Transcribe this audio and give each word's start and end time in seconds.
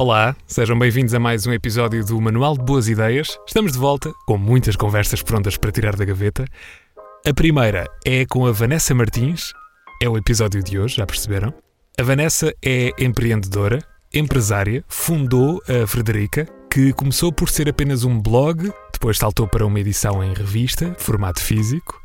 Olá, 0.00 0.36
sejam 0.46 0.78
bem-vindos 0.78 1.12
a 1.12 1.18
mais 1.18 1.44
um 1.44 1.52
episódio 1.52 2.06
do 2.06 2.20
Manual 2.20 2.56
de 2.56 2.62
Boas 2.62 2.88
Ideias. 2.88 3.36
Estamos 3.44 3.72
de 3.72 3.78
volta 3.80 4.12
com 4.28 4.38
muitas 4.38 4.76
conversas 4.76 5.24
prontas 5.24 5.56
para 5.56 5.72
tirar 5.72 5.96
da 5.96 6.04
gaveta. 6.04 6.44
A 7.26 7.34
primeira 7.34 7.84
é 8.06 8.24
com 8.24 8.46
a 8.46 8.52
Vanessa 8.52 8.94
Martins, 8.94 9.52
é 10.00 10.08
o 10.08 10.16
episódio 10.16 10.62
de 10.62 10.78
hoje, 10.78 10.98
já 10.98 11.04
perceberam? 11.04 11.52
A 11.98 12.02
Vanessa 12.04 12.54
é 12.64 12.92
empreendedora, 12.96 13.80
empresária, 14.14 14.84
fundou 14.86 15.60
a 15.68 15.84
Frederica, 15.84 16.46
que 16.70 16.92
começou 16.92 17.32
por 17.32 17.50
ser 17.50 17.68
apenas 17.68 18.04
um 18.04 18.20
blog, 18.20 18.72
depois 18.92 19.18
saltou 19.18 19.48
para 19.48 19.66
uma 19.66 19.80
edição 19.80 20.22
em 20.22 20.32
revista, 20.32 20.94
formato 20.96 21.42
físico, 21.42 22.00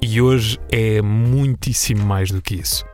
e 0.00 0.18
hoje 0.18 0.58
é 0.72 1.02
muitíssimo 1.02 2.06
mais 2.06 2.30
do 2.30 2.40
que 2.40 2.54
isso. 2.54 2.86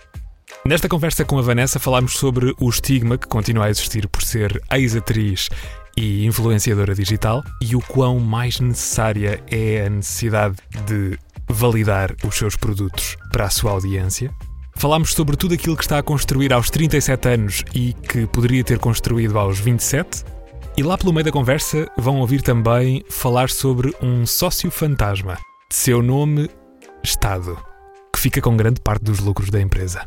Nesta 0.65 0.91
conversa 0.91 1.25
com 1.25 1.39
a 1.39 1.43
Vanessa 1.43 1.81
falámos 1.81 2.13
sobre 2.13 2.55
o 2.61 2.69
estigma 2.69 3.17
que 3.17 3.27
continua 3.27 3.65
a 3.65 3.71
existir 3.71 4.07
por 4.07 4.23
ser 4.23 4.63
ex-atriz 4.71 5.49
e 5.97 6.27
influenciadora 6.27 6.95
digital 6.95 7.43
e 7.63 7.75
o 7.75 7.81
quão 7.81 8.21
mais 8.21 8.61
necessária 8.61 9.43
é 9.51 9.87
a 9.87 9.91
necessidade 9.91 10.57
de 10.87 11.19
validar 11.49 12.15
os 12.23 12.37
seus 12.37 12.57
produtos 12.57 13.17
para 13.33 13.47
a 13.47 13.51
sua 13.51 13.73
audiência. 13.73 14.31
Falámos 14.77 15.15
sobre 15.15 15.35
tudo 15.35 15.55
aquilo 15.55 15.77
que 15.77 15.83
está 15.83 15.99
a 15.99 16.03
construir 16.03 16.53
aos 16.53 16.69
37 16.69 17.29
anos 17.29 17.65
e 17.75 17.95
que 17.95 18.27
poderia 18.27 18.63
ter 18.63 18.79
construído 18.79 19.39
aos 19.39 19.59
27. 19.59 20.25
E 20.77 20.83
lá 20.83 20.97
pelo 20.97 21.13
meio 21.13 21.25
da 21.25 21.33
conversa 21.33 21.91
vão 21.97 22.21
ouvir 22.21 22.43
também 22.43 23.03
falar 23.09 23.49
sobre 23.49 23.95
um 24.03 24.27
sócio 24.27 24.71
fantasma, 24.71 25.39
de 25.71 25.75
seu 25.77 26.03
nome 26.03 26.51
Estado, 27.03 27.59
que 28.13 28.21
fica 28.21 28.43
com 28.43 28.57
grande 28.57 28.81
parte 28.83 29.05
dos 29.05 29.21
lucros 29.21 29.49
da 29.49 29.61
empresa. 29.61 30.07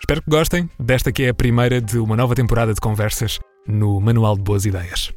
Espero 0.00 0.22
que 0.22 0.30
gostem 0.30 0.68
desta 0.78 1.12
que 1.12 1.24
é 1.24 1.28
a 1.28 1.34
primeira 1.34 1.80
de 1.80 1.98
uma 1.98 2.16
nova 2.16 2.34
temporada 2.34 2.74
de 2.74 2.80
conversas 2.80 3.38
no 3.66 4.00
Manual 4.00 4.36
de 4.36 4.42
Boas 4.42 4.64
Ideias. 4.64 5.12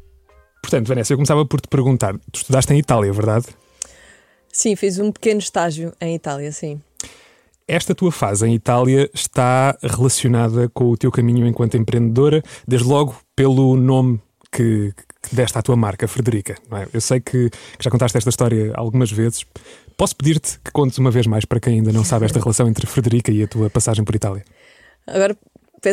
Portanto, 0.62 0.86
Vanessa, 0.86 1.12
eu 1.12 1.16
começava 1.16 1.44
por 1.44 1.60
te 1.60 1.68
perguntar: 1.68 2.14
tu 2.30 2.36
estudaste 2.36 2.72
em 2.72 2.78
Itália, 2.78 3.12
verdade? 3.12 3.46
Sim, 4.52 4.76
fiz 4.76 4.98
um 4.98 5.10
pequeno 5.10 5.40
estágio 5.40 5.92
em 6.00 6.14
Itália, 6.14 6.52
sim. 6.52 6.80
Esta 7.66 7.94
tua 7.94 8.12
fase 8.12 8.46
em 8.46 8.54
Itália 8.54 9.10
está 9.12 9.76
relacionada 9.82 10.68
com 10.68 10.90
o 10.90 10.96
teu 10.96 11.10
caminho 11.10 11.46
enquanto 11.46 11.76
empreendedora, 11.76 12.42
desde 12.68 12.86
logo 12.86 13.16
pelo 13.34 13.76
nome 13.76 14.20
que, 14.52 14.92
que 15.22 15.34
deste 15.34 15.58
à 15.58 15.62
tua 15.62 15.74
marca, 15.74 16.06
Frederica. 16.06 16.54
É? 16.70 16.88
Eu 16.92 17.00
sei 17.00 17.20
que, 17.20 17.50
que 17.50 17.82
já 17.84 17.90
contaste 17.90 18.16
esta 18.16 18.30
história 18.30 18.70
algumas 18.76 19.10
vezes. 19.10 19.44
Posso 19.96 20.14
pedir-te 20.14 20.60
que 20.60 20.70
contes 20.70 20.98
uma 20.98 21.10
vez 21.10 21.26
mais 21.26 21.44
para 21.44 21.58
quem 21.58 21.74
ainda 21.74 21.92
não 21.92 22.04
sabe 22.04 22.26
esta 22.26 22.38
relação 22.40 22.68
entre 22.68 22.86
Frederica 22.86 23.32
e 23.32 23.42
a 23.42 23.48
tua 23.48 23.70
passagem 23.70 24.04
por 24.04 24.14
Itália? 24.14 24.44
Agora, 25.06 25.36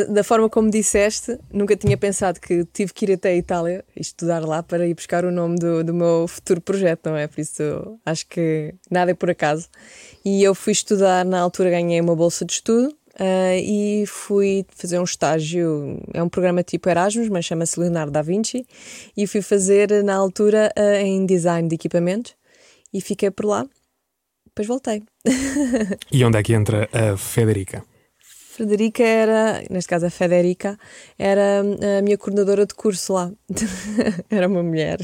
da 0.10 0.24
forma 0.24 0.50
como 0.50 0.70
disseste, 0.70 1.38
nunca 1.52 1.76
tinha 1.76 1.98
pensado 1.98 2.40
que 2.40 2.64
tive 2.66 2.94
que 2.94 3.06
ir 3.06 3.14
até 3.14 3.30
a 3.30 3.36
Itália 3.36 3.84
e 3.96 4.02
estudar 4.02 4.40
lá 4.46 4.64
para 4.64 4.88
ir 4.88 4.94
buscar 4.94 5.26
o 5.26 5.32
nome 5.32 5.58
do, 5.58 5.84
do 5.84 5.94
meu 5.94 6.28
futuro 6.28 6.62
projeto, 6.62 7.10
não 7.10 7.18
é? 7.18 7.28
Por 7.28 7.42
isso 7.42 8.00
acho 8.06 8.26
que 8.28 8.74
nada 8.90 9.12
é 9.12 9.14
por 9.14 9.30
acaso. 9.30 9.68
E 10.24 10.42
eu 10.44 10.56
fui 10.56 10.72
estudar, 10.72 11.26
na 11.26 11.40
altura 11.40 11.70
ganhei 11.70 12.00
uma 12.00 12.16
bolsa 12.16 12.46
de 12.46 12.54
estudo 12.54 12.96
Uh, 13.20 13.60
e 13.62 14.06
fui 14.08 14.66
fazer 14.70 14.98
um 14.98 15.04
estágio, 15.04 16.02
é 16.14 16.24
um 16.24 16.30
programa 16.30 16.64
tipo 16.64 16.90
Erasmus, 16.90 17.28
mas 17.28 17.44
chama-se 17.44 17.80
Leonardo 17.80 18.12
da 18.12 18.22
Vinci, 18.22 18.66
e 19.16 19.28
fui 19.28 19.42
fazer 19.42 20.04
na 20.04 20.16
altura 20.16 20.72
uh, 20.78 21.06
em 21.06 21.26
design 21.26 21.68
de 21.68 21.76
equipamentos 21.76 22.34
e 22.94 23.02
fiquei 23.02 23.30
por 23.30 23.46
lá. 23.46 23.68
Depois 24.48 24.68
voltei. 24.68 25.04
e 26.12 26.24
onde 26.24 26.38
é 26.38 26.44
que 26.44 26.54
entra 26.54 26.90
a 26.92 27.18
Federica? 27.18 27.84
Frederica 28.52 29.02
era, 29.02 29.64
neste 29.70 29.88
caso 29.88 30.06
a 30.06 30.10
Federica, 30.10 30.78
era 31.18 31.62
a 31.62 32.02
minha 32.02 32.18
coordenadora 32.18 32.66
de 32.66 32.76
curso 32.76 33.14
lá. 33.14 33.32
era 34.30 34.46
uma 34.46 34.62
mulher 34.62 35.00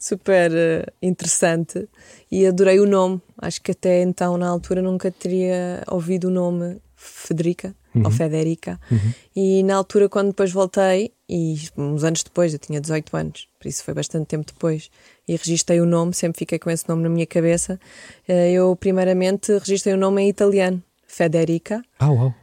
super 0.00 0.50
uh, 0.50 0.92
interessante 1.02 1.86
e 2.30 2.46
adorei 2.46 2.80
o 2.80 2.86
nome. 2.86 3.20
Acho 3.36 3.60
que 3.60 3.72
até 3.72 4.00
então, 4.00 4.38
na 4.38 4.48
altura, 4.48 4.80
nunca 4.80 5.10
teria 5.10 5.82
ouvido 5.86 6.28
o 6.28 6.30
nome 6.30 6.80
Federica 6.96 7.76
uhum. 7.94 8.04
ou 8.06 8.10
Federica. 8.10 8.80
Uhum. 8.90 9.12
E 9.36 9.62
na 9.64 9.76
altura, 9.76 10.08
quando 10.08 10.28
depois 10.28 10.50
voltei, 10.50 11.12
e 11.28 11.56
uns 11.76 12.04
anos 12.04 12.22
depois, 12.22 12.54
eu 12.54 12.58
tinha 12.58 12.80
18 12.80 13.14
anos, 13.14 13.48
por 13.60 13.68
isso 13.68 13.84
foi 13.84 13.92
bastante 13.92 14.28
tempo 14.28 14.46
depois, 14.46 14.90
e 15.28 15.36
registrei 15.36 15.78
o 15.78 15.84
nome, 15.84 16.14
sempre 16.14 16.38
fiquei 16.38 16.58
com 16.58 16.70
esse 16.70 16.88
nome 16.88 17.02
na 17.02 17.10
minha 17.10 17.26
cabeça. 17.26 17.78
Eh, 18.26 18.52
eu, 18.52 18.74
primeiramente, 18.76 19.52
registrei 19.58 19.94
o 19.94 19.98
nome 19.98 20.22
em 20.22 20.28
italiano, 20.30 20.82
Federica. 21.12 21.82
Ah, 21.98 22.10
uau 22.10 22.34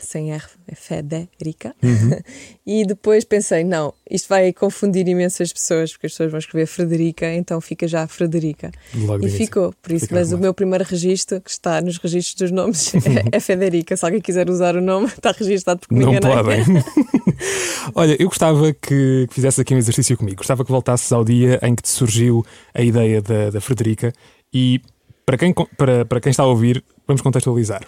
sem 0.00 0.32
R, 0.32 0.44
é 0.66 0.74
Federica. 0.74 1.74
Uhum. 1.82 2.18
e 2.66 2.84
depois 2.84 3.24
pensei, 3.24 3.64
não, 3.64 3.94
isto 4.10 4.28
vai 4.28 4.52
confundir 4.52 5.06
imensas 5.08 5.52
pessoas, 5.52 5.92
porque 5.92 6.06
as 6.06 6.12
pessoas 6.12 6.30
vão 6.30 6.38
escrever 6.38 6.66
Frederica, 6.66 7.32
então 7.32 7.60
fica 7.60 7.86
já 7.86 8.06
Frederica. 8.06 8.70
Logo 8.94 9.24
e 9.24 9.30
ficou, 9.30 9.72
por 9.80 9.92
isso, 9.92 10.08
mas 10.10 10.32
o 10.32 10.38
meu 10.38 10.52
primeiro 10.52 10.84
registro, 10.84 11.40
que 11.40 11.50
está 11.50 11.80
nos 11.80 11.98
registros 11.98 12.34
dos 12.36 12.50
nomes, 12.50 12.94
é, 13.32 13.36
é 13.36 13.40
Federica. 13.40 13.96
Se 13.96 14.04
alguém 14.04 14.20
quiser 14.20 14.50
usar 14.50 14.76
o 14.76 14.80
nome, 14.80 15.06
está 15.06 15.32
registado 15.32 15.80
porque 15.80 15.94
Não 15.94 16.14
podem. 16.18 16.64
Olha, 17.94 18.16
eu 18.18 18.28
gostava 18.28 18.72
que, 18.72 19.26
que 19.28 19.34
fizesse 19.34 19.60
aqui 19.60 19.74
um 19.74 19.78
exercício 19.78 20.16
comigo. 20.16 20.36
Gostava 20.36 20.64
que 20.64 20.70
voltasses 20.70 21.10
ao 21.12 21.24
dia 21.24 21.58
em 21.62 21.74
que 21.74 21.82
te 21.82 21.88
surgiu 21.88 22.44
a 22.74 22.82
ideia 22.82 23.22
da, 23.22 23.50
da 23.50 23.60
Frederica 23.60 24.12
e 24.52 24.80
para 25.24 25.38
quem, 25.38 25.54
para, 25.76 26.04
para 26.04 26.20
quem 26.20 26.30
está 26.30 26.42
a 26.42 26.46
ouvir, 26.46 26.84
vamos 27.06 27.22
contextualizar. 27.22 27.82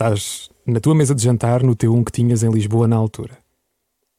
Estás 0.00 0.48
na 0.64 0.80
tua 0.80 0.94
mesa 0.94 1.14
de 1.14 1.22
jantar 1.22 1.62
no 1.62 1.76
T1 1.76 2.04
que 2.06 2.10
tinhas 2.10 2.42
em 2.42 2.50
Lisboa 2.50 2.88
na 2.88 2.96
altura. 2.96 3.36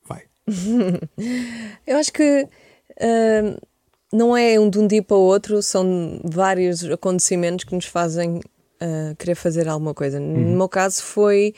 Vai. 0.08 0.26
Eu 1.88 1.98
acho 1.98 2.14
que 2.14 2.44
uh, 2.44 3.68
não 4.14 4.38
é 4.38 4.60
um 4.60 4.70
de 4.70 4.78
um 4.78 4.86
dia 4.86 5.02
para 5.02 5.18
o 5.18 5.22
outro, 5.22 5.60
são 5.64 6.22
vários 6.24 6.86
acontecimentos 6.86 7.66
que 7.66 7.74
nos 7.74 7.86
fazem 7.86 8.38
uh, 8.38 9.16
querer 9.18 9.34
fazer 9.34 9.68
alguma 9.68 9.92
coisa. 9.96 10.20
Uhum. 10.20 10.52
No 10.52 10.58
meu 10.58 10.70
caso 10.70 11.02
foi. 11.02 11.56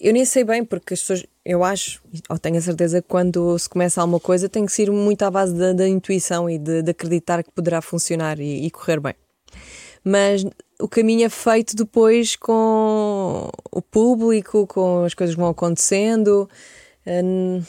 Eu 0.00 0.12
nem 0.12 0.24
sei 0.24 0.42
bem, 0.42 0.64
porque 0.64 0.94
as 0.94 1.00
pessoas, 1.02 1.24
eu 1.44 1.62
acho, 1.62 2.02
ou 2.28 2.36
tenho 2.40 2.56
a 2.56 2.60
certeza 2.60 3.00
que 3.00 3.06
quando 3.06 3.56
se 3.56 3.68
começa 3.68 4.00
alguma 4.00 4.18
coisa 4.18 4.48
tem 4.48 4.66
que 4.66 4.72
ser 4.72 4.90
muito 4.90 5.22
à 5.22 5.30
base 5.30 5.54
da, 5.54 5.72
da 5.72 5.86
intuição 5.86 6.50
e 6.50 6.58
de, 6.58 6.82
de, 6.82 6.90
acreditar 6.90 7.44
que 7.44 7.52
poderá 7.52 7.80
funcionar 7.80 8.40
e, 8.40 8.66
e 8.66 8.70
correr 8.72 8.98
bem. 8.98 9.14
Mas 10.04 10.44
o 10.80 10.88
caminho 10.88 11.24
é 11.24 11.28
feito 11.28 11.76
depois 11.76 12.34
com 12.34 13.48
o 13.70 13.80
público, 13.80 14.66
com 14.66 15.04
as 15.04 15.14
coisas 15.14 15.34
que 15.34 15.40
vão 15.40 15.50
acontecendo. 15.50 16.48
Hum, 17.06 17.62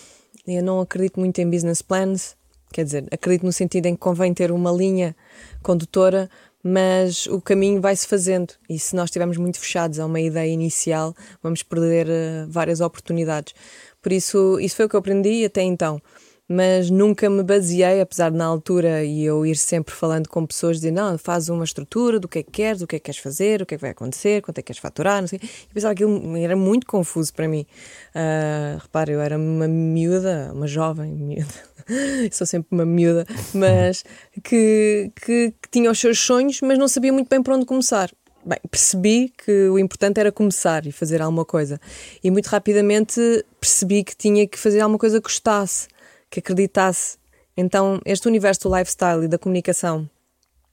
eu 0.48 0.64
não 0.64 0.82
acredito 0.82 1.20
muito 1.20 1.40
em 1.40 1.50
business 1.50 1.82
plans, 1.82 2.36
quer 2.72 2.84
dizer, 2.84 3.06
acredito 3.12 3.46
no 3.46 3.54
sentido 3.54 3.86
em 3.86 3.94
que 3.94 4.02
convém 4.02 4.34
ter 4.34 4.52
uma 4.52 4.72
linha 4.72 5.16
condutora, 5.62 6.30
mas 6.64 7.28
o 7.28 7.40
caminho 7.40 7.80
vai-se 7.80 8.08
fazendo. 8.08 8.54
E 8.70 8.80
se 8.80 8.96
nós 8.96 9.06
estivermos 9.06 9.38
muito 9.38 9.60
fechados 9.60 10.00
a 10.00 10.06
uma 10.06 10.20
ideia 10.20 10.52
inicial, 10.52 11.16
vamos 11.42 11.62
perder 11.62 12.08
uh, 12.08 12.50
várias 12.50 12.82
oportunidades. 12.82 13.54
Por 14.02 14.12
isso, 14.12 14.60
isso 14.60 14.76
foi 14.76 14.86
o 14.86 14.90
que 14.90 14.96
eu 14.96 15.00
aprendi 15.00 15.46
até 15.46 15.62
então 15.62 16.02
mas 16.48 16.90
nunca 16.90 17.30
me 17.30 17.42
baseei, 17.42 18.02
apesar 18.02 18.30
de 18.30 18.38
na 18.38 18.46
altura 18.46 19.04
e 19.04 19.24
eu 19.24 19.46
ir 19.46 19.56
sempre 19.56 19.94
falando 19.94 20.28
com 20.28 20.46
pessoas, 20.46 20.78
dizer 20.78 20.92
não, 20.92 21.18
faz 21.18 21.50
uma 21.50 21.64
estrutura 21.64 22.20
do 22.20 22.28
que 22.28 22.40
é 22.40 22.44
que 22.44 22.52
queres, 22.52 22.80
do 22.80 22.88
que 22.88 22.96
é 22.98 23.00
que 23.00 23.06
queres 23.06 23.20
fazer, 23.20 23.62
o 23.62 23.66
que 23.66 23.76
é 23.76 23.78
que 23.78 23.82
vai 23.82 23.92
acontecer, 23.92 24.42
quanto 24.42 24.58
é 24.58 24.62
que 24.62 24.68
queres 24.68 24.82
faturar, 24.82 25.22
não 25.22 25.28
sei. 25.28 25.40
E 25.42 25.74
pensava 25.74 25.96
que 25.96 26.04
aquilo 26.04 26.38
era 26.38 26.56
muito 26.56 26.86
confuso 26.86 27.34
para 27.34 27.48
mim. 27.48 27.66
Uh, 28.14 28.78
repare, 28.80 29.14
eu 29.14 29.22
era 29.22 29.38
uma 29.38 29.68
miúda, 29.68 30.52
uma 30.54 30.68
jovem 30.68 31.12
miúda, 31.12 31.54
sou 32.32 32.46
sempre 32.46 32.68
uma 32.72 32.86
miúda, 32.86 33.26
mas 33.54 34.04
que, 34.44 35.12
que, 35.16 35.54
que 35.62 35.70
tinha 35.72 35.90
os 35.90 36.00
seus 36.00 36.20
sonhos, 36.20 36.60
mas 36.62 36.78
não 36.78 36.88
sabia 36.88 37.14
muito 37.14 37.30
bem 37.30 37.42
por 37.42 37.54
onde 37.54 37.66
começar. 37.66 38.12
Bem, 38.46 38.60
percebi 38.70 39.32
que 39.38 39.70
o 39.70 39.80
importante 39.80 40.20
era 40.20 40.30
começar 40.30 40.86
e 40.86 40.92
fazer 40.92 41.22
alguma 41.22 41.46
coisa. 41.46 41.80
E 42.22 42.30
muito 42.30 42.48
rapidamente 42.48 43.22
percebi 43.58 44.04
que 44.04 44.14
tinha 44.18 44.46
que 44.46 44.60
fazer 44.60 44.82
alguma 44.82 45.00
coisa 45.00 45.22
que 45.22 45.24
gostasse 45.24 45.88
que 46.34 46.40
acreditasse. 46.40 47.18
Então, 47.56 48.02
este 48.04 48.28
universo 48.28 48.62
do 48.68 48.76
lifestyle 48.76 49.26
e 49.26 49.28
da 49.28 49.38
comunicação 49.38 50.10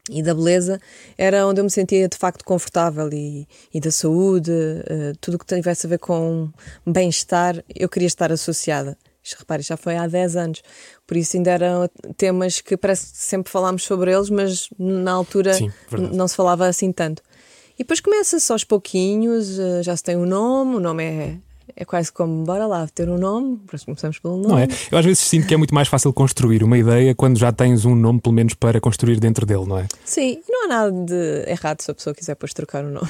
e 0.09 0.23
da 0.23 0.35
beleza 0.35 0.81
era 1.19 1.47
onde 1.47 1.61
eu 1.61 1.65
me 1.65 1.71
sentia 1.71 2.09
de 2.09 2.17
facto 2.17 2.43
confortável 2.43 3.11
e, 3.13 3.47
e 3.73 3.79
da 3.79 3.91
saúde, 3.91 4.51
uh, 4.51 5.17
tudo 5.21 5.35
o 5.35 5.39
que 5.39 5.45
tivesse 5.45 5.87
a 5.87 5.91
ver 5.91 5.99
com 5.99 6.49
bem-estar, 6.87 7.63
eu 7.75 7.89
queria 7.89 8.07
estar 8.07 8.33
associada. 8.33 8.97
Repare, 9.39 9.63
já 9.63 9.77
foi 9.77 9.97
há 9.97 10.09
10 10.09 10.37
anos, 10.37 10.63
por 11.07 11.15
isso 11.15 11.37
ainda 11.37 11.51
eram 11.51 11.89
temas 12.17 12.63
que 12.63 12.75
parece 12.75 13.13
que 13.13 13.19
sempre 13.19 13.53
falámos 13.53 13.85
sobre 13.85 14.11
eles, 14.13 14.31
mas 14.31 14.71
na 14.79 15.13
altura 15.13 15.53
Sim, 15.53 15.71
não 15.93 16.27
se 16.27 16.35
falava 16.35 16.67
assim 16.67 16.91
tanto. 16.91 17.23
E 17.75 17.83
depois 17.83 18.01
começa-se 18.01 18.51
aos 18.51 18.65
pouquinhos, 18.65 19.59
uh, 19.59 19.83
já 19.83 19.95
se 19.95 20.03
tem 20.03 20.17
um 20.17 20.25
nome, 20.25 20.77
o 20.77 20.81
nome 20.81 21.05
é 21.05 21.50
é 21.77 21.85
quase 21.85 22.13
como, 22.13 22.45
bora 22.45 22.67
lá, 22.67 22.87
ter 22.89 23.09
um 23.09 23.19
nome, 23.19 23.61
começamos 23.69 24.19
pelo 24.19 24.37
nome. 24.37 24.49
Não 24.49 24.59
é? 24.59 24.69
Eu 24.91 24.99
às 24.99 25.05
vezes 25.05 25.21
sinto 25.21 25.47
que 25.47 25.55
é 25.55 25.57
muito 25.57 25.75
mais 25.75 25.89
fácil 25.89 26.13
construir 26.13 26.63
uma 26.63 26.79
ideia 26.79 27.15
quando 27.15 27.39
já 27.39 27.53
tens 27.53 27.85
um 27.85 27.95
nome, 27.95 28.21
pelo 28.21 28.35
menos, 28.35 28.55
para 28.55 28.81
construir 28.81 29.19
dentro 29.21 29.45
dele, 29.47 29.67
não 29.67 29.79
é? 29.79 29.87
Sim, 30.05 30.41
e 30.47 30.53
não 30.53 30.65
há 30.65 30.69
nada 30.69 30.93
de 30.93 31.51
errado 31.51 31.81
se 31.81 31.91
a 31.91 31.95
pessoa 31.95 32.15
quiser 32.15 32.33
depois 32.33 32.53
trocar 32.53 32.85
o 32.85 32.91
nome. 32.91 33.09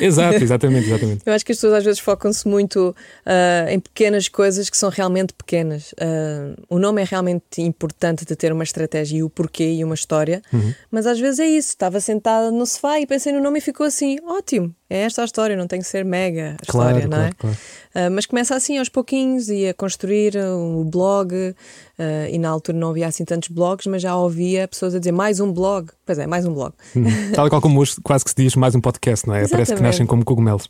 Exato, 0.00 0.36
exatamente, 0.42 0.88
exatamente. 0.88 1.22
Eu 1.24 1.32
acho 1.32 1.44
que 1.44 1.52
as 1.52 1.58
pessoas 1.58 1.74
às 1.74 1.84
vezes 1.84 2.00
focam-se 2.00 2.46
muito 2.46 2.94
uh, 3.26 3.70
em 3.70 3.80
pequenas 3.80 4.28
coisas 4.28 4.68
que 4.70 4.76
são 4.76 4.90
realmente 4.90 5.32
pequenas. 5.32 5.92
Uh, 5.92 6.56
o 6.68 6.78
nome 6.78 7.02
é 7.02 7.04
realmente 7.04 7.60
importante 7.60 8.24
de 8.24 8.36
ter 8.36 8.52
uma 8.52 8.64
estratégia 8.64 9.18
e 9.18 9.22
o 9.22 9.30
porquê 9.30 9.72
e 9.72 9.84
uma 9.84 9.94
história, 9.94 10.42
uhum. 10.52 10.74
mas 10.90 11.06
às 11.06 11.18
vezes 11.18 11.40
é 11.40 11.46
isso. 11.46 11.68
Estava 11.70 12.00
sentada 12.00 12.50
no 12.50 12.66
sofá 12.66 13.00
e 13.00 13.06
pensei 13.06 13.32
no 13.32 13.40
nome 13.40 13.58
e 13.58 13.62
ficou 13.62 13.86
assim: 13.86 14.18
ótimo, 14.26 14.74
é 14.88 15.00
esta 15.00 15.22
a 15.22 15.24
história, 15.24 15.56
não 15.56 15.66
tem 15.66 15.80
que 15.80 15.86
ser 15.86 16.04
mega 16.04 16.56
a 16.62 16.66
claro, 16.70 16.98
história, 16.98 17.08
não 17.08 17.24
é? 17.24 17.32
Claro. 17.32 17.56
Uh, 17.94 18.10
mas 18.12 18.26
começa 18.26 18.54
assim 18.54 18.78
aos 18.78 18.88
pouquinhos 18.88 19.48
e 19.48 19.68
a 19.68 19.74
construir 19.74 20.36
o 20.36 20.84
blog. 20.84 21.34
Uh, 21.34 22.28
e 22.30 22.38
na 22.38 22.50
altura 22.50 22.78
não 22.78 22.90
havia 22.90 23.06
assim 23.06 23.24
tantos 23.24 23.48
blogs, 23.48 23.86
mas 23.86 24.02
já 24.02 24.14
ouvia 24.14 24.68
pessoas 24.68 24.94
a 24.94 24.98
dizer 24.98 25.12
mais 25.12 25.40
um 25.40 25.52
blog. 25.52 25.90
Pois 26.04 26.18
é, 26.18 26.26
mais 26.26 26.46
um 26.46 26.52
blog. 26.52 26.72
Hum. 26.94 27.04
Tal 27.34 27.48
qual 27.48 27.60
como 27.60 27.80
hoje 27.80 27.96
quase 28.02 28.24
que 28.24 28.30
se 28.30 28.36
diz 28.36 28.54
mais 28.54 28.74
um 28.74 28.80
podcast, 28.80 29.26
não 29.26 29.34
é? 29.34 29.40
Exatamente. 29.40 29.66
Parece 29.66 29.74
que 29.74 29.82
nascem 29.82 30.06
como 30.06 30.24
cogumelos. 30.24 30.68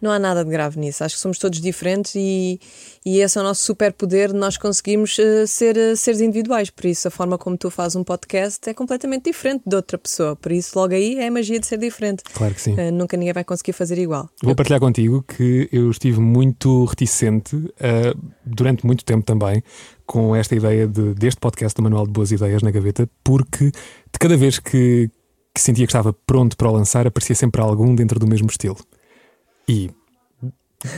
Não 0.00 0.10
há 0.10 0.18
nada 0.18 0.44
de 0.44 0.50
grave 0.50 0.78
nisso. 0.78 1.02
Acho 1.02 1.14
que 1.14 1.20
somos 1.20 1.38
todos 1.38 1.60
diferentes 1.60 2.14
e, 2.14 2.60
e 3.04 3.18
esse 3.20 3.38
é 3.38 3.40
o 3.40 3.44
nosso 3.44 3.64
superpoder. 3.64 4.32
Nós 4.32 4.56
conseguimos 4.56 5.16
uh, 5.18 5.46
ser 5.46 5.76
uh, 5.76 5.96
seres 5.96 6.20
individuais. 6.20 6.70
Por 6.70 6.86
isso, 6.86 7.08
a 7.08 7.10
forma 7.10 7.38
como 7.38 7.56
tu 7.56 7.70
fazes 7.70 7.96
um 7.96 8.04
podcast 8.04 8.68
é 8.68 8.74
completamente 8.74 9.24
diferente 9.24 9.62
de 9.66 9.74
outra 9.74 9.96
pessoa. 9.98 10.36
Por 10.36 10.52
isso, 10.52 10.78
logo 10.78 10.94
aí 10.94 11.18
é 11.18 11.26
a 11.26 11.30
magia 11.30 11.58
de 11.58 11.66
ser 11.66 11.78
diferente. 11.78 12.22
Claro 12.34 12.54
que 12.54 12.60
sim. 12.60 12.74
Uh, 12.74 12.92
nunca 12.92 13.16
ninguém 13.16 13.32
vai 13.32 13.44
conseguir 13.44 13.72
fazer 13.72 13.98
igual. 13.98 14.28
Vou 14.42 14.54
partilhar 14.54 14.80
contigo 14.80 15.22
que 15.22 15.68
eu 15.72 15.90
estive 15.90 16.20
muito 16.20 16.84
reticente 16.84 17.56
durante 18.44 18.84
muito 18.84 19.04
tempo 19.04 19.24
também 19.24 19.62
com 20.06 20.34
esta 20.34 20.54
ideia 20.54 20.86
de, 20.86 21.14
deste 21.14 21.40
podcast 21.40 21.74
do 21.74 21.82
Manual 21.82 22.06
de 22.06 22.12
Boas 22.12 22.30
Ideias 22.30 22.62
na 22.62 22.70
gaveta, 22.70 23.08
porque 23.24 23.66
de 23.66 24.18
cada 24.18 24.36
vez 24.36 24.58
que, 24.58 25.10
que 25.52 25.60
sentia 25.60 25.84
que 25.84 25.90
estava 25.90 26.12
pronto 26.12 26.56
para 26.56 26.68
o 26.68 26.72
lançar, 26.72 27.06
aparecia 27.06 27.34
sempre 27.34 27.60
algum 27.60 27.94
dentro 27.94 28.18
do 28.18 28.26
mesmo 28.26 28.48
estilo. 28.48 28.78
E 29.68 29.90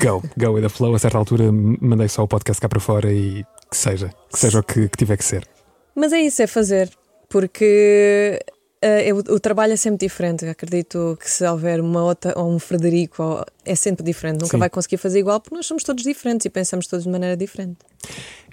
go, 0.03 0.23
go 0.37 0.53
with 0.53 0.63
the 0.63 0.69
flow. 0.69 0.95
A 0.95 0.99
certa 0.99 1.19
altura 1.19 1.51
mandei 1.53 2.09
só 2.09 2.25
o 2.25 2.29
podcast 2.29 2.61
cá 2.61 2.69
para 2.69 2.81
fora 2.81 3.13
e 3.13 3.45
que 3.71 3.77
seja, 3.77 4.11
que 4.33 4.39
seja 4.39 4.61
o 4.61 4.63
que, 4.63 4.89
que 4.89 4.97
tiver 4.97 5.17
que 5.17 5.25
ser. 5.25 5.47
Mas 5.95 6.13
é 6.13 6.21
isso, 6.21 6.43
é 6.43 6.47
fazer, 6.47 6.91
porque 7.29 8.39
uh, 8.85 9.35
o 9.35 9.41
trabalho 9.41 9.73
é 9.73 9.77
sempre 9.77 10.07
diferente. 10.07 10.47
Acredito 10.47 11.19
que 11.21 11.29
se 11.29 11.47
houver 11.47 11.81
uma 11.81 12.03
outra, 12.05 12.39
ou 12.39 12.53
um 12.53 12.59
Frederico, 12.59 13.23
ou, 13.23 13.45
é 13.65 13.75
sempre 13.75 14.05
diferente. 14.05 14.41
Nunca 14.41 14.53
Sim. 14.53 14.59
vai 14.59 14.71
conseguir 14.71 14.97
fazer 14.97 15.19
igual 15.19 15.41
porque 15.41 15.57
nós 15.57 15.67
somos 15.67 15.83
todos 15.83 16.03
diferentes 16.05 16.45
e 16.47 16.51
pensamos 16.51 16.87
todos 16.87 17.05
de 17.05 17.11
maneira 17.11 17.37
diferente. 17.37 17.79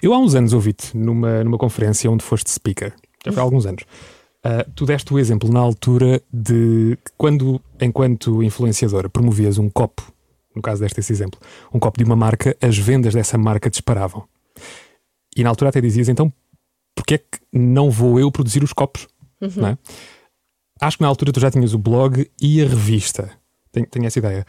Eu 0.02 0.12
há 0.12 0.18
uns 0.18 0.34
anos 0.34 0.52
ouvi-te 0.52 0.96
numa, 0.96 1.44
numa 1.44 1.58
conferência 1.58 2.10
onde 2.10 2.24
foste 2.24 2.50
speaker, 2.50 2.92
já 3.24 3.32
foi 3.32 3.40
há 3.40 3.44
alguns 3.44 3.66
anos. 3.66 3.84
Uh, 4.44 4.70
tu 4.74 4.86
deste 4.86 5.12
o 5.12 5.18
exemplo 5.18 5.50
na 5.50 5.58
altura 5.58 6.22
de 6.32 6.96
quando, 7.16 7.60
enquanto 7.80 8.42
influenciadora, 8.42 9.08
promovias 9.08 9.58
um 9.58 9.68
copo, 9.68 10.12
no 10.54 10.62
caso 10.62 10.80
deste 10.80 11.00
esse 11.00 11.12
exemplo, 11.12 11.40
um 11.72 11.78
copo 11.78 11.98
de 11.98 12.04
uma 12.04 12.16
marca, 12.16 12.56
as 12.60 12.78
vendas 12.78 13.12
dessa 13.12 13.36
marca 13.36 13.68
disparavam. 13.68 14.26
E 15.36 15.42
na 15.42 15.50
altura 15.50 15.70
até 15.70 15.80
dizias, 15.80 16.08
então, 16.08 16.32
porquê 16.94 17.14
é 17.14 17.18
que 17.18 17.38
não 17.52 17.90
vou 17.90 18.18
eu 18.18 18.30
produzir 18.30 18.62
os 18.62 18.72
copos? 18.72 19.06
Uhum. 19.40 19.50
Não 19.56 19.68
é? 19.68 19.78
Acho 20.80 20.98
que 20.98 21.02
na 21.02 21.08
altura 21.08 21.32
tu 21.32 21.40
já 21.40 21.50
tinhas 21.50 21.74
o 21.74 21.78
blog 21.78 22.30
e 22.40 22.62
a 22.62 22.66
revista. 22.66 23.30
Tenho, 23.72 23.86
tenho 23.86 24.06
essa 24.06 24.18
ideia. 24.18 24.46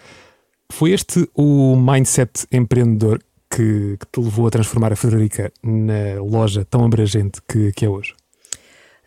Foi 0.71 0.91
este 0.91 1.27
o 1.33 1.75
mindset 1.75 2.45
empreendedor 2.51 3.19
que, 3.49 3.97
que, 3.97 4.05
te 4.11 4.19
levou 4.19 4.47
a 4.47 4.49
transformar 4.49 4.91
a 4.91 4.95
Frederica 4.95 5.51
na 5.63 6.21
loja 6.21 6.65
tão 6.65 6.85
abrangente 6.85 7.41
que, 7.47 7.71
que 7.71 7.85
é 7.85 7.89
hoje? 7.89 8.13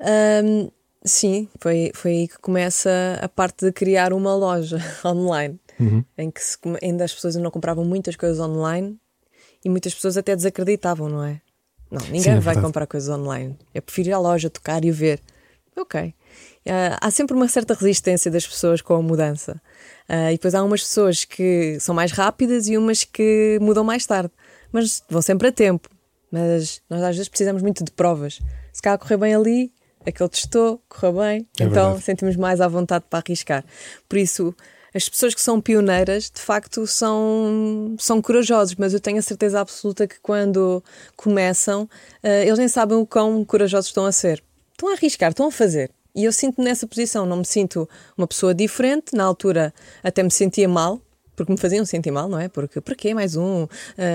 Um, 0.00 0.70
Sim, 1.02 1.48
foi, 1.58 1.90
foi 1.94 2.10
aí 2.10 2.28
que 2.28 2.38
começa 2.38 2.90
a 3.22 3.28
parte 3.28 3.64
de 3.64 3.72
criar 3.72 4.12
uma 4.12 4.34
loja 4.34 4.78
online, 5.04 5.58
uhum. 5.78 6.04
em 6.16 6.30
que 6.30 6.42
se, 6.42 6.58
ainda 6.82 7.04
as 7.04 7.14
pessoas 7.14 7.36
não 7.36 7.50
compravam 7.50 7.84
muitas 7.84 8.16
coisas 8.16 8.38
online 8.38 8.98
e 9.64 9.70
muitas 9.70 9.94
pessoas 9.94 10.18
até 10.18 10.36
desacreditavam, 10.36 11.08
não 11.08 11.24
é? 11.24 11.40
Não, 11.90 12.00
ninguém 12.02 12.22
Sim, 12.22 12.30
é 12.30 12.40
vai 12.40 12.60
comprar 12.60 12.86
coisas 12.86 13.08
online. 13.08 13.56
Eu 13.74 13.80
prefiro 13.80 14.10
ir 14.10 14.12
à 14.12 14.18
loja, 14.18 14.50
tocar 14.50 14.84
e 14.84 14.90
ver. 14.90 15.20
Ok. 15.74 16.00
Uh, 16.00 16.14
há 17.00 17.10
sempre 17.10 17.34
uma 17.34 17.48
certa 17.48 17.74
resistência 17.74 18.30
das 18.30 18.46
pessoas 18.46 18.82
com 18.82 18.94
a 18.94 19.02
mudança. 19.02 19.60
Uh, 20.08 20.28
e 20.28 20.32
depois 20.32 20.54
há 20.54 20.62
umas 20.62 20.82
pessoas 20.82 21.24
que 21.24 21.78
são 21.80 21.94
mais 21.94 22.12
rápidas 22.12 22.68
e 22.68 22.76
umas 22.76 23.02
que 23.04 23.58
mudam 23.60 23.82
mais 23.82 24.04
tarde. 24.06 24.30
Mas 24.70 25.02
vão 25.08 25.22
sempre 25.22 25.48
a 25.48 25.52
tempo. 25.52 25.88
Mas 26.30 26.80
nós 26.88 27.02
às 27.02 27.16
vezes 27.16 27.28
precisamos 27.28 27.62
muito 27.62 27.82
de 27.82 27.90
provas. 27.90 28.38
Se 28.72 28.82
cá 28.82 28.96
correr 28.96 29.16
bem 29.16 29.34
ali, 29.34 29.72
aquele 30.06 30.28
testou, 30.28 30.80
correu 30.88 31.12
bem, 31.14 31.46
é 31.58 31.64
então 31.64 31.84
verdade. 31.84 32.02
sentimos 32.02 32.36
mais 32.36 32.60
à 32.60 32.68
vontade 32.68 33.04
para 33.08 33.22
arriscar. 33.24 33.64
Por 34.08 34.18
isso, 34.18 34.54
as 34.94 35.08
pessoas 35.08 35.34
que 35.34 35.40
são 35.40 35.60
pioneiras, 35.60 36.30
de 36.30 36.40
facto, 36.40 36.86
são, 36.86 37.94
são 37.98 38.20
corajosos, 38.20 38.74
mas 38.76 38.92
eu 38.92 39.00
tenho 39.00 39.18
a 39.18 39.22
certeza 39.22 39.60
absoluta 39.60 40.06
que 40.06 40.18
quando 40.20 40.82
começam, 41.16 41.82
uh, 41.84 42.26
eles 42.26 42.58
nem 42.58 42.68
sabem 42.68 42.96
o 42.96 43.06
quão 43.06 43.44
corajosos 43.44 43.86
estão 43.86 44.04
a 44.04 44.12
ser. 44.12 44.42
Estão 44.72 44.88
a 44.88 44.92
arriscar, 44.92 45.30
estão 45.30 45.46
a 45.46 45.52
fazer. 45.52 45.90
E 46.14 46.24
eu 46.24 46.32
sinto-me 46.32 46.64
nessa 46.64 46.86
posição, 46.86 47.24
não 47.24 47.36
me 47.36 47.44
sinto 47.44 47.88
uma 48.18 48.26
pessoa 48.26 48.52
diferente. 48.52 49.14
Na 49.14 49.24
altura 49.24 49.72
até 50.02 50.22
me 50.22 50.30
sentia 50.30 50.68
mal, 50.68 51.00
porque 51.40 51.52
me 51.52 51.58
faziam 51.58 51.86
sentir 51.86 52.10
mal, 52.10 52.28
não 52.28 52.38
é? 52.38 52.48
Porque 52.48 52.82
para 52.82 52.94
quê 52.94 53.14
mais 53.14 53.34
um? 53.34 53.62
Uh, 53.64 53.68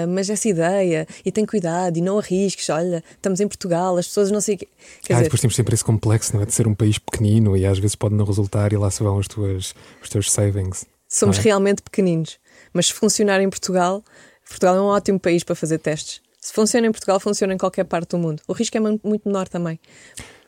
mas 0.07 0.29
essa 0.29 0.47
ideia, 0.47 1.07
e 1.25 1.31
tem 1.31 1.43
cuidado, 1.43 1.97
e 1.97 2.01
não 2.01 2.19
arrisques, 2.19 2.69
olha, 2.69 3.03
estamos 3.15 3.39
em 3.39 3.47
Portugal, 3.47 3.97
as 3.97 4.05
pessoas 4.05 4.29
não 4.29 4.39
sei. 4.39 4.57
Quer 4.57 4.67
ah, 4.67 5.13
dizer, 5.13 5.23
depois 5.23 5.41
temos 5.41 5.55
sempre 5.55 5.73
esse 5.73 5.83
complexo, 5.83 6.35
não 6.35 6.43
é? 6.43 6.45
De 6.45 6.53
ser 6.53 6.67
um 6.67 6.75
país 6.75 6.99
pequenino 6.99 7.57
e 7.57 7.65
às 7.65 7.79
vezes 7.79 7.95
pode 7.95 8.13
não 8.13 8.25
resultar 8.25 8.71
e 8.73 8.77
lá 8.77 8.91
se 8.91 9.01
vão 9.01 9.17
os, 9.17 9.27
tuas, 9.27 9.73
os 10.03 10.09
teus 10.09 10.31
savings. 10.31 10.85
Somos 11.09 11.39
é? 11.39 11.41
realmente 11.41 11.81
pequeninos, 11.81 12.37
mas 12.71 12.87
se 12.87 12.93
funcionar 12.93 13.41
em 13.41 13.49
Portugal, 13.49 14.03
Portugal 14.47 14.75
é 14.75 14.81
um 14.81 14.85
ótimo 14.85 15.19
país 15.19 15.43
para 15.43 15.55
fazer 15.55 15.79
testes. 15.79 16.21
Se 16.39 16.53
funciona 16.53 16.85
em 16.85 16.91
Portugal, 16.91 17.19
funciona 17.19 17.55
em 17.55 17.57
qualquer 17.57 17.85
parte 17.85 18.11
do 18.11 18.19
mundo. 18.19 18.43
O 18.47 18.53
risco 18.53 18.77
é 18.77 18.79
muito 18.79 19.21
menor 19.25 19.47
também. 19.47 19.79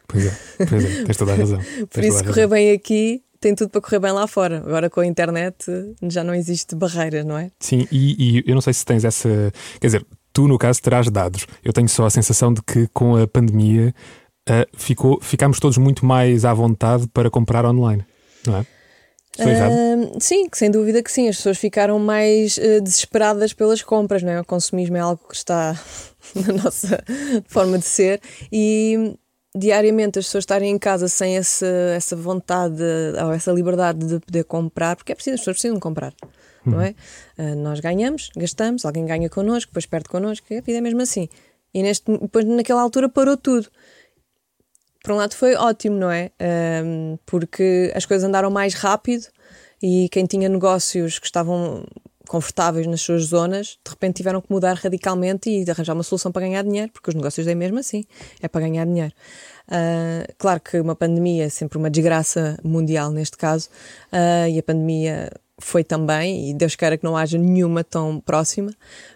Pois 0.08 0.28
é, 0.28 0.38
pois 0.70 0.86
é, 0.86 1.04
tens 1.06 1.18
toda 1.18 1.34
a 1.34 1.36
razão. 1.36 1.60
Por 1.90 2.04
isso, 2.04 2.24
correr 2.24 2.46
bem 2.46 2.72
aqui 2.72 3.24
tem 3.40 3.56
tudo 3.56 3.70
para 3.70 3.82
correr 3.82 4.00
bem 4.00 4.12
lá 4.12 4.28
fora. 4.28 4.58
Agora 4.58 4.90
com 4.90 5.00
a 5.00 5.06
internet 5.06 5.66
já 6.04 6.24
não 6.24 6.34
existe 6.34 6.76
barreiras, 6.76 7.26
não 7.26 7.38
é? 7.38 7.52
Sim, 7.60 7.88
e, 7.92 8.40
e, 8.40 8.44
eu 8.46 8.56
não 8.56 8.62
sei 8.62 8.74
se 8.74 8.86
tens 8.86 9.04
essa. 9.04 9.30
Quer 9.80 9.88
dizer, 9.88 10.06
tu 10.34 10.48
no 10.48 10.58
caso 10.58 10.82
terás 10.82 11.10
dados. 11.10 11.48
Eu 11.64 11.74
tenho 11.74 11.90
só 11.90 12.06
a 12.06 12.10
sensação 12.10 12.54
de 12.54 12.62
que 12.62 12.88
com 12.94 13.16
a 13.16 13.28
pandemia 13.28 13.94
uh, 14.50 14.78
ficou, 14.78 15.20
ficámos 15.22 15.60
todos 15.60 15.78
muito 15.78 16.06
mais 16.06 16.46
à 16.46 16.54
vontade 16.54 17.08
para 17.08 17.30
comprar 17.30 17.66
online, 17.66 18.06
não 18.46 18.58
é? 18.58 18.66
Uh, 19.40 20.18
sim, 20.20 20.48
sem 20.52 20.72
dúvida 20.72 21.04
que 21.04 21.12
sim. 21.12 21.28
As 21.28 21.38
pessoas 21.38 21.58
ficaram 21.58 22.00
mais 22.00 22.58
uh, 22.58 22.82
desesperadas 22.82 23.54
pelas 23.54 23.82
compras, 23.82 24.24
não 24.24 24.32
é? 24.32 24.42
O 24.42 24.46
consumismo 24.46 24.98
é 24.98 25.00
algo 25.00 25.22
que 25.28 25.36
está 25.36 25.80
na 26.36 26.54
nossa 26.64 27.04
forma 27.48 27.78
de 27.78 27.86
ser 27.86 28.20
e 28.52 29.16
diariamente 29.58 30.20
as 30.20 30.26
pessoas 30.26 30.44
estarem 30.44 30.72
em 30.72 30.78
casa 30.78 31.08
sem 31.08 31.38
essa, 31.38 31.66
essa 31.96 32.16
vontade 32.16 32.82
ou 33.24 33.32
essa 33.32 33.52
liberdade 33.52 34.06
de 34.06 34.20
poder 34.20 34.44
comprar, 34.44 34.96
porque 34.96 35.12
é 35.12 35.16
preciso, 35.16 35.36
as 35.36 35.42
pessoas 35.42 35.56
precisam 35.58 35.80
comprar, 35.80 36.14
uhum. 36.66 36.74
não 36.74 36.82
é? 36.82 36.96
Uh, 37.38 37.56
nós 37.56 37.80
ganhamos, 37.80 38.30
gastamos, 38.36 38.86
alguém 38.86 39.06
ganha 39.06 39.30
connosco, 39.30 39.72
depois 39.72 39.86
perde 39.86 40.10
connosco, 40.10 40.46
a 40.52 40.62
vida 40.62 40.78
é 40.78 40.82
mesmo 40.82 41.02
assim. 41.02 41.28
E 41.74 41.84
neste, 41.84 42.12
depois 42.18 42.46
naquela 42.46 42.82
altura 42.82 43.10
parou 43.10 43.38
tudo. 43.38 43.70
Por 45.04 45.14
um 45.14 45.18
lado 45.18 45.36
foi 45.36 45.56
ótimo, 45.56 45.96
não 45.98 46.12
é? 46.12 46.32
Um, 46.84 47.18
porque 47.26 47.92
as 47.96 48.06
coisas 48.06 48.28
andaram 48.28 48.50
mais 48.50 48.74
rápido 48.74 49.28
e 49.82 50.10
quem 50.10 50.26
tinha 50.26 50.50
negócios 50.50 51.20
que 51.20 51.26
estavam 51.26 51.86
confortáveis 52.28 52.86
nas 52.88 53.02
suas 53.02 53.24
zonas, 53.26 53.78
de 53.84 53.90
repente 53.90 54.18
tiveram 54.18 54.42
que 54.42 54.52
mudar 54.52 54.76
radicalmente 54.76 55.50
e 55.50 55.70
arranjar 55.70 55.94
uma 55.94 56.04
solução 56.04 56.32
para 56.32 56.42
ganhar 56.42 56.64
dinheiro, 56.64 56.92
porque 56.92 57.10
os 57.10 57.16
negócios 57.16 57.48
é 57.48 57.56
mesmo 57.56 57.80
assim, 57.80 58.06
é 58.42 58.48
para 58.48 58.62
ganhar 58.62 58.86
dinheiro. 58.86 59.14
Uh, 59.68 60.34
claro 60.38 60.62
que 60.62 60.80
uma 60.80 60.96
pandemia 60.96 61.46
é 61.46 61.50
sempre 61.50 61.78
uma 61.78 61.90
desgraça 61.90 62.58
mundial 62.64 63.12
neste 63.12 63.38
caso, 63.38 63.70
uh, 64.14 64.48
e 64.50 64.60
a 64.60 64.64
pandemia 64.64 65.32
foi 65.60 65.84
também, 65.84 66.50
e 66.50 66.54
Deus 66.54 66.76
queira 66.76 66.98
que 66.98 67.04
não 67.04 67.18
haja 67.18 67.38
nenhuma 67.38 67.84
tão 67.84 68.20
próxima, 68.20 68.72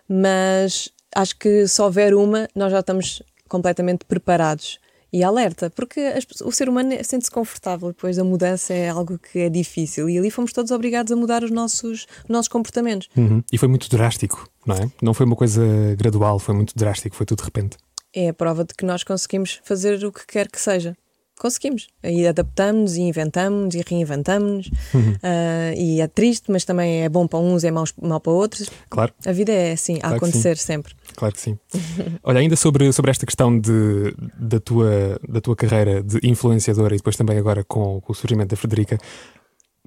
mas 0.07 0.89
acho 1.15 1.37
que 1.37 1.67
se 1.67 1.81
houver 1.81 2.13
uma, 2.13 2.47
nós 2.55 2.71
já 2.71 2.79
estamos 2.79 3.21
completamente 3.47 4.05
preparados 4.05 4.79
e 5.11 5.23
alerta, 5.23 5.69
porque 5.69 5.99
as, 5.99 6.25
o 6.41 6.51
ser 6.51 6.69
humano 6.69 6.91
sente-se 7.03 7.29
confortável, 7.29 7.89
depois 7.89 8.17
a 8.17 8.23
mudança 8.23 8.73
é 8.73 8.89
algo 8.89 9.19
que 9.19 9.39
é 9.39 9.49
difícil 9.49 10.09
e 10.09 10.17
ali 10.17 10.31
fomos 10.31 10.53
todos 10.53 10.71
obrigados 10.71 11.11
a 11.11 11.15
mudar 11.15 11.43
os 11.43 11.51
nossos, 11.51 12.07
os 12.23 12.29
nossos 12.29 12.47
comportamentos. 12.47 13.09
Uhum. 13.15 13.43
E 13.51 13.57
foi 13.57 13.67
muito 13.67 13.89
drástico, 13.89 14.47
não 14.65 14.75
é? 14.75 14.91
Não 15.01 15.13
foi 15.13 15.25
uma 15.25 15.35
coisa 15.35 15.61
gradual, 15.97 16.39
foi 16.39 16.55
muito 16.55 16.73
drástico, 16.75 17.15
foi 17.15 17.25
tudo 17.25 17.39
de 17.39 17.45
repente. 17.45 17.77
É 18.13 18.29
a 18.29 18.33
prova 18.33 18.63
de 18.63 18.73
que 18.73 18.85
nós 18.85 19.03
conseguimos 19.03 19.61
fazer 19.63 20.03
o 20.05 20.11
que 20.11 20.25
quer 20.25 20.49
que 20.49 20.59
seja 20.59 20.95
conseguimos. 21.41 21.87
Aí 22.03 22.27
adaptamos 22.27 22.95
e 22.97 23.01
inventamos 23.01 23.73
e 23.73 23.83
reinventamos. 23.85 24.69
Uhum. 24.93 25.13
Uh, 25.13 25.73
e 25.75 25.99
é 25.99 26.07
triste, 26.07 26.51
mas 26.51 26.63
também 26.63 27.01
é 27.01 27.09
bom 27.09 27.25
para 27.25 27.39
uns 27.39 27.63
e 27.63 27.67
é 27.67 27.71
mau, 27.71 27.83
mau 27.99 28.19
para 28.19 28.31
outros. 28.31 28.69
Claro. 28.87 29.11
A 29.25 29.31
vida 29.31 29.51
é 29.51 29.71
assim, 29.71 29.97
claro 29.97 30.13
a 30.13 30.17
acontecer 30.17 30.55
sempre. 30.55 30.93
Claro 31.15 31.33
que 31.33 31.41
sim. 31.41 31.57
Olha, 32.23 32.39
ainda 32.39 32.55
sobre, 32.55 32.91
sobre 32.93 33.11
esta 33.11 33.25
questão 33.25 33.57
de, 33.57 34.13
da, 34.37 34.59
tua, 34.59 35.19
da 35.27 35.41
tua 35.41 35.55
carreira 35.55 36.01
de 36.01 36.19
influenciadora 36.23 36.93
e 36.93 36.97
depois 36.97 37.15
também 37.15 37.37
agora 37.37 37.63
com, 37.63 38.01
com 38.01 38.11
o 38.11 38.15
surgimento 38.15 38.49
da 38.49 38.57
Frederica, 38.57 38.97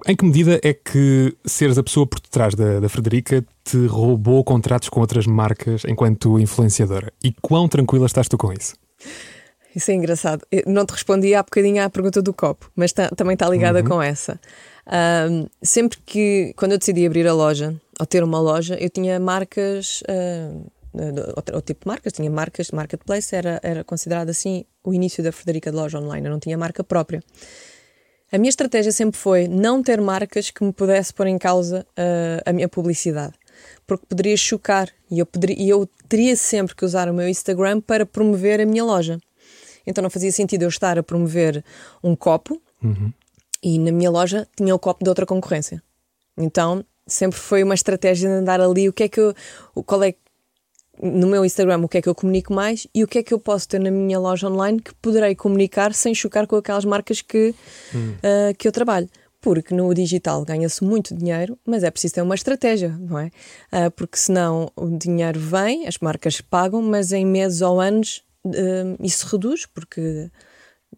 em 0.05 0.15
que 0.15 0.25
medida 0.25 0.59
é 0.61 0.73
que 0.73 1.35
seres 1.45 1.77
a 1.77 1.83
pessoa 1.83 2.05
por 2.05 2.19
detrás 2.19 2.53
da, 2.53 2.79
da 2.79 2.89
Frederica 2.89 3.45
te 3.63 3.85
roubou 3.85 4.43
contratos 4.43 4.89
com 4.89 4.99
outras 4.99 5.25
marcas 5.25 5.83
enquanto 5.85 6.39
influenciadora? 6.39 7.11
E 7.23 7.33
quão 7.41 7.67
tranquila 7.67 8.05
estás 8.05 8.27
tu 8.27 8.37
com 8.37 8.51
isso? 8.51 8.75
Isso 9.75 9.91
é 9.91 9.93
engraçado. 9.93 10.41
Eu 10.49 10.63
não 10.67 10.85
te 10.85 10.91
respondi 10.91 11.35
há 11.35 11.43
bocadinho 11.43 11.83
à 11.83 11.89
pergunta 11.89 12.21
do 12.21 12.33
copo, 12.33 12.71
mas 12.75 12.93
tá, 12.93 13.09
também 13.09 13.33
está 13.33 13.49
ligada 13.49 13.79
uhum. 13.79 13.85
com 13.85 14.01
essa. 14.01 14.39
Um, 15.29 15.47
sempre 15.61 15.97
que, 16.05 16.53
quando 16.55 16.73
eu 16.73 16.77
decidi 16.77 17.05
abrir 17.05 17.27
a 17.27 17.33
loja, 17.33 17.75
ou 17.99 18.05
ter 18.05 18.23
uma 18.23 18.39
loja, 18.39 18.77
eu 18.79 18.89
tinha 18.89 19.19
marcas, 19.19 20.01
uh, 20.01 20.65
outro, 21.35 21.61
tipo 21.61 21.81
de 21.81 21.87
marcas, 21.87 22.13
tinha 22.13 22.29
marcas, 22.29 22.71
marketplace 22.71 23.35
era, 23.35 23.59
era 23.63 23.83
considerado 23.83 24.29
assim 24.29 24.65
o 24.83 24.93
início 24.93 25.23
da 25.23 25.31
Frederica 25.31 25.71
de 25.71 25.77
loja 25.77 25.99
online, 25.99 26.27
eu 26.27 26.31
não 26.31 26.39
tinha 26.39 26.57
marca 26.57 26.83
própria. 26.83 27.21
A 28.31 28.37
minha 28.37 28.49
estratégia 28.49 28.91
sempre 28.91 29.19
foi 29.19 29.47
não 29.47 29.83
ter 29.83 30.01
marcas 30.01 30.49
que 30.49 30.63
me 30.63 30.73
pudesse 30.73 31.13
pôr 31.13 31.27
em 31.27 31.37
causa 31.37 31.85
uh, 31.91 32.41
a 32.45 32.51
minha 32.51 32.67
publicidade, 32.67 33.33
porque 33.85 34.05
poderia 34.05 34.35
chocar 34.35 34.89
e 35.09 35.19
eu, 35.19 35.25
poderia, 35.25 35.55
e 35.57 35.69
eu 35.69 35.87
teria 36.09 36.35
sempre 36.35 36.75
que 36.75 36.83
usar 36.83 37.09
o 37.09 37.13
meu 37.13 37.29
Instagram 37.29 37.79
para 37.79 38.05
promover 38.05 38.59
a 38.59 38.65
minha 38.65 38.83
loja. 38.83 39.19
Então 39.85 40.01
não 40.01 40.09
fazia 40.09 40.31
sentido 40.31 40.63
eu 40.63 40.69
estar 40.69 40.97
a 40.97 41.03
promover 41.03 41.63
um 42.03 42.15
copo 42.15 42.61
uhum. 42.83 43.13
e 43.61 43.77
na 43.77 43.91
minha 43.91 44.09
loja 44.09 44.47
tinha 44.57 44.73
o 44.73 44.79
copo 44.79 45.03
de 45.03 45.09
outra 45.09 45.25
concorrência. 45.25 45.81
Então 46.37 46.83
sempre 47.07 47.39
foi 47.39 47.63
uma 47.63 47.75
estratégia 47.75 48.27
de 48.29 48.35
andar 48.35 48.59
ali 48.59 48.89
o 48.89 48.93
que 48.93 49.03
é 49.03 49.07
que 49.07 49.19
eu, 49.19 49.33
qual 49.85 50.03
é 50.03 50.15
no 51.01 51.27
meu 51.27 51.43
Instagram 51.43 51.79
o 51.83 51.87
que 51.87 51.97
é 51.97 52.01
que 52.01 52.09
eu 52.09 52.15
comunico 52.15 52.53
mais 52.53 52.87
e 52.93 53.03
o 53.03 53.07
que 53.07 53.19
é 53.19 53.23
que 53.23 53.33
eu 53.33 53.39
posso 53.39 53.67
ter 53.67 53.79
na 53.79 53.91
minha 53.91 54.19
loja 54.19 54.47
online 54.47 54.81
que 54.81 54.93
poderei 54.95 55.35
comunicar 55.35 55.93
sem 55.93 56.13
chocar 56.13 56.47
com 56.47 56.55
aquelas 56.55 56.85
marcas 56.85 57.21
que, 57.21 57.53
hum. 57.93 58.13
uh, 58.17 58.55
que 58.57 58.67
eu 58.67 58.71
trabalho. 58.71 59.09
Porque 59.41 59.75
no 59.75 59.93
digital 59.93 60.43
ganha-se 60.43 60.83
muito 60.83 61.13
dinheiro, 61.13 61.57
mas 61.65 61.83
é 61.83 61.91
preciso 61.91 62.15
ter 62.15 62.21
uma 62.21 62.33
estratégia, 62.33 62.89
não 62.99 63.19
é? 63.19 63.27
Uh, 63.71 63.91
porque 63.95 64.17
senão 64.17 64.71
o 64.75 64.97
dinheiro 64.97 65.39
vem, 65.39 65.87
as 65.87 65.99
marcas 65.99 66.41
pagam, 66.41 66.81
mas 66.81 67.11
em 67.11 67.25
meses 67.25 67.61
ou 67.61 67.79
anos 67.79 68.23
uh, 68.45 68.97
isso 68.99 69.27
reduz, 69.27 69.65
porque 69.67 70.31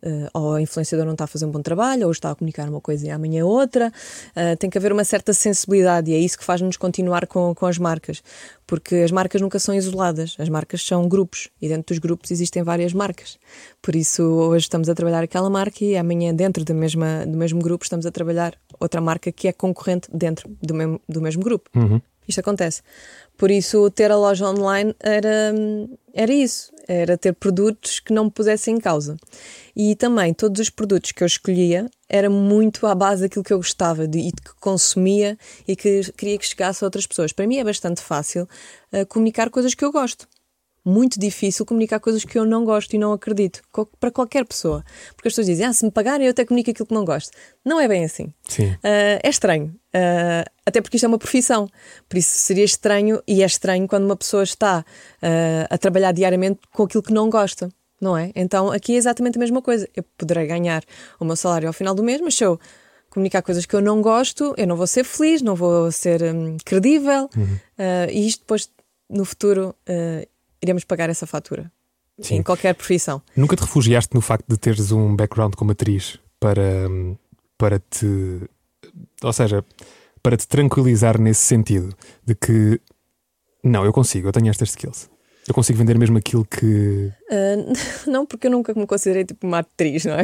Uh, 0.03 0.29
ou 0.33 0.53
a 0.53 0.61
influenciadora 0.61 1.05
não 1.05 1.13
está 1.13 1.25
a 1.25 1.27
fazer 1.27 1.45
um 1.45 1.51
bom 1.51 1.61
trabalho, 1.61 2.05
ou 2.05 2.11
está 2.11 2.31
a 2.31 2.35
comunicar 2.35 2.69
uma 2.69 2.81
coisa 2.81 3.07
e 3.07 3.09
amanhã 3.09 3.45
outra. 3.45 3.91
Uh, 4.35 4.55
tem 4.57 4.69
que 4.69 4.77
haver 4.77 4.91
uma 4.91 5.03
certa 5.03 5.33
sensibilidade 5.33 6.11
e 6.11 6.13
é 6.13 6.17
isso 6.17 6.37
que 6.37 6.43
faz-nos 6.43 6.77
continuar 6.77 7.27
com, 7.27 7.53
com 7.55 7.65
as 7.65 7.77
marcas, 7.77 8.21
porque 8.65 8.95
as 8.95 9.11
marcas 9.11 9.41
nunca 9.41 9.59
são 9.59 9.73
isoladas, 9.73 10.35
as 10.39 10.49
marcas 10.49 10.85
são 10.85 11.07
grupos 11.07 11.49
e 11.61 11.67
dentro 11.67 11.93
dos 11.93 11.99
grupos 11.99 12.31
existem 12.31 12.63
várias 12.63 12.93
marcas. 12.93 13.37
Por 13.81 13.95
isso, 13.95 14.23
hoje 14.23 14.63
estamos 14.63 14.89
a 14.89 14.95
trabalhar 14.95 15.23
aquela 15.23 15.49
marca 15.49 15.83
e 15.83 15.97
amanhã, 15.97 16.33
dentro 16.33 16.63
da 16.63 16.73
mesma, 16.73 17.25
do 17.25 17.37
mesmo 17.37 17.61
grupo, 17.61 17.83
estamos 17.83 18.05
a 18.05 18.11
trabalhar 18.11 18.55
outra 18.79 19.01
marca 19.01 19.31
que 19.31 19.47
é 19.47 19.53
concorrente 19.53 20.07
dentro 20.13 20.49
do 20.61 20.73
mesmo, 20.73 21.01
do 21.07 21.21
mesmo 21.21 21.43
grupo. 21.43 21.69
Uhum. 21.75 22.01
Isto 22.27 22.39
acontece. 22.39 22.81
Por 23.37 23.51
isso, 23.51 23.89
ter 23.91 24.11
a 24.11 24.17
loja 24.17 24.47
online 24.47 24.95
era, 24.99 25.53
era 26.13 26.33
isso, 26.33 26.73
era 26.87 27.17
ter 27.17 27.33
produtos 27.33 27.99
que 27.99 28.11
não 28.11 28.25
me 28.25 28.31
pusessem 28.31 28.75
em 28.75 28.79
causa. 28.79 29.15
E 29.75 29.95
também, 29.95 30.33
todos 30.33 30.59
os 30.59 30.69
produtos 30.69 31.11
que 31.11 31.23
eu 31.23 31.27
escolhia 31.27 31.89
era 32.09 32.29
muito 32.29 32.87
à 32.87 32.95
base 32.95 33.21
daquilo 33.21 33.43
que 33.43 33.53
eu 33.53 33.57
gostava 33.57 34.07
de, 34.07 34.19
e 34.19 34.31
que 34.31 34.55
consumia 34.59 35.37
e 35.67 35.75
que 35.75 36.11
queria 36.13 36.37
que 36.37 36.45
chegasse 36.45 36.83
a 36.83 36.87
outras 36.87 37.05
pessoas. 37.05 37.31
Para 37.31 37.45
mim 37.45 37.57
é 37.57 37.63
bastante 37.63 38.01
fácil 38.01 38.47
uh, 38.91 39.05
comunicar 39.07 39.49
coisas 39.49 39.73
que 39.73 39.85
eu 39.85 39.91
gosto 39.91 40.27
muito 40.87 41.19
difícil 41.19 41.65
comunicar 41.65 41.99
coisas 41.99 42.23
que 42.23 42.39
eu 42.39 42.45
não 42.45 42.63
gosto 42.63 42.93
e 42.93 42.97
não 42.97 43.11
acredito, 43.11 43.61
para 43.99 44.09
qualquer 44.09 44.45
pessoa. 44.45 44.85
Porque 45.15 45.27
as 45.27 45.33
pessoas 45.33 45.47
dizem, 45.47 45.65
ah, 45.65 45.73
se 45.73 45.83
me 45.83 45.91
pagarem 45.91 46.25
eu 46.25 46.31
até 46.31 46.45
comunico 46.45 46.71
aquilo 46.71 46.87
que 46.87 46.93
não 46.93 47.03
gosto. 47.03 47.31
Não 47.65 47.77
é 47.77 47.89
bem 47.89 48.05
assim. 48.05 48.33
Sim. 48.47 48.67
Uh, 48.67 49.19
é 49.21 49.29
estranho. 49.29 49.75
Uh, 49.93 50.49
até 50.65 50.79
porque 50.79 50.95
isto 50.95 51.03
é 51.03 51.07
uma 51.09 51.17
profissão. 51.17 51.69
Por 52.07 52.17
isso 52.17 52.29
seria 52.37 52.63
estranho, 52.63 53.21
e 53.27 53.43
é 53.43 53.45
estranho 53.45 53.85
quando 53.85 54.05
uma 54.05 54.15
pessoa 54.15 54.43
está 54.43 54.85
uh, 55.21 55.67
a 55.69 55.77
trabalhar 55.77 56.13
diariamente 56.13 56.61
com 56.71 56.83
aquilo 56.83 57.03
que 57.03 57.13
não 57.13 57.29
gosta. 57.29 57.69
Não 57.99 58.17
é? 58.17 58.31
Então 58.33 58.71
aqui 58.71 58.93
é 58.93 58.95
exatamente 58.95 59.37
a 59.37 59.39
mesma 59.39 59.61
coisa. 59.61 59.89
Eu 59.93 60.03
poderei 60.17 60.47
ganhar 60.47 60.83
o 61.19 61.25
meu 61.25 61.35
salário 61.35 61.67
ao 61.67 61.73
final 61.73 61.93
do 61.93 62.03
mês, 62.03 62.21
mas 62.21 62.35
se 62.35 62.45
eu 62.45 62.57
comunicar 63.09 63.41
coisas 63.41 63.65
que 63.65 63.75
eu 63.75 63.81
não 63.81 64.01
gosto, 64.01 64.53
eu 64.55 64.67
não 64.67 64.77
vou 64.77 64.87
ser 64.87 65.03
feliz, 65.03 65.41
não 65.41 65.55
vou 65.55 65.91
ser 65.91 66.21
um, 66.23 66.55
credível, 66.63 67.27
uhum. 67.35 67.57
e 68.11 68.27
isto 68.27 68.41
depois 68.41 68.69
no 69.09 69.25
futuro 69.25 69.73
uh, 69.89 70.27
iremos 70.61 70.83
pagar 70.83 71.09
essa 71.09 71.27
fatura. 71.27 71.71
Sim. 72.19 72.37
Em 72.37 72.43
qualquer 72.43 72.73
profissão. 72.73 73.21
Nunca 73.35 73.55
te 73.55 73.61
refugiaste 73.61 74.15
no 74.15 74.21
facto 74.21 74.47
de 74.47 74.57
teres 74.57 74.91
um 74.91 75.15
background 75.15 75.53
como 75.53 75.71
atriz 75.71 76.19
para, 76.39 76.87
para 77.57 77.79
te. 77.79 78.41
Ou 79.21 79.33
seja, 79.33 79.63
para 80.23 80.35
te 80.35 80.47
tranquilizar 80.47 81.19
nesse 81.19 81.41
sentido 81.41 81.95
de 82.25 82.33
que 82.33 82.81
não, 83.63 83.83
eu 83.85 83.93
consigo, 83.93 84.27
eu 84.27 84.31
tenho 84.31 84.49
estas 84.49 84.69
skills. 84.69 85.09
Eu 85.47 85.53
consigo 85.53 85.77
vender 85.77 85.97
mesmo 85.97 86.17
aquilo 86.17 86.45
que. 86.45 87.11
Uh, 87.29 87.73
não, 88.09 88.25
porque 88.25 88.47
eu 88.47 88.51
nunca 88.51 88.73
me 88.73 88.87
considerei 88.87 89.25
tipo 89.25 89.45
uma 89.45 89.59
atriz, 89.59 90.05
não 90.05 90.15
é? 90.15 90.23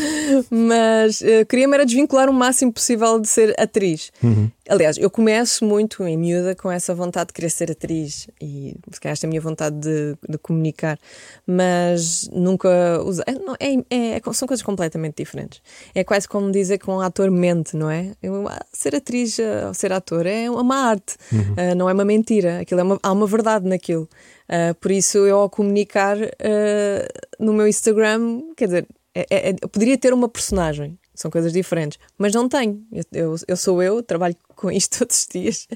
Mas 0.50 1.20
uh, 1.20 1.46
queria-me 1.48 1.74
era 1.74 1.86
desvincular 1.86 2.28
o 2.28 2.32
máximo 2.32 2.72
possível 2.72 3.18
de 3.18 3.28
ser 3.28 3.54
atriz. 3.58 4.10
Uhum. 4.22 4.50
Aliás, 4.68 4.96
eu 4.96 5.10
começo 5.10 5.64
muito 5.64 6.06
em 6.06 6.16
miúda 6.16 6.54
com 6.54 6.70
essa 6.70 6.94
vontade 6.94 7.28
de 7.28 7.32
querer 7.34 7.50
ser 7.50 7.70
atriz 7.70 8.28
e 8.40 8.74
se 8.90 9.00
calhar 9.00 9.12
esta 9.12 9.26
é 9.26 9.28
a 9.28 9.30
minha 9.30 9.40
vontade 9.40 9.76
de, 9.76 10.16
de 10.26 10.38
comunicar, 10.38 10.98
mas 11.46 12.28
nunca 12.32 12.68
usei. 13.02 13.24
É, 13.60 13.74
é, 13.94 14.16
é, 14.16 14.32
são 14.32 14.48
coisas 14.48 14.62
completamente 14.62 15.16
diferentes. 15.16 15.60
É 15.94 16.02
quase 16.02 16.26
como 16.26 16.50
dizer 16.50 16.78
que 16.78 16.90
um 16.90 17.00
ator 17.00 17.30
mente, 17.30 17.76
não 17.76 17.90
é? 17.90 18.12
Eu, 18.22 18.48
ah, 18.48 18.64
ser 18.72 18.94
atriz 18.94 19.38
ou 19.38 19.70
ah, 19.70 19.74
ser 19.74 19.92
ator 19.92 20.26
é 20.26 20.50
uma 20.50 20.76
arte, 20.76 21.16
uhum. 21.30 21.40
uh, 21.40 21.74
não 21.74 21.88
é 21.88 21.92
uma 21.92 22.04
mentira. 22.04 22.60
Aquilo 22.60 22.80
é 22.80 22.84
uma, 22.84 22.98
há 23.02 23.12
uma 23.12 23.26
verdade 23.26 23.68
naquilo. 23.68 24.08
Uh, 24.44 24.74
por 24.74 24.90
isso, 24.90 25.18
eu 25.18 25.38
ao 25.38 25.50
comunicar 25.50 26.16
uh, 26.40 27.44
no 27.44 27.52
meu 27.52 27.66
Instagram, 27.66 28.42
quer 28.56 28.66
dizer, 28.66 28.86
é, 29.14 29.26
é, 29.30 29.50
é, 29.50 29.56
eu 29.62 29.68
poderia 29.68 29.96
ter 29.96 30.12
uma 30.12 30.28
personagem, 30.28 30.98
são 31.14 31.30
coisas 31.30 31.52
diferentes, 31.52 31.98
mas 32.18 32.34
não 32.34 32.48
tenho. 32.48 32.84
Eu, 32.90 33.04
eu, 33.12 33.36
eu, 33.46 33.56
sou 33.56 33.80
eu, 33.80 34.02
trabalho 34.02 34.34
com 34.56 34.70
isto 34.70 34.98
todos 34.98 35.18
os 35.18 35.28
dias. 35.28 35.68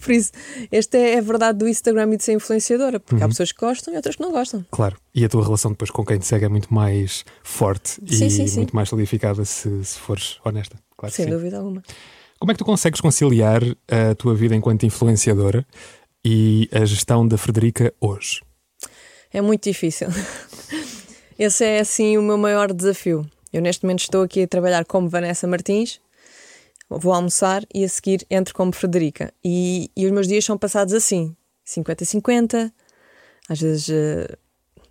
Por 0.00 0.12
isso, 0.12 0.32
esta 0.72 0.96
é 0.96 1.18
a 1.18 1.20
verdade 1.20 1.58
do 1.58 1.68
Instagram 1.68 2.14
e 2.14 2.16
de 2.16 2.24
ser 2.24 2.32
influenciadora, 2.32 2.98
porque 2.98 3.16
uhum. 3.16 3.24
há 3.24 3.28
pessoas 3.28 3.52
que 3.52 3.60
gostam 3.60 3.92
e 3.92 3.96
outras 3.96 4.16
que 4.16 4.22
não 4.22 4.32
gostam. 4.32 4.64
Claro, 4.70 4.96
e 5.14 5.22
a 5.22 5.28
tua 5.28 5.44
relação 5.44 5.70
depois 5.70 5.90
com 5.90 6.04
quem 6.04 6.18
te 6.18 6.26
segue 6.26 6.46
é 6.46 6.48
muito 6.48 6.72
mais 6.72 7.24
forte 7.42 7.90
sim, 7.90 8.26
e 8.26 8.30
sim, 8.30 8.46
sim. 8.46 8.56
muito 8.56 8.74
mais 8.74 8.88
solidificada 8.88 9.44
se, 9.44 9.84
se 9.84 9.98
fores 9.98 10.38
honesta. 10.42 10.76
Claro 10.96 11.14
Sem 11.14 11.26
dúvida 11.26 11.58
alguma. 11.58 11.82
Como 12.40 12.52
é 12.52 12.54
que 12.54 12.58
tu 12.58 12.64
consegues 12.64 13.00
conciliar 13.00 13.62
a 13.88 14.14
tua 14.14 14.34
vida 14.34 14.54
enquanto 14.54 14.86
influenciadora 14.86 15.66
e 16.24 16.68
a 16.72 16.84
gestão 16.84 17.26
da 17.26 17.36
Frederica 17.36 17.92
hoje? 18.00 18.40
É 19.32 19.40
muito 19.40 19.64
difícil. 19.64 20.08
Esse 21.38 21.64
é 21.64 21.80
assim 21.80 22.16
o 22.18 22.22
meu 22.22 22.36
maior 22.36 22.72
desafio. 22.72 23.24
Eu 23.52 23.62
neste 23.62 23.84
momento 23.84 24.00
estou 24.00 24.22
aqui 24.22 24.42
a 24.42 24.48
trabalhar 24.48 24.84
como 24.84 25.08
Vanessa 25.08 25.46
Martins, 25.46 26.00
vou 26.88 27.12
almoçar 27.12 27.64
e 27.72 27.84
a 27.84 27.88
seguir 27.88 28.26
entro 28.30 28.54
como 28.54 28.72
Frederica. 28.72 29.32
E, 29.44 29.90
e 29.96 30.06
os 30.06 30.12
meus 30.12 30.26
dias 30.26 30.44
são 30.44 30.58
passados 30.58 30.94
assim, 30.94 31.36
50-50, 31.66 32.72
às 33.48 33.60
vezes 33.60 33.88
uh, 33.88 34.36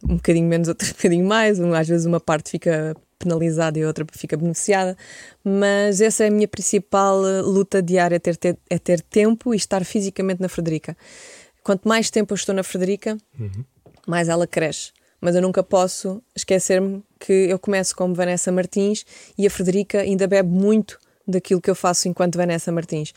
um 0.04 0.16
bocadinho 0.16 0.48
menos, 0.48 0.68
outro 0.70 0.88
bocadinho 0.88 1.26
mais, 1.26 1.60
às 1.60 1.88
vezes 1.88 2.06
uma 2.06 2.20
parte 2.20 2.52
fica 2.52 2.96
penalizada 3.20 3.80
e 3.80 3.86
outra 3.86 4.06
fica 4.12 4.38
beneficiada, 4.38 4.96
mas 5.44 6.02
essa 6.02 6.24
é 6.24 6.28
a 6.28 6.32
minha 6.32 6.48
principal 6.48 7.26
eh, 7.26 7.42
luta 7.42 7.82
diária, 7.82 8.18
é 8.18 8.20
ter, 8.20 8.38
ter, 8.38 8.58
é 8.70 8.78
ter 8.78 9.02
tempo 9.02 9.56
e 9.56 9.58
estar 9.58 9.84
fisicamente 9.84 10.40
na 10.40 10.48
Frederica. 10.48 10.96
Quanto 11.64 11.88
mais 11.88 12.12
tempo 12.12 12.34
eu 12.34 12.36
estou 12.36 12.54
na 12.54 12.62
Frederica, 12.62 13.18
uhum. 13.40 13.66
Mais 14.08 14.30
ela 14.30 14.48
cresce. 14.48 14.92
Mas 15.20 15.36
eu 15.36 15.42
nunca 15.42 15.62
posso 15.64 16.22
esquecer-me 16.36 17.04
que 17.20 17.34
eu 17.34 17.60
começo 17.60 17.96
como 17.96 18.14
Vanessa 18.14 18.52
Martins 18.52 19.06
e 19.38 19.46
a 19.46 19.50
Frederica 19.50 20.02
ainda 20.02 20.28
bebe 20.28 20.50
muito 20.50 21.00
daquilo 21.28 21.60
que 21.60 21.70
eu 21.70 21.76
faço 21.76 22.08
enquanto 22.08 22.38
Vanessa 22.38 22.72
Martins. 22.72 23.14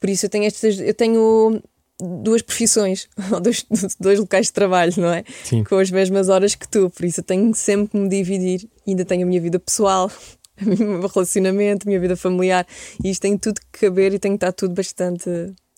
Por 0.00 0.08
isso 0.08 0.26
eu 0.26 0.30
tenho 0.30 0.44
estas, 0.44 0.80
eu 0.80 0.94
tenho 0.94 1.60
duas 1.98 2.42
profissões, 2.42 3.08
ou 3.32 3.40
dois, 3.40 3.66
dois 4.00 4.18
locais 4.18 4.46
de 4.46 4.52
trabalho, 4.52 4.92
não 4.96 5.12
é? 5.12 5.24
Sim. 5.44 5.64
Com 5.64 5.76
as 5.76 5.90
mesmas 5.90 6.28
horas 6.28 6.54
que 6.54 6.68
tu, 6.68 6.90
por 6.90 7.04
isso 7.04 7.20
eu 7.20 7.24
tenho 7.24 7.54
sempre 7.54 7.88
que 7.88 7.96
me 7.96 8.08
dividir. 8.08 8.68
Ainda 8.86 9.04
tenho 9.04 9.24
a 9.24 9.26
minha 9.26 9.40
vida 9.40 9.58
pessoal, 9.58 10.10
o 10.62 10.84
meu 10.84 11.08
relacionamento, 11.08 11.86
a 11.86 11.88
minha 11.88 12.00
vida 12.00 12.16
familiar, 12.16 12.66
e 13.02 13.10
isto 13.10 13.22
tem 13.22 13.36
tudo 13.36 13.60
que 13.60 13.80
caber 13.86 14.14
e 14.14 14.18
tem 14.18 14.32
que 14.32 14.36
estar 14.36 14.52
tudo 14.52 14.74
bastante 14.74 15.28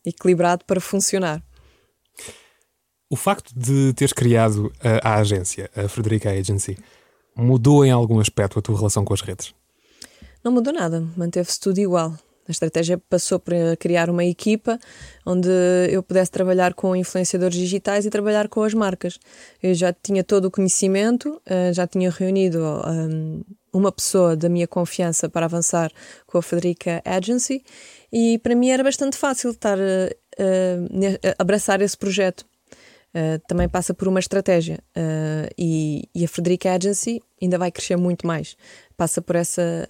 equilibrado 0.05 0.65
para 0.65 0.81
funcionar. 0.81 1.43
O 3.11 3.17
facto 3.17 3.53
de 3.57 3.95
teres 3.95 4.13
criado 4.13 4.71
a, 4.83 5.13
a 5.13 5.15
agência, 5.17 5.71
a 5.75 5.89
Frederica 5.89 6.31
Agency, 6.31 6.77
mudou 7.35 7.85
em 7.85 7.91
algum 7.91 8.21
aspecto 8.21 8.59
a 8.59 8.63
tua 8.63 8.77
relação 8.77 9.05
com 9.05 9.15
as 9.15 9.23
redes? 9.23 9.55
Não 10.45 10.53
mudou 10.53 10.73
nada, 10.73 11.07
manteve-se 11.17 11.59
tudo 11.59 11.79
igual. 11.79 12.13
A 12.47 12.51
estratégia 12.51 12.97
passou 12.97 13.39
para 13.39 13.77
criar 13.77 14.09
uma 14.09 14.25
equipa 14.25 14.79
onde 15.25 15.49
eu 15.91 16.03
pudesse 16.03 16.31
trabalhar 16.31 16.73
com 16.73 16.97
influenciadores 16.97 17.57
digitais 17.57 18.07
e 18.07 18.11
trabalhar 18.11 18.49
com 18.49 18.63
as 18.63 18.73
marcas. 18.73 19.19
Eu 19.63 19.75
já 19.75 19.93
tinha 19.93 20.25
todo 20.25 20.47
o 20.47 20.51
conhecimento, 20.51 21.41
eh, 21.45 21.73
já 21.75 21.87
tinha 21.87 22.11
reunido 22.11 22.59
um, 22.63 23.43
uma 23.71 23.93
pessoa 23.93 24.35
da 24.35 24.49
minha 24.49 24.67
confiança 24.67 25.29
para 25.29 25.45
avançar 25.45 25.93
com 26.27 26.39
a 26.39 26.43
Federica 26.43 27.03
Agency 27.05 27.63
e 28.11 28.39
para 28.39 28.55
mim 28.55 28.71
era 28.71 28.83
bastante 28.83 29.19
fácil 29.19 29.51
estar 29.51 29.79
a, 29.79 31.29
a 31.29 31.35
abraçar 31.39 31.83
esse 31.83 31.97
projeto. 31.97 32.47
Uh, 33.15 33.39
também 33.47 33.67
passa 33.69 33.95
por 33.95 34.07
uma 34.07 34.21
estratégia 34.21 34.79
uh, 34.95 35.51
e, 35.57 36.09
e, 36.15 36.27
a 36.27 36.29
Frederica 36.29 36.75
Agency 36.75 37.23
ainda 37.41 37.57
vai 37.57 37.73
crescer 37.73 37.97
muito 37.97 38.27
mais. 38.27 38.55
Passa 38.97 39.23
por 39.23 39.35
essa 39.35 39.89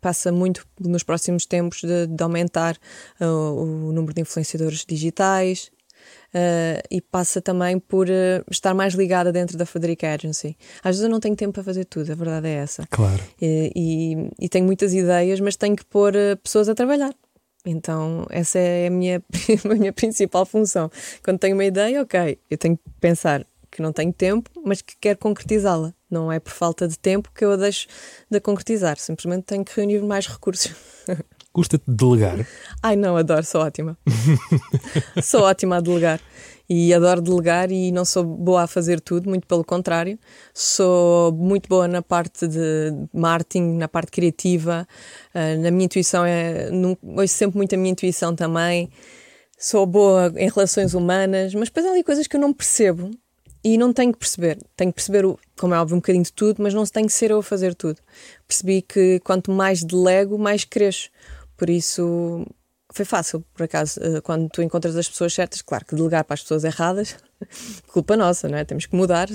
passa 0.00 0.32
muito 0.32 0.66
nos 0.80 1.02
próximos 1.02 1.44
tempos 1.44 1.80
de, 1.82 2.06
de 2.06 2.22
aumentar 2.22 2.78
uh, 3.20 3.26
o 3.26 3.92
número 3.92 4.14
de 4.14 4.22
influenciadores 4.22 4.84
digitais, 4.88 5.70
e 6.90 7.00
passa 7.02 7.42
também 7.42 7.78
por 7.78 8.08
estar 8.50 8.72
mais 8.72 8.94
ligada 8.94 9.30
dentro 9.30 9.58
da 9.58 9.66
Frederica 9.66 10.14
Agency. 10.14 10.56
Às 10.78 10.96
vezes 10.96 11.02
eu 11.02 11.10
não 11.10 11.20
tenho 11.20 11.36
tempo 11.36 11.52
para 11.52 11.62
fazer 11.62 11.84
tudo, 11.84 12.10
a 12.10 12.14
verdade 12.14 12.48
é 12.48 12.54
essa. 12.54 12.86
Claro. 12.88 13.22
E, 13.42 13.70
e, 13.76 14.44
e 14.46 14.48
tenho 14.48 14.64
muitas 14.64 14.94
ideias, 14.94 15.40
mas 15.40 15.56
tenho 15.56 15.76
que 15.76 15.84
pôr 15.84 16.14
pessoas 16.42 16.70
a 16.70 16.74
trabalhar. 16.74 17.14
Então, 17.64 18.26
essa 18.30 18.58
é 18.58 18.86
a 18.86 18.90
minha, 18.90 19.22
a 19.64 19.74
minha 19.74 19.92
principal 19.92 20.46
função. 20.46 20.90
Quando 21.22 21.38
tenho 21.38 21.54
uma 21.54 21.64
ideia, 21.64 22.02
ok, 22.02 22.38
eu 22.50 22.58
tenho 22.58 22.76
que 22.76 22.82
pensar 23.00 23.46
que 23.70 23.82
não 23.82 23.92
tenho 23.92 24.12
tempo, 24.12 24.50
mas 24.64 24.82
que 24.82 24.96
quero 25.00 25.18
concretizá-la. 25.18 25.94
Não 26.10 26.30
é 26.32 26.40
por 26.40 26.52
falta 26.52 26.88
de 26.88 26.98
tempo 26.98 27.30
que 27.32 27.44
eu 27.44 27.52
a 27.52 27.56
deixo 27.56 27.86
de 28.28 28.40
concretizar, 28.40 28.98
simplesmente 28.98 29.44
tenho 29.44 29.64
que 29.64 29.74
reunir 29.76 30.02
mais 30.02 30.26
recursos. 30.26 30.74
Custa-te 31.52 31.84
delegar? 31.86 32.46
Ai 32.82 32.94
não, 32.94 33.16
adoro, 33.16 33.44
sou 33.44 33.62
ótima. 33.62 33.98
sou 35.22 35.42
ótima 35.42 35.76
a 35.76 35.80
delegar. 35.80 36.20
E 36.72 36.94
adoro 36.94 37.20
delegar 37.20 37.72
e 37.72 37.90
não 37.90 38.04
sou 38.04 38.22
boa 38.22 38.62
a 38.62 38.66
fazer 38.68 39.00
tudo, 39.00 39.28
muito 39.28 39.44
pelo 39.44 39.64
contrário. 39.64 40.16
Sou 40.54 41.32
muito 41.32 41.68
boa 41.68 41.88
na 41.88 42.00
parte 42.00 42.46
de 42.46 42.92
marketing, 43.12 43.76
na 43.76 43.88
parte 43.88 44.12
criativa. 44.12 44.86
Uh, 45.34 45.60
na 45.60 45.72
minha 45.72 45.86
intuição, 45.86 46.24
é, 46.24 46.70
não, 46.70 46.96
ouço 47.02 47.34
sempre 47.34 47.56
muito 47.56 47.74
a 47.74 47.76
minha 47.76 47.90
intuição 47.90 48.36
também. 48.36 48.88
Sou 49.58 49.84
boa 49.84 50.32
em 50.36 50.48
relações 50.48 50.94
humanas, 50.94 51.52
mas 51.54 51.68
depois 51.68 51.84
há 51.86 51.90
ali 51.90 52.04
coisas 52.04 52.28
que 52.28 52.36
eu 52.36 52.40
não 52.40 52.52
percebo 52.52 53.10
e 53.64 53.76
não 53.76 53.92
tenho 53.92 54.12
que 54.12 54.18
perceber. 54.20 54.56
Tenho 54.76 54.92
que 54.92 54.96
perceber, 54.96 55.24
como 55.58 55.74
é 55.74 55.80
óbvio, 55.80 55.96
um 55.96 55.98
bocadinho 55.98 56.24
de 56.24 56.32
tudo, 56.32 56.62
mas 56.62 56.72
não 56.72 56.84
tenho 56.86 57.08
que 57.08 57.12
ser 57.12 57.32
eu 57.32 57.38
a 57.38 57.42
fazer 57.42 57.74
tudo. 57.74 58.00
Percebi 58.46 58.80
que 58.80 59.18
quanto 59.24 59.50
mais 59.50 59.82
delego, 59.82 60.38
mais 60.38 60.64
cresço. 60.64 61.10
Por 61.56 61.68
isso 61.68 62.46
foi 62.94 63.04
fácil, 63.04 63.44
por 63.54 63.64
acaso, 63.64 64.00
eh, 64.02 64.20
quando 64.20 64.48
tu 64.48 64.62
encontras 64.62 64.96
as 64.96 65.08
pessoas 65.08 65.32
certas, 65.32 65.62
claro 65.62 65.84
que 65.84 65.94
delegar 65.94 66.24
para 66.24 66.34
as 66.34 66.42
pessoas 66.42 66.64
erradas, 66.64 67.16
culpa 67.92 68.16
nossa, 68.16 68.48
não 68.48 68.58
é? 68.58 68.64
Temos 68.64 68.86
que 68.86 68.96
mudar 68.96 69.28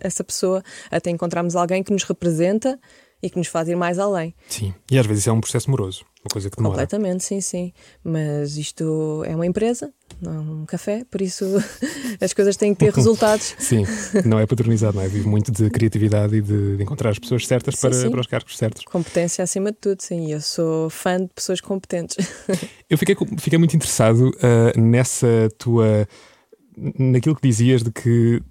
essa 0.00 0.24
pessoa 0.24 0.62
até 0.90 1.10
encontrarmos 1.10 1.56
alguém 1.56 1.82
que 1.82 1.92
nos 1.92 2.04
representa 2.04 2.78
e 3.22 3.28
que 3.28 3.36
nos 3.36 3.48
faz 3.48 3.68
ir 3.68 3.76
mais 3.76 3.98
além. 3.98 4.34
Sim, 4.48 4.74
e 4.90 4.98
às 4.98 5.06
vezes 5.06 5.22
isso 5.22 5.30
é 5.30 5.32
um 5.32 5.40
processo 5.40 5.70
moroso, 5.70 6.04
uma 6.20 6.30
coisa 6.30 6.48
que 6.50 6.56
demora. 6.56 6.74
Completamente, 6.74 7.24
sim, 7.24 7.40
sim. 7.40 7.72
Mas 8.02 8.56
isto 8.56 9.22
é 9.26 9.34
uma 9.34 9.46
empresa, 9.46 9.92
não 10.20 10.34
é 10.34 10.38
um 10.38 10.66
café, 10.66 11.04
por 11.10 11.20
isso 11.22 11.44
as 12.20 12.32
coisas 12.32 12.56
têm 12.56 12.74
que 12.74 12.84
ter 12.84 12.92
resultados. 12.92 13.54
sim, 13.58 13.84
não 14.24 14.38
é 14.38 14.46
patronizado, 14.46 14.96
não 14.96 15.02
é? 15.02 15.08
Vive 15.08 15.28
muito 15.28 15.52
de 15.52 15.70
criatividade 15.70 16.36
e 16.36 16.42
de, 16.42 16.76
de 16.76 16.82
encontrar 16.82 17.10
as 17.10 17.18
pessoas 17.18 17.46
certas 17.46 17.74
sim, 17.74 17.80
para, 17.80 17.92
sim. 17.92 18.10
para 18.10 18.20
os 18.20 18.26
cargos 18.26 18.56
certos. 18.56 18.84
Competência 18.84 19.42
acima 19.42 19.70
de 19.70 19.78
tudo, 19.78 20.00
sim. 20.00 20.32
Eu 20.32 20.40
sou 20.40 20.90
fã 20.90 21.18
de 21.18 21.28
pessoas 21.34 21.60
competentes. 21.60 22.16
Eu 22.88 22.96
fiquei, 22.96 23.14
fiquei 23.38 23.58
muito 23.58 23.76
interessado 23.76 24.30
uh, 24.30 24.80
nessa 24.80 25.48
tua. 25.58 26.08
naquilo 26.76 27.36
que 27.36 27.46
dizias 27.46 27.82
de 27.82 27.90
que 27.90 28.42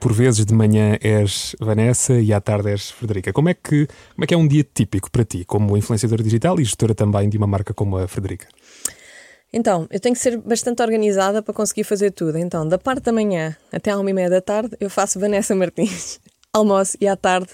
por 0.00 0.12
vezes 0.12 0.44
de 0.44 0.54
manhã 0.54 0.98
és 1.00 1.54
Vanessa 1.60 2.14
e 2.14 2.32
à 2.32 2.40
tarde 2.40 2.70
és 2.70 2.90
Frederica. 2.90 3.32
Como 3.32 3.48
é 3.48 3.54
que, 3.54 3.86
como 4.14 4.24
é, 4.24 4.26
que 4.26 4.34
é 4.34 4.36
um 4.36 4.46
dia 4.46 4.64
típico 4.64 5.10
para 5.10 5.24
ti, 5.24 5.44
como 5.44 5.76
influenciadora 5.76 6.22
digital 6.22 6.58
e 6.60 6.64
gestora 6.64 6.94
também 6.94 7.28
de 7.28 7.38
uma 7.38 7.46
marca 7.46 7.72
como 7.72 7.96
a 7.96 8.08
Frederica? 8.08 8.48
Então, 9.56 9.86
eu 9.88 10.00
tenho 10.00 10.16
que 10.16 10.20
ser 10.20 10.36
bastante 10.38 10.82
organizada 10.82 11.40
para 11.40 11.54
conseguir 11.54 11.84
fazer 11.84 12.10
tudo. 12.10 12.36
Então, 12.36 12.66
da 12.66 12.76
parte 12.76 13.04
da 13.04 13.12
manhã 13.12 13.56
até 13.70 13.92
à 13.92 13.98
uma 14.00 14.10
e 14.10 14.12
meia 14.12 14.28
da 14.28 14.40
tarde, 14.40 14.76
eu 14.80 14.90
faço 14.90 15.16
Vanessa 15.20 15.54
Martins. 15.54 16.18
Almoço 16.52 16.96
e 17.00 17.06
à 17.06 17.14
tarde, 17.14 17.50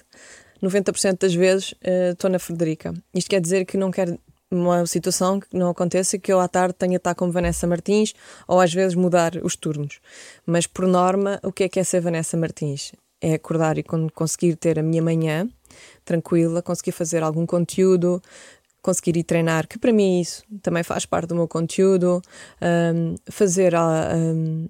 90% 0.63 1.19
das 1.19 1.35
vezes, 1.35 1.73
uh, 1.73 2.13
estou 2.13 2.31
na 2.31 2.39
Frederica. 2.39 2.95
Isto 3.15 3.29
quer 3.29 3.41
dizer 3.43 3.67
que 3.67 3.77
não 3.77 3.91
quero 3.91 4.19
uma 4.51 4.87
situação 4.87 5.41
que 5.41 5.47
não 5.53 5.69
aconteça 5.69 6.19
que 6.19 6.33
eu 6.33 6.41
à 6.41 6.49
tarde 6.49 6.75
tenha 6.75 6.93
de 6.93 6.97
estar 6.97 7.15
como 7.15 7.33
Vanessa 7.33 7.67
Martins 7.67 8.15
ou 8.49 8.61
às 8.61 8.73
vezes 8.73 8.95
mudar 8.95 9.33
os 9.43 9.55
turnos. 9.55 10.01
Mas 10.47 10.67
por 10.67 10.87
norma, 10.87 11.39
o 11.43 11.53
que 11.53 11.65
é 11.65 11.69
que 11.69 11.79
é 11.79 11.85
ser 11.85 12.01
Vanessa 12.01 12.35
Martins? 12.35 12.93
É 13.21 13.35
acordar 13.35 13.77
e 13.77 13.83
conseguir 13.83 14.57
ter 14.57 14.79
a 14.79 14.83
minha 14.83 15.03
manhã 15.03 15.47
tranquila, 16.05 16.63
conseguir 16.63 16.93
fazer 16.93 17.23
algum 17.23 17.47
conteúdo, 17.47 18.23
conseguir 18.83 19.17
ir 19.17 19.25
treinar, 19.25 19.67
que 19.69 19.79
para 19.79 19.93
mim 19.93 20.21
isso 20.21 20.45
também 20.63 20.83
faz 20.83 21.07
parte 21.07 21.29
do 21.29 21.35
meu 21.35 21.49
conteúdo, 21.49 22.23
um, 22.63 23.15
fazer 23.31 23.75
um, 23.75 24.69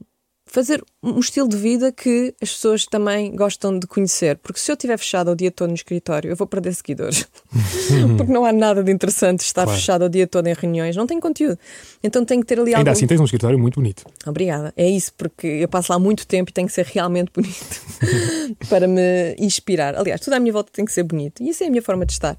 fazer 0.50 0.82
um 1.02 1.18
estilo 1.18 1.48
de 1.48 1.56
vida 1.56 1.92
que 1.92 2.34
as 2.42 2.50
pessoas 2.50 2.84
também 2.84 3.34
gostam 3.34 3.78
de 3.78 3.86
conhecer. 3.86 4.36
Porque 4.38 4.58
se 4.58 4.70
eu 4.70 4.74
estiver 4.74 4.98
fechado 4.98 5.30
o 5.30 5.36
dia 5.36 5.50
todo 5.50 5.68
no 5.68 5.74
escritório, 5.74 6.30
eu 6.30 6.36
vou 6.36 6.46
perder 6.46 6.74
seguidores. 6.74 7.26
porque 8.18 8.32
não 8.32 8.44
há 8.44 8.52
nada 8.52 8.82
de 8.82 8.90
interessante 8.90 9.40
estar 9.40 9.62
claro. 9.62 9.78
fechado 9.78 10.04
o 10.04 10.08
dia 10.08 10.26
todo 10.26 10.48
em 10.48 10.54
reuniões, 10.54 10.96
não 10.96 11.06
tem 11.06 11.20
conteúdo. 11.20 11.58
Então 12.02 12.24
tenho 12.24 12.40
que 12.40 12.48
ter 12.48 12.58
ali 12.58 12.74
Ainda 12.74 12.90
algum... 12.90 12.90
assim 12.90 13.06
tens 13.06 13.20
um 13.20 13.24
escritório 13.24 13.58
muito 13.58 13.76
bonito. 13.76 14.04
Obrigada. 14.26 14.72
É 14.76 14.88
isso, 14.88 15.12
porque 15.16 15.46
eu 15.46 15.68
passo 15.68 15.92
lá 15.92 15.98
muito 15.98 16.26
tempo 16.26 16.50
e 16.50 16.52
tem 16.52 16.66
que 16.66 16.72
ser 16.72 16.84
realmente 16.84 17.30
bonito 17.32 17.80
para 18.68 18.88
me 18.88 19.36
inspirar. 19.38 19.94
Aliás, 19.94 20.20
tudo 20.20 20.34
à 20.34 20.40
minha 20.40 20.52
volta 20.52 20.70
tem 20.72 20.84
que 20.84 20.92
ser 20.92 21.04
bonito. 21.04 21.42
E 21.42 21.50
isso 21.50 21.62
é 21.62 21.68
a 21.68 21.70
minha 21.70 21.82
forma 21.82 22.04
de 22.04 22.12
estar. 22.12 22.36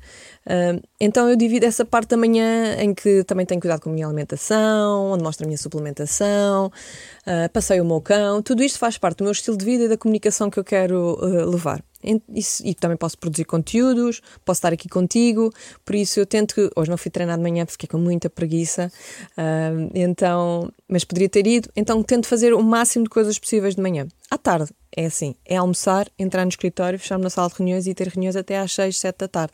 Então 0.99 1.29
eu 1.29 1.35
divido 1.35 1.65
essa 1.65 1.85
parte 1.85 2.09
da 2.09 2.17
manhã 2.17 2.75
em 2.79 2.93
que 2.93 3.23
também 3.23 3.45
tenho 3.45 3.61
cuidado 3.61 3.81
com 3.81 3.89
a 3.89 3.93
minha 3.93 4.07
alimentação, 4.07 5.11
onde 5.11 5.23
mostro 5.23 5.45
a 5.45 5.47
minha 5.47 5.57
suplementação, 5.57 6.67
uh, 6.67 7.49
passeio 7.51 7.83
o 7.83 7.85
meu 7.85 8.01
cão, 8.01 8.41
tudo 8.41 8.63
isto 8.63 8.79
faz 8.79 8.97
parte 8.97 9.19
do 9.19 9.23
meu 9.23 9.31
estilo 9.31 9.57
de 9.57 9.65
vida 9.65 9.83
e 9.85 9.87
da 9.87 9.97
comunicação 9.97 10.49
que 10.49 10.59
eu 10.59 10.63
quero 10.63 11.17
uh, 11.21 11.49
levar. 11.49 11.83
E 12.03 12.75
também 12.75 12.97
posso 12.97 13.17
produzir 13.17 13.45
conteúdos, 13.45 14.21
posso 14.45 14.59
estar 14.59 14.73
aqui 14.73 14.89
contigo, 14.89 15.51
por 15.85 15.95
isso 15.95 16.19
eu 16.19 16.25
tento. 16.25 16.71
Hoje 16.75 16.89
não 16.89 16.97
fui 16.97 17.11
treinar 17.11 17.37
de 17.37 17.43
manhã 17.43 17.65
porque 17.65 17.73
fiquei 17.73 17.89
com 17.89 17.97
muita 17.97 18.29
preguiça, 18.29 18.91
uh, 19.37 19.91
então, 19.93 20.71
mas 20.87 21.03
poderia 21.03 21.29
ter 21.29 21.45
ido, 21.45 21.69
então 21.75 22.01
tento 22.03 22.27
fazer 22.27 22.53
o 22.53 22.63
máximo 22.63 23.03
de 23.03 23.09
coisas 23.09 23.37
possíveis 23.37 23.75
de 23.75 23.81
manhã. 23.81 24.07
À 24.29 24.37
tarde, 24.37 24.71
é 24.95 25.05
assim: 25.05 25.35
é 25.45 25.57
almoçar, 25.57 26.07
entrar 26.17 26.43
no 26.45 26.49
escritório, 26.49 26.99
fechar-me 26.99 27.23
na 27.23 27.29
sala 27.29 27.49
de 27.49 27.55
reuniões 27.55 27.87
e 27.87 27.93
ter 27.93 28.07
reuniões 28.07 28.35
até 28.35 28.57
às 28.57 28.73
6, 28.73 28.97
7 28.97 29.17
da 29.17 29.27
tarde. 29.27 29.53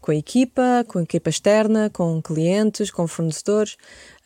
Com 0.00 0.10
a 0.10 0.14
equipa, 0.14 0.84
com 0.88 0.98
a 0.98 1.02
equipa 1.02 1.28
externa, 1.28 1.90
com 1.90 2.20
clientes, 2.22 2.90
com 2.90 3.06
fornecedores. 3.06 3.74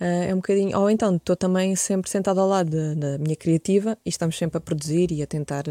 Uh, 0.00 0.29
é 0.29 0.33
um 0.33 0.37
bocadinho. 0.37 0.79
Ou 0.79 0.90
então 0.90 1.16
estou 1.16 1.37
também 1.37 1.74
sempre 1.77 2.11
sentado 2.11 2.40
ao 2.40 2.48
lado 2.48 2.94
da 2.96 3.18
minha 3.18 3.37
criativa 3.37 3.98
e 4.05 4.09
estamos 4.09 4.37
sempre 4.37 4.59
a 4.59 4.61
produzir 4.61 5.11
e 5.12 5.22
a 5.22 5.27
tentar 5.27 5.64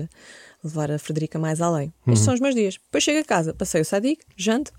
levar 0.64 0.92
a 0.92 1.00
Frederica 1.00 1.38
mais 1.38 1.62
além. 1.62 1.94
Uhum. 2.06 2.14
Estes 2.14 2.26
são 2.26 2.34
os 2.34 2.40
meus 2.40 2.56
dias. 2.56 2.80
Depois 2.86 3.04
chego 3.04 3.20
a 3.20 3.24
casa, 3.24 3.54
passei 3.54 3.82
o 3.82 3.86
sadic, 3.86 4.24
janto. 4.38 4.72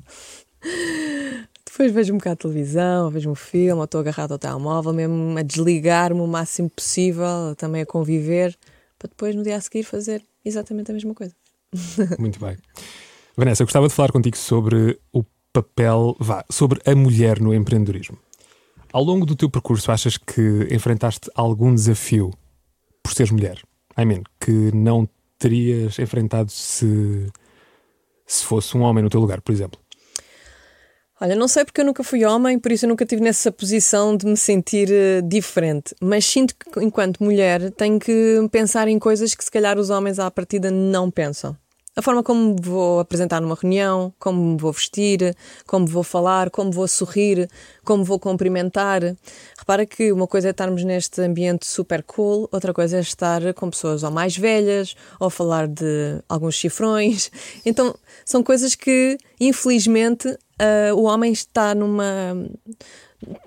Depois 1.64 1.92
vejo 1.92 2.14
um 2.14 2.18
bocado 2.18 2.36
de 2.36 2.42
televisão, 2.42 3.10
vejo 3.10 3.30
um 3.30 3.34
filme, 3.34 3.78
ou 3.78 3.84
estou 3.84 4.00
agarrado 4.00 4.32
ao 4.32 4.38
telemóvel, 4.38 4.92
mesmo 4.92 5.36
a 5.36 5.42
desligar-me 5.42 6.20
o 6.20 6.26
máximo 6.26 6.70
possível, 6.70 7.54
também 7.56 7.82
a 7.82 7.86
conviver, 7.86 8.56
para 8.96 9.08
depois 9.08 9.34
no 9.34 9.42
dia 9.42 9.56
a 9.56 9.60
seguir 9.60 9.82
fazer 9.82 10.22
exatamente 10.44 10.90
a 10.92 10.94
mesma 10.94 11.14
coisa. 11.14 11.34
Muito 12.18 12.38
bem. 12.38 12.56
Vanessa, 13.36 13.62
eu 13.62 13.66
gostava 13.66 13.88
de 13.88 13.94
falar 13.94 14.12
contigo 14.12 14.36
sobre 14.36 15.00
o 15.12 15.24
papel, 15.52 16.16
vá, 16.20 16.44
sobre 16.48 16.80
a 16.86 16.94
mulher 16.94 17.40
no 17.40 17.52
empreendedorismo. 17.52 18.16
Ao 18.92 19.02
longo 19.02 19.26
do 19.26 19.34
teu 19.34 19.50
percurso, 19.50 19.90
achas 19.90 20.16
que 20.16 20.68
enfrentaste 20.70 21.28
algum 21.34 21.74
desafio 21.74 22.30
por 23.02 23.12
seres 23.12 23.32
mulher? 23.32 23.60
I 23.98 24.04
mean, 24.04 24.22
que 24.38 24.70
não 24.72 25.08
terias 25.44 25.98
enfrentado 25.98 26.50
se, 26.50 27.26
se 28.26 28.44
fosse 28.44 28.74
um 28.76 28.80
homem 28.80 29.04
no 29.04 29.10
teu 29.10 29.20
lugar, 29.20 29.42
por 29.42 29.52
exemplo? 29.52 29.78
Olha, 31.20 31.36
não 31.36 31.46
sei 31.46 31.64
porque 31.64 31.82
eu 31.82 31.84
nunca 31.84 32.02
fui 32.02 32.24
homem, 32.24 32.58
por 32.58 32.72
isso 32.72 32.86
eu 32.86 32.88
nunca 32.88 33.04
tive 33.04 33.22
nessa 33.22 33.52
posição 33.52 34.16
de 34.16 34.26
me 34.26 34.36
sentir 34.36 34.88
uh, 34.88 35.22
diferente. 35.22 35.94
Mas 36.00 36.24
sinto 36.24 36.54
que, 36.56 36.82
enquanto 36.82 37.22
mulher, 37.22 37.70
tenho 37.72 37.98
que 37.98 38.46
pensar 38.50 38.88
em 38.88 38.98
coisas 38.98 39.34
que 39.34 39.44
se 39.44 39.50
calhar 39.50 39.78
os 39.78 39.90
homens 39.90 40.18
à 40.18 40.30
partida 40.30 40.70
não 40.70 41.10
pensam 41.10 41.56
a 41.96 42.02
forma 42.02 42.22
como 42.22 42.54
me 42.54 42.60
vou 42.60 42.98
apresentar 42.98 43.40
numa 43.40 43.54
reunião, 43.54 44.12
como 44.18 44.42
me 44.42 44.56
vou 44.56 44.72
vestir, 44.72 45.36
como 45.66 45.86
vou 45.86 46.02
falar, 46.02 46.50
como 46.50 46.72
vou 46.72 46.88
sorrir, 46.88 47.48
como 47.84 48.02
vou 48.02 48.18
cumprimentar. 48.18 49.02
Repara 49.64 49.86
que 49.86 50.12
uma 50.12 50.26
coisa 50.26 50.48
é 50.48 50.50
estarmos 50.50 50.84
neste 50.84 51.22
ambiente 51.22 51.64
super 51.66 52.02
cool, 52.02 52.46
outra 52.52 52.74
coisa 52.74 52.98
é 52.98 53.00
estar 53.00 53.40
com 53.54 53.70
pessoas 53.70 54.02
ou 54.02 54.10
mais 54.10 54.36
velhas, 54.36 54.94
ou 55.18 55.30
falar 55.30 55.66
de 55.66 56.22
alguns 56.28 56.54
chifrões. 56.54 57.30
Então, 57.64 57.94
são 58.26 58.42
coisas 58.42 58.74
que, 58.74 59.16
infelizmente, 59.40 60.28
uh, 60.28 60.94
o 60.94 61.04
homem 61.04 61.32
está 61.32 61.74
numa 61.74 62.36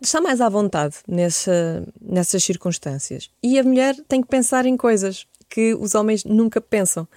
está 0.01 0.19
mais 0.19 0.41
à 0.41 0.49
vontade 0.49 0.95
nessa, 1.08 1.84
nessas 2.01 2.43
circunstâncias. 2.43 3.30
E 3.43 3.60
a 3.60 3.63
mulher 3.63 3.95
tem 4.08 4.19
que 4.19 4.27
pensar 4.27 4.65
em 4.65 4.75
coisas 4.75 5.27
que 5.50 5.74
os 5.74 5.96
homens 5.96 6.24
nunca 6.24 6.60
pensam. 6.60 7.08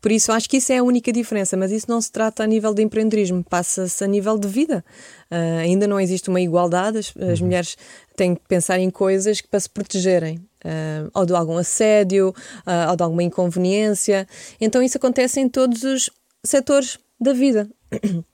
Por 0.00 0.12
isso, 0.12 0.30
acho 0.32 0.48
que 0.48 0.58
isso 0.58 0.72
é 0.72 0.78
a 0.78 0.82
única 0.82 1.12
diferença, 1.12 1.56
mas 1.56 1.72
isso 1.72 1.86
não 1.88 2.00
se 2.00 2.12
trata 2.12 2.42
a 2.42 2.46
nível 2.46 2.74
de 2.74 2.82
empreendedorismo, 2.82 3.42
passa-se 3.42 4.02
a 4.04 4.06
nível 4.06 4.38
de 4.38 4.48
vida. 4.48 4.84
Uh, 5.30 5.60
ainda 5.60 5.86
não 5.86 5.98
existe 5.98 6.28
uma 6.28 6.40
igualdade, 6.40 6.98
as, 6.98 7.14
as 7.16 7.40
uhum. 7.40 7.46
mulheres 7.46 7.76
têm 8.16 8.34
que 8.34 8.42
pensar 8.46 8.78
em 8.78 8.90
coisas 8.90 9.40
para 9.40 9.60
se 9.60 9.70
protegerem. 9.70 10.38
Uh, 10.64 11.08
ou 11.14 11.24
de 11.24 11.32
algum 11.32 11.56
assédio, 11.56 12.30
uh, 12.66 12.90
ou 12.90 12.96
de 12.96 13.02
alguma 13.02 13.22
inconveniência. 13.22 14.26
Então, 14.60 14.82
isso 14.82 14.98
acontece 14.98 15.40
em 15.40 15.48
todos 15.48 15.84
os 15.84 16.10
setores 16.44 16.98
da 17.20 17.32
vida. 17.32 17.68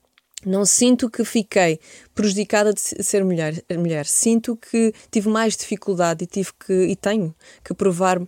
Não 0.45 0.63
sinto 0.63 1.09
que 1.09 1.25
fiquei 1.25 1.79
prejudicada 2.13 2.71
de 2.71 2.79
ser 2.79 3.25
mulher, 3.25 3.63
mulher. 3.77 4.05
Sinto 4.05 4.55
que 4.55 4.93
tive 5.09 5.27
mais 5.27 5.57
dificuldade 5.57 6.23
e 6.23 6.27
tive 6.27 6.51
que 6.53 6.73
e 6.73 6.95
tenho 6.95 7.33
que 7.63 7.73
provar 7.73 8.21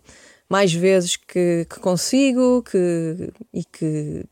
mais 0.49 0.73
vezes 0.73 1.15
que, 1.15 1.65
que 1.69 1.79
consigo 1.79 2.63
que, 2.63 3.31
e 3.53 3.63
que 3.63 4.25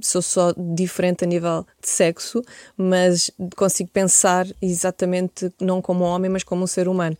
sou 0.00 0.22
só 0.22 0.52
diferente 0.74 1.24
a 1.24 1.26
nível 1.26 1.66
de 1.80 1.88
sexo, 1.88 2.42
mas 2.76 3.30
consigo 3.56 3.90
pensar 3.90 4.46
exatamente 4.60 5.52
não 5.60 5.80
como 5.80 6.04
homem, 6.04 6.30
mas 6.30 6.42
como 6.42 6.64
um 6.64 6.66
ser 6.66 6.88
humano. 6.88 7.16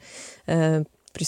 Uh, 0.48 0.84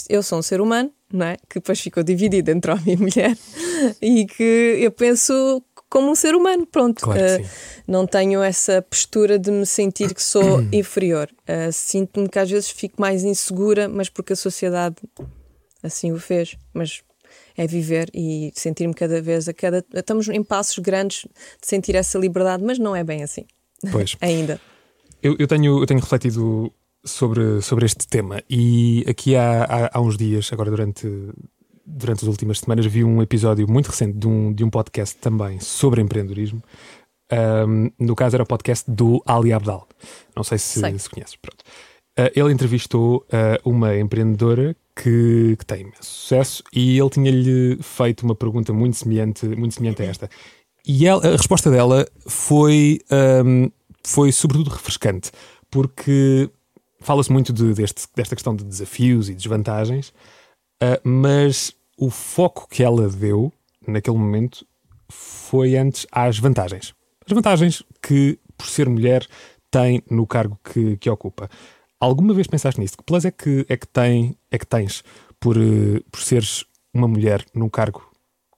eu 0.09 0.21
sou 0.21 0.39
um 0.39 0.41
ser 0.41 0.59
humano, 0.59 0.91
não 1.11 1.27
é? 1.27 1.37
Que 1.49 1.59
depois 1.59 1.79
ficou 1.79 2.03
dividido 2.03 2.51
entre 2.51 2.71
homem 2.71 2.93
e 2.93 2.97
mulher 2.97 3.37
e 4.01 4.25
que 4.25 4.77
eu 4.81 4.91
penso 4.91 5.63
como 5.89 6.11
um 6.11 6.15
ser 6.15 6.35
humano, 6.35 6.65
pronto. 6.65 7.01
Claro 7.01 7.21
uh, 7.21 7.47
não 7.87 8.05
tenho 8.05 8.43
essa 8.43 8.81
postura 8.81 9.39
de 9.39 9.49
me 9.49 9.65
sentir 9.65 10.13
que 10.13 10.21
sou 10.21 10.61
inferior. 10.73 11.29
Uh, 11.43 11.71
Sinto-me 11.71 12.27
que 12.27 12.39
às 12.39 12.49
vezes 12.49 12.69
fico 12.69 12.99
mais 12.99 13.23
insegura, 13.23 13.87
mas 13.87 14.09
porque 14.09 14.33
a 14.33 14.35
sociedade 14.35 14.97
assim 15.83 16.11
o 16.11 16.19
fez. 16.19 16.57
Mas 16.73 17.01
é 17.55 17.67
viver 17.67 18.09
e 18.13 18.51
sentir-me 18.55 18.93
cada 18.93 19.21
vez 19.21 19.47
a 19.47 19.53
cada. 19.53 19.83
Estamos 19.93 20.27
em 20.29 20.43
passos 20.43 20.79
grandes 20.79 21.25
de 21.61 21.67
sentir 21.67 21.95
essa 21.95 22.17
liberdade, 22.17 22.63
mas 22.63 22.77
não 22.77 22.95
é 22.95 23.03
bem 23.03 23.23
assim. 23.23 23.45
Pois. 23.91 24.15
Ainda. 24.21 24.59
Eu, 25.21 25.35
eu, 25.39 25.47
tenho, 25.47 25.81
eu 25.81 25.85
tenho 25.85 25.99
refletido 25.99 26.71
sobre, 27.03 27.61
sobre 27.61 27.85
este 27.85 28.07
tema 28.07 28.43
e 28.49 29.03
aqui 29.07 29.35
há, 29.35 29.63
há, 29.63 29.97
há 29.97 30.01
uns 30.01 30.15
dias, 30.15 30.49
agora 30.53 30.69
durante 30.69 31.07
durante 31.87 32.23
as 32.23 32.27
últimas 32.27 32.59
semanas 32.59 32.85
vi 32.85 33.03
um 33.03 33.21
episódio 33.21 33.65
muito 33.69 33.87
recente 33.87 34.17
de 34.17 34.27
um, 34.27 34.51
de 34.51 34.63
um 34.63 34.69
podcast 34.69 35.15
também 35.17 35.59
sobre 35.61 36.01
empreendedorismo. 36.01 36.61
Um, 37.31 37.89
no 37.97 38.13
caso 38.13 38.35
era 38.35 38.43
o 38.43 38.45
podcast 38.45 38.89
do 38.91 39.21
Ali 39.25 39.53
Abdal. 39.53 39.87
Não 40.35 40.43
sei 40.43 40.57
se, 40.57 40.81
sei. 40.81 40.99
se 40.99 41.09
conheces. 41.09 41.37
Pronto. 41.37 41.61
Uh, 42.19 42.31
ele 42.35 42.51
entrevistou 42.51 43.25
uh, 43.27 43.69
uma 43.69 43.97
empreendedora 43.97 44.75
que, 45.01 45.55
que, 45.57 45.65
tem 45.65 45.81
imenso 45.81 46.03
sucesso 46.03 46.63
e 46.73 46.99
ele 46.99 47.09
tinha-lhe 47.09 47.77
feito 47.81 48.23
uma 48.23 48.35
pergunta 48.35 48.73
muito 48.73 48.97
semelhante, 48.97 49.45
muito 49.45 49.75
semelhante 49.75 50.01
a 50.01 50.05
esta. 50.05 50.29
E 50.85 51.05
ela, 51.05 51.25
a 51.27 51.31
resposta 51.31 51.69
dela 51.69 52.07
foi, 52.27 52.99
um, 53.45 53.69
foi 54.03 54.31
sobretudo 54.31 54.69
refrescante, 54.69 55.31
porque 55.69 56.49
fala-se 57.01 57.31
muito 57.31 57.53
de, 57.53 57.73
deste, 57.73 58.07
desta 58.15 58.35
questão 58.35 58.55
de 58.55 58.63
desafios 58.63 59.29
e 59.29 59.35
desvantagens, 59.35 60.09
uh, 60.81 60.99
mas 61.03 61.73
o 61.97 62.09
foco 62.09 62.67
que 62.69 62.83
ela 62.83 63.09
deu 63.09 63.51
naquele 63.85 64.17
momento 64.17 64.65
foi 65.09 65.77
antes 65.77 66.07
às 66.11 66.37
vantagens. 66.39 66.93
As 67.25 67.33
vantagens 67.33 67.83
que, 68.01 68.39
por 68.57 68.67
ser 68.67 68.89
mulher, 68.89 69.25
tem 69.69 70.01
no 70.09 70.25
cargo 70.25 70.59
que, 70.63 70.97
que 70.97 71.09
ocupa. 71.09 71.49
Alguma 71.99 72.33
vez 72.33 72.47
pensaste 72.47 72.79
nisso? 72.79 72.97
Que 72.97 73.03
plus 73.03 73.25
é 73.25 73.31
que, 73.31 73.65
é 73.67 73.75
que, 73.75 73.87
tem, 73.87 74.37
é 74.51 74.57
que 74.57 74.65
tens 74.65 75.03
por, 75.39 75.57
uh, 75.57 76.03
por 76.11 76.21
seres 76.21 76.65
uma 76.93 77.07
mulher 77.07 77.45
num 77.53 77.69
cargo 77.69 78.11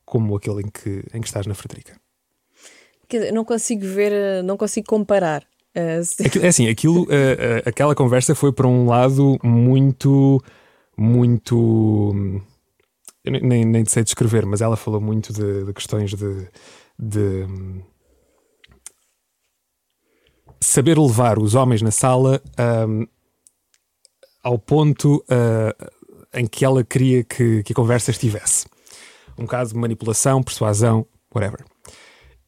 como 0.05 0.35
aquele 0.35 0.61
em 0.61 0.69
que, 0.69 1.03
em 1.13 1.21
que 1.21 1.27
estás 1.27 1.45
na 1.45 1.53
Frederica? 1.53 1.99
não 3.33 3.43
consigo 3.43 3.87
ver, 3.87 4.11
eh, 4.11 4.41
não 4.43 4.55
consigo 4.55 4.85
comparar. 4.85 5.41
Uh, 5.75 6.01
é 6.43 6.47
assim, 6.47 6.67
aquilo, 6.67 7.07
aquela 7.65 7.95
conversa 7.95 8.35
foi 8.35 8.53
para 8.53 8.67
um 8.67 8.85
lado 8.85 9.39
muito, 9.43 10.39
muito 10.95 12.11
hum, 12.13 12.39
nem, 13.25 13.65
nem 13.65 13.85
sei 13.85 14.03
descrever, 14.03 14.45
mas 14.45 14.61
ela 14.61 14.75
falou 14.75 15.01
muito 15.01 15.33
de, 15.33 15.65
de 15.65 15.73
questões 15.73 16.13
de, 16.13 16.47
de, 16.97 17.45
saber 20.59 20.97
levar 20.97 21.39
os 21.39 21.55
homens 21.55 21.81
na 21.81 21.91
sala 21.91 22.41
um, 22.87 23.07
ao 24.43 24.57
ponto 24.57 25.23
uh, 25.29 25.89
em 26.33 26.45
que 26.47 26.63
ela 26.63 26.83
queria 26.83 27.23
que, 27.23 27.63
que 27.63 27.73
a 27.73 27.75
conversa 27.75 28.11
estivesse. 28.11 28.65
Um 29.37 29.45
caso 29.45 29.73
de 29.73 29.79
manipulação, 29.79 30.43
persuasão, 30.43 31.05
whatever. 31.33 31.63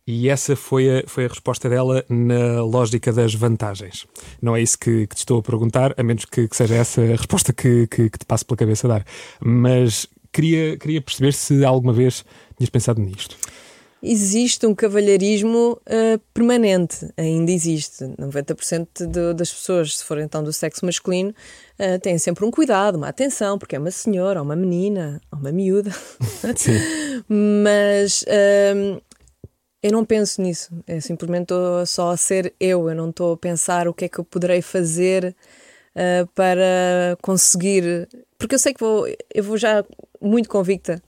E 0.05 0.27
essa 0.29 0.55
foi 0.55 0.99
a, 0.99 1.03
foi 1.07 1.25
a 1.25 1.27
resposta 1.27 1.69
dela 1.69 2.03
na 2.09 2.61
lógica 2.63 3.13
das 3.13 3.33
vantagens. 3.33 4.05
Não 4.41 4.55
é 4.55 4.61
isso 4.61 4.77
que, 4.77 5.07
que 5.07 5.15
te 5.15 5.19
estou 5.19 5.39
a 5.39 5.43
perguntar, 5.43 5.93
a 5.97 6.03
menos 6.03 6.25
que, 6.25 6.47
que 6.47 6.55
seja 6.55 6.75
essa 6.75 7.01
a 7.01 7.15
resposta 7.15 7.53
que, 7.53 7.87
que, 7.87 8.09
que, 8.09 8.17
te 8.17 8.25
passe 8.25 8.43
pela 8.43 8.57
cabeça 8.57 8.87
a 8.87 8.89
dar. 8.89 9.05
Mas 9.39 10.07
queria, 10.31 10.77
queria 10.77 11.01
perceber 11.01 11.33
se 11.33 11.63
alguma 11.63 11.93
vez 11.93 12.25
tinhas 12.57 12.69
pensado 12.69 12.99
nisto. 12.99 13.37
Existe 14.03 14.65
um 14.65 14.73
cavalheirismo 14.73 15.79
uh, 15.87 16.19
permanente, 16.33 17.07
ainda 17.15 17.51
existe. 17.51 18.03
90% 18.03 19.05
de, 19.05 19.33
das 19.35 19.53
pessoas, 19.53 19.97
se 19.97 20.03
forem 20.03 20.25
então 20.25 20.43
do 20.43 20.51
sexo 20.51 20.83
masculino, 20.85 21.29
uh, 21.79 21.99
têm 21.99 22.17
sempre 22.17 22.43
um 22.43 22.49
cuidado, 22.49 22.95
uma 22.95 23.09
atenção, 23.09 23.59
porque 23.59 23.75
é 23.75 23.79
uma 23.79 23.91
senhora, 23.91 24.39
ou 24.39 24.45
uma 24.45 24.55
menina, 24.55 25.21
ou 25.31 25.37
uma 25.37 25.51
miúda. 25.51 25.91
Mas 27.29 28.23
uh, 28.23 28.99
eu 29.83 29.91
não 29.91 30.03
penso 30.03 30.41
nisso. 30.41 30.73
É 30.87 30.99
simplesmente 30.99 31.53
só 31.85 32.09
a 32.09 32.17
ser 32.17 32.55
eu. 32.59 32.89
Eu 32.89 32.95
não 32.95 33.11
estou 33.11 33.33
a 33.33 33.37
pensar 33.37 33.87
o 33.87 33.93
que 33.93 34.05
é 34.05 34.09
que 34.09 34.17
eu 34.17 34.23
poderei 34.23 34.63
fazer 34.63 35.35
para 36.33 37.17
conseguir. 37.21 38.07
Porque 38.37 38.55
eu 38.55 38.59
sei 38.59 38.73
que 38.73 38.79
vou, 38.79 39.07
eu 39.33 39.43
vou 39.43 39.57
já 39.57 39.83
muito 40.21 40.49
convicta 40.49 41.01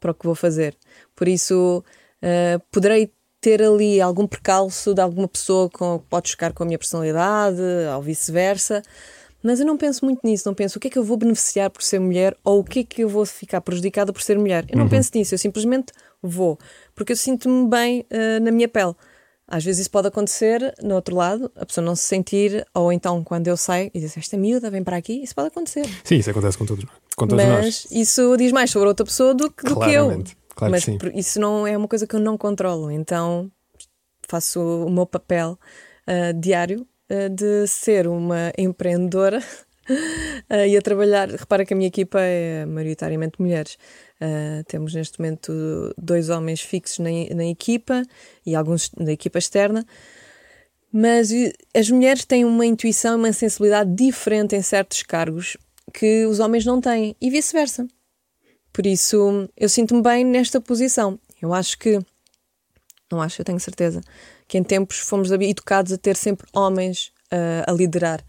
para 0.00 0.10
o 0.10 0.14
que 0.14 0.26
vou 0.26 0.34
fazer. 0.34 0.76
Por 1.14 1.28
isso, 1.28 1.84
uh, 2.22 2.62
poderei 2.70 3.10
ter 3.40 3.62
ali 3.62 4.00
algum 4.00 4.26
percalço 4.26 4.94
de 4.94 5.00
alguma 5.00 5.28
pessoa 5.28 5.70
que 5.70 5.78
pode 6.08 6.30
chocar 6.30 6.52
com 6.52 6.62
a 6.62 6.66
minha 6.66 6.78
personalidade 6.78 7.60
ou 7.94 8.02
vice-versa. 8.02 8.82
Mas 9.42 9.60
eu 9.60 9.66
não 9.66 9.76
penso 9.76 10.04
muito 10.04 10.20
nisso, 10.24 10.42
não 10.46 10.54
penso 10.54 10.76
o 10.78 10.80
que 10.80 10.88
é 10.88 10.90
que 10.90 10.98
eu 10.98 11.04
vou 11.04 11.16
beneficiar 11.16 11.70
por 11.70 11.80
ser 11.80 12.00
mulher 12.00 12.36
ou 12.42 12.60
o 12.60 12.64
que 12.64 12.80
é 12.80 12.84
que 12.84 13.04
eu 13.04 13.08
vou 13.08 13.24
ficar 13.24 13.60
prejudicada 13.60 14.12
por 14.12 14.20
ser 14.20 14.36
mulher. 14.36 14.64
Eu 14.68 14.76
não 14.76 14.84
uhum. 14.84 14.90
penso 14.90 15.12
nisso, 15.14 15.34
eu 15.34 15.38
simplesmente 15.38 15.92
vou, 16.20 16.58
porque 16.94 17.12
eu 17.12 17.16
sinto-me 17.16 17.68
bem 17.68 18.04
uh, 18.10 18.42
na 18.42 18.50
minha 18.50 18.68
pele. 18.68 18.94
Às 19.46 19.64
vezes 19.64 19.82
isso 19.82 19.90
pode 19.92 20.08
acontecer 20.08 20.74
no 20.82 20.96
outro 20.96 21.14
lado, 21.14 21.52
a 21.54 21.64
pessoa 21.64 21.84
não 21.84 21.94
se 21.94 22.02
sentir, 22.02 22.66
ou 22.74 22.92
então 22.92 23.22
quando 23.22 23.46
eu 23.46 23.56
saio 23.56 23.88
e 23.94 24.00
diz 24.00 24.16
esta 24.16 24.36
miúda 24.36 24.68
vem 24.68 24.82
para 24.82 24.96
aqui, 24.96 25.22
isso 25.22 25.36
pode 25.36 25.48
acontecer. 25.48 25.86
Sim, 26.02 26.16
isso 26.16 26.30
acontece 26.30 26.58
com 26.58 26.66
todos, 26.66 26.84
com 27.14 27.28
todos 27.28 27.44
Mas 27.44 27.64
nós. 27.64 27.86
isso 27.92 28.36
diz 28.36 28.50
mais 28.50 28.72
sobre 28.72 28.88
outra 28.88 29.06
pessoa 29.06 29.32
do 29.32 29.48
que, 29.48 29.62
do 29.62 29.78
que 29.78 29.92
eu. 29.92 30.24
Claro 30.56 30.72
Mas 30.72 30.86
isso 31.14 31.38
não 31.38 31.66
é 31.66 31.76
uma 31.76 31.86
coisa 31.86 32.06
que 32.06 32.16
eu 32.16 32.20
não 32.20 32.38
controlo, 32.38 32.90
então 32.90 33.52
faço 34.26 34.60
o 34.60 34.90
meu 34.90 35.04
papel 35.06 35.58
uh, 36.08 36.40
diário 36.40 36.86
uh, 37.10 37.28
de 37.28 37.66
ser 37.66 38.08
uma 38.08 38.50
empreendedora 38.56 39.38
uh, 39.38 40.64
e 40.66 40.74
a 40.74 40.80
trabalhar. 40.80 41.28
Repara 41.28 41.66
que 41.66 41.74
a 41.74 41.76
minha 41.76 41.88
equipa 41.88 42.18
é 42.20 42.64
maioritariamente 42.64 43.40
mulheres. 43.40 43.76
Temos 44.66 44.94
neste 44.94 45.20
momento 45.20 45.52
dois 45.98 46.30
homens 46.30 46.62
fixos 46.62 47.00
na, 47.00 47.10
na 47.34 47.44
equipa 47.44 48.02
e 48.46 48.56
alguns 48.56 48.90
na 48.98 49.12
equipa 49.12 49.38
externa. 49.38 49.84
Mas 50.90 51.28
as 51.74 51.90
mulheres 51.90 52.24
têm 52.24 52.42
uma 52.42 52.64
intuição 52.64 53.12
e 53.12 53.16
uma 53.16 53.32
sensibilidade 53.34 53.94
diferente 53.94 54.56
em 54.56 54.62
certos 54.62 55.02
cargos 55.02 55.58
que 55.92 56.24
os 56.24 56.40
homens 56.40 56.64
não 56.64 56.80
têm 56.80 57.14
e 57.20 57.28
vice-versa. 57.28 57.86
Por 58.76 58.86
isso, 58.86 59.48
eu 59.56 59.70
sinto-me 59.70 60.02
bem 60.02 60.22
nesta 60.22 60.60
posição. 60.60 61.18
Eu 61.40 61.54
acho 61.54 61.78
que, 61.78 61.98
não 63.10 63.22
acho, 63.22 63.40
eu 63.40 63.44
tenho 63.44 63.58
certeza, 63.58 64.02
que 64.46 64.58
em 64.58 64.62
tempos 64.62 64.98
fomos 64.98 65.30
educados 65.30 65.94
a 65.94 65.96
ter 65.96 66.14
sempre 66.14 66.46
homens 66.52 67.10
uh, 67.32 67.64
a 67.66 67.72
liderar. 67.72 68.20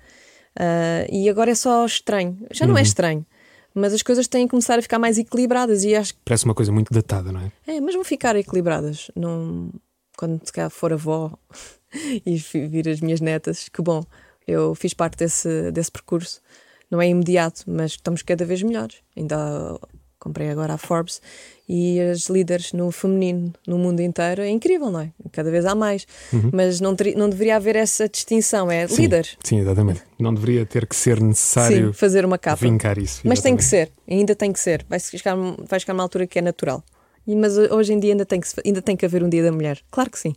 Uh, 0.58 1.04
e 1.12 1.30
agora 1.30 1.52
é 1.52 1.54
só 1.54 1.86
estranho. 1.86 2.38
Já 2.50 2.66
não 2.66 2.78
é 2.78 2.80
uhum. 2.80 2.84
estranho 2.84 3.26
mas 3.74 3.94
as 3.94 4.02
coisas 4.02 4.26
têm 4.26 4.48
que 4.48 4.52
começar 4.52 4.80
a 4.80 4.82
ficar 4.82 4.98
mais 4.98 5.18
equilibradas 5.20 5.84
e 5.84 5.94
acho. 5.94 6.16
Parece 6.26 6.46
uma 6.46 6.56
coisa 6.56 6.72
muito 6.72 6.92
datada, 6.92 7.32
não 7.32 7.42
é? 7.42 7.52
É, 7.68 7.82
mas 7.82 7.94
vão 7.94 8.04
ficar 8.06 8.36
equilibradas. 8.38 9.12
Não... 9.16 9.70
Quando 10.18 10.42
se 10.44 10.52
calhar 10.52 10.72
for 10.72 10.94
avó 10.94 11.38
e 12.26 12.38
vir 12.38 12.88
as 12.88 13.02
minhas 13.02 13.20
netas, 13.20 13.68
que 13.70 13.82
bom, 13.82 14.02
eu 14.48 14.74
fiz 14.74 14.94
parte 14.94 15.18
desse, 15.18 15.72
desse 15.72 15.92
percurso. 15.92 16.42
Não 16.90 17.02
é 17.02 17.08
imediato, 17.08 17.66
mas 17.68 17.92
estamos 17.92 18.24
cada 18.24 18.46
vez 18.46 18.64
melhores. 18.64 18.98
Ainda 19.16 19.78
comprei 20.20 20.50
agora 20.50 20.74
a 20.74 20.78
Forbes, 20.78 21.22
e 21.68 22.00
as 22.00 22.28
líderes 22.28 22.72
no 22.74 22.92
feminino 22.92 23.54
no 23.68 23.78
mundo 23.78 24.02
inteiro 24.02 24.42
é 24.42 24.50
incrível, 24.50 24.90
não 24.90 25.02
é? 25.02 25.12
Cada 25.32 25.52
vez 25.52 25.66
há 25.66 25.76
mais. 25.76 26.08
Uhum. 26.32 26.50
Mas 26.54 26.80
não, 26.80 26.96
ter, 26.96 27.16
não 27.16 27.30
deveria 27.30 27.58
haver 27.58 27.76
essa 27.76 28.08
distinção, 28.08 28.72
é 28.72 28.88
sim, 28.88 29.02
líder. 29.02 29.28
Sim, 29.44 29.60
exatamente. 29.60 30.02
Não 30.18 30.34
deveria 30.34 30.66
ter 30.66 30.86
que 30.86 30.96
ser 30.96 31.22
necessário 31.22 31.88
sim, 31.88 31.94
fazer 31.94 32.26
uma 32.26 32.38
capa. 32.38 32.66
vincar 32.66 32.98
isso. 32.98 33.22
Mas 33.24 33.42
tem 33.42 33.56
que 33.56 33.64
ser, 33.64 33.92
ainda 34.10 34.36
tem 34.36 34.54
que 34.54 34.60
ser. 34.60 34.86
Vai 34.90 35.00
chegar, 35.00 35.36
vai 35.68 35.80
chegar 35.80 35.94
uma 35.94 36.04
altura 36.04 36.26
que 36.26 36.40
é 36.40 36.42
natural. 36.42 36.84
Mas 37.26 37.58
hoje 37.58 37.92
em 37.92 38.00
dia 38.00 38.14
ainda 38.14 38.26
tem, 38.26 38.40
que, 38.40 38.48
ainda 38.66 38.82
tem 38.82 38.96
que 38.96 39.06
haver 39.06 39.22
um 39.22 39.30
dia 39.30 39.44
da 39.44 39.52
mulher. 39.52 39.82
Claro 39.92 40.10
que 40.10 40.18
sim. 40.18 40.34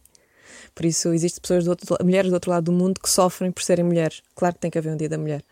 Por 0.74 0.84
isso, 0.84 1.12
existem 1.12 1.40
pessoas 1.40 1.64
do 1.64 1.70
outro, 1.70 1.96
mulheres 2.02 2.30
do 2.30 2.34
outro 2.34 2.50
lado 2.50 2.64
do 2.64 2.72
mundo 2.72 3.00
que 3.00 3.08
sofrem 3.08 3.52
por 3.52 3.62
serem 3.62 3.84
mulheres. 3.84 4.22
Claro 4.34 4.54
que 4.54 4.60
tem 4.60 4.70
que 4.70 4.78
haver 4.78 4.92
um 4.92 4.96
dia 4.96 5.08
da 5.08 5.18
mulher. 5.18 5.42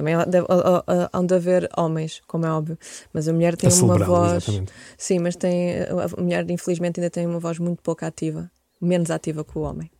Também 0.00 0.14
há 0.14 0.24
de 0.24 1.34
haver 1.34 1.68
homens, 1.76 2.22
como 2.26 2.46
é 2.46 2.50
óbvio, 2.50 2.78
mas 3.12 3.28
a 3.28 3.34
mulher 3.34 3.54
tem 3.54 3.68
a 3.68 3.84
uma 3.84 3.98
voz. 3.98 4.44
Exatamente. 4.44 4.72
Sim, 4.96 5.18
mas 5.18 5.36
tem 5.36 5.82
a 5.82 6.18
mulher, 6.18 6.50
infelizmente, 6.50 6.98
ainda 6.98 7.10
tem 7.10 7.26
uma 7.26 7.38
voz 7.38 7.58
muito 7.58 7.82
pouco 7.82 8.02
ativa, 8.02 8.50
menos 8.80 9.10
ativa 9.10 9.44
que 9.44 9.58
o 9.58 9.60
homem. 9.60 9.90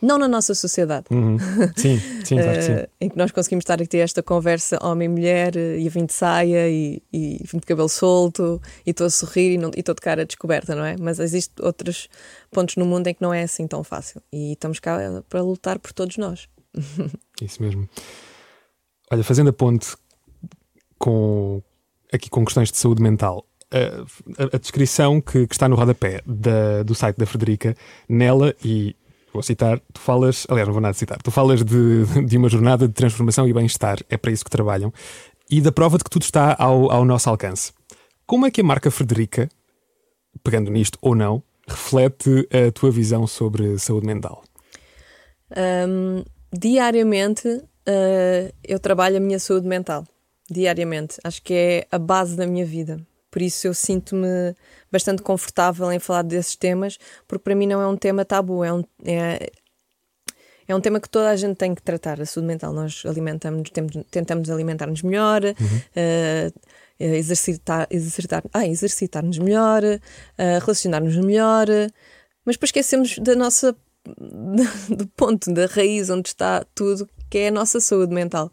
Não 0.00 0.16
na 0.16 0.26
nossa 0.26 0.54
sociedade. 0.54 1.08
Uhum. 1.10 1.36
Sim, 1.76 2.00
sim, 2.24 2.36
claro 2.36 2.62
sim. 2.62 2.72
Uh, 2.72 2.88
em 3.02 3.10
que 3.10 3.18
nós 3.18 3.30
conseguimos 3.30 3.64
estar 3.64 3.82
aqui 3.82 3.98
esta 3.98 4.22
conversa 4.22 4.78
homem-mulher 4.82 5.54
e 5.56 5.84
eu 5.84 5.90
vim 5.90 6.06
de 6.06 6.14
saia 6.14 6.70
e, 6.70 7.02
e 7.12 7.42
vim 7.44 7.58
de 7.58 7.66
cabelo 7.66 7.88
solto 7.90 8.62
e 8.86 8.92
estou 8.92 9.08
a 9.08 9.10
sorrir 9.10 9.54
e, 9.54 9.58
não, 9.58 9.70
e 9.76 9.80
estou 9.80 9.94
de 9.94 10.00
cara 10.00 10.24
descoberta, 10.24 10.74
não 10.74 10.86
é? 10.86 10.96
Mas 10.98 11.18
existem 11.18 11.66
outros 11.66 12.08
pontos 12.50 12.76
no 12.76 12.86
mundo 12.86 13.08
em 13.08 13.12
que 13.12 13.20
não 13.20 13.34
é 13.34 13.42
assim 13.42 13.66
tão 13.66 13.84
fácil 13.84 14.22
e 14.32 14.52
estamos 14.52 14.80
cá 14.80 14.98
para 15.28 15.42
lutar 15.42 15.78
por 15.78 15.92
todos 15.92 16.16
nós. 16.16 16.48
Isso 17.42 17.62
mesmo. 17.62 17.86
Olha, 19.10 19.24
fazendo 19.24 19.50
a 19.50 19.52
ponte 19.52 19.96
com, 20.98 21.62
aqui 22.12 22.28
com 22.28 22.44
questões 22.44 22.70
de 22.70 22.76
saúde 22.76 23.02
mental, 23.02 23.46
a, 23.70 24.42
a, 24.42 24.56
a 24.56 24.58
descrição 24.58 25.20
que, 25.20 25.46
que, 25.46 25.54
está 25.54 25.68
no 25.68 25.76
rodapé 25.76 26.20
da, 26.26 26.82
do 26.82 26.94
site 26.94 27.16
da 27.16 27.26
Frederica, 27.26 27.76
nela, 28.08 28.54
e 28.64 28.94
vou 29.32 29.42
citar, 29.42 29.80
tu 29.92 30.00
falas, 30.00 30.46
aliás, 30.48 30.66
não 30.66 30.72
vou 30.72 30.82
nada 30.82 30.94
citar, 30.94 31.18
tu 31.22 31.30
falas 31.30 31.64
de, 31.64 32.04
de 32.26 32.36
uma 32.36 32.48
jornada 32.48 32.86
de 32.86 32.94
transformação 32.94 33.48
e 33.48 33.52
bem-estar, 33.52 33.98
é 34.08 34.16
para 34.16 34.30
isso 34.30 34.44
que 34.44 34.50
trabalham, 34.50 34.92
e 35.50 35.60
da 35.60 35.72
prova 35.72 35.96
de 35.96 36.04
que 36.04 36.10
tudo 36.10 36.22
está 36.22 36.54
ao, 36.58 36.90
ao 36.90 37.04
nosso 37.04 37.30
alcance. 37.30 37.72
Como 38.26 38.46
é 38.46 38.50
que 38.50 38.60
a 38.60 38.64
marca 38.64 38.90
Frederica, 38.90 39.48
pegando 40.42 40.70
nisto 40.70 40.98
ou 41.00 41.14
não, 41.14 41.42
reflete 41.66 42.46
a 42.52 42.70
tua 42.72 42.90
visão 42.90 43.26
sobre 43.26 43.78
saúde 43.78 44.06
mental? 44.06 44.42
Um, 45.56 46.22
diariamente 46.52 47.62
uh, 47.88 48.54
eu 48.62 48.78
trabalho 48.78 49.16
a 49.16 49.20
minha 49.20 49.38
saúde 49.38 49.66
mental 49.66 50.04
diariamente. 50.50 51.18
Acho 51.24 51.42
que 51.42 51.54
é 51.54 51.86
a 51.90 51.98
base 51.98 52.36
da 52.36 52.46
minha 52.46 52.64
vida. 52.64 53.00
Por 53.30 53.42
isso 53.42 53.66
eu 53.66 53.74
sinto-me 53.74 54.54
bastante 54.90 55.22
confortável 55.22 55.90
em 55.92 55.98
falar 55.98 56.22
desses 56.22 56.56
temas, 56.56 56.98
porque 57.26 57.44
para 57.44 57.54
mim 57.54 57.66
não 57.66 57.80
é 57.80 57.86
um 57.86 57.96
tema 57.96 58.24
tabu, 58.24 58.64
é 58.64 58.72
um, 58.72 58.82
é, 59.04 59.50
é 60.66 60.74
um 60.74 60.80
tema 60.80 60.98
que 60.98 61.08
toda 61.08 61.28
a 61.28 61.36
gente 61.36 61.56
tem 61.56 61.74
que 61.74 61.82
tratar, 61.82 62.20
a 62.20 62.26
saúde 62.26 62.46
mental. 62.46 62.72
Nós 62.72 63.02
alimentamos, 63.04 63.68
temos, 63.70 63.92
tentamos 64.10 64.48
alimentar-nos 64.48 65.02
melhor, 65.02 65.42
uhum. 65.44 65.52
uh, 65.52 66.52
exercitar, 66.98 67.86
exercitar, 67.90 68.42
ah, 68.52 68.66
exercitar-nos 68.66 69.38
melhor, 69.38 69.82
uh, 69.84 70.60
relacionar-nos 70.60 71.16
melhor, 71.16 71.66
mas 72.46 72.56
depois 72.56 72.68
esquecemos 72.68 73.18
da 73.18 73.36
nossa 73.36 73.76
do 74.88 75.06
ponto, 75.08 75.52
da 75.52 75.66
raiz 75.66 76.08
onde 76.08 76.28
está 76.28 76.64
tudo, 76.74 77.08
que 77.30 77.38
é 77.38 77.48
a 77.48 77.52
nossa 77.52 77.80
saúde 77.80 78.14
mental. 78.14 78.50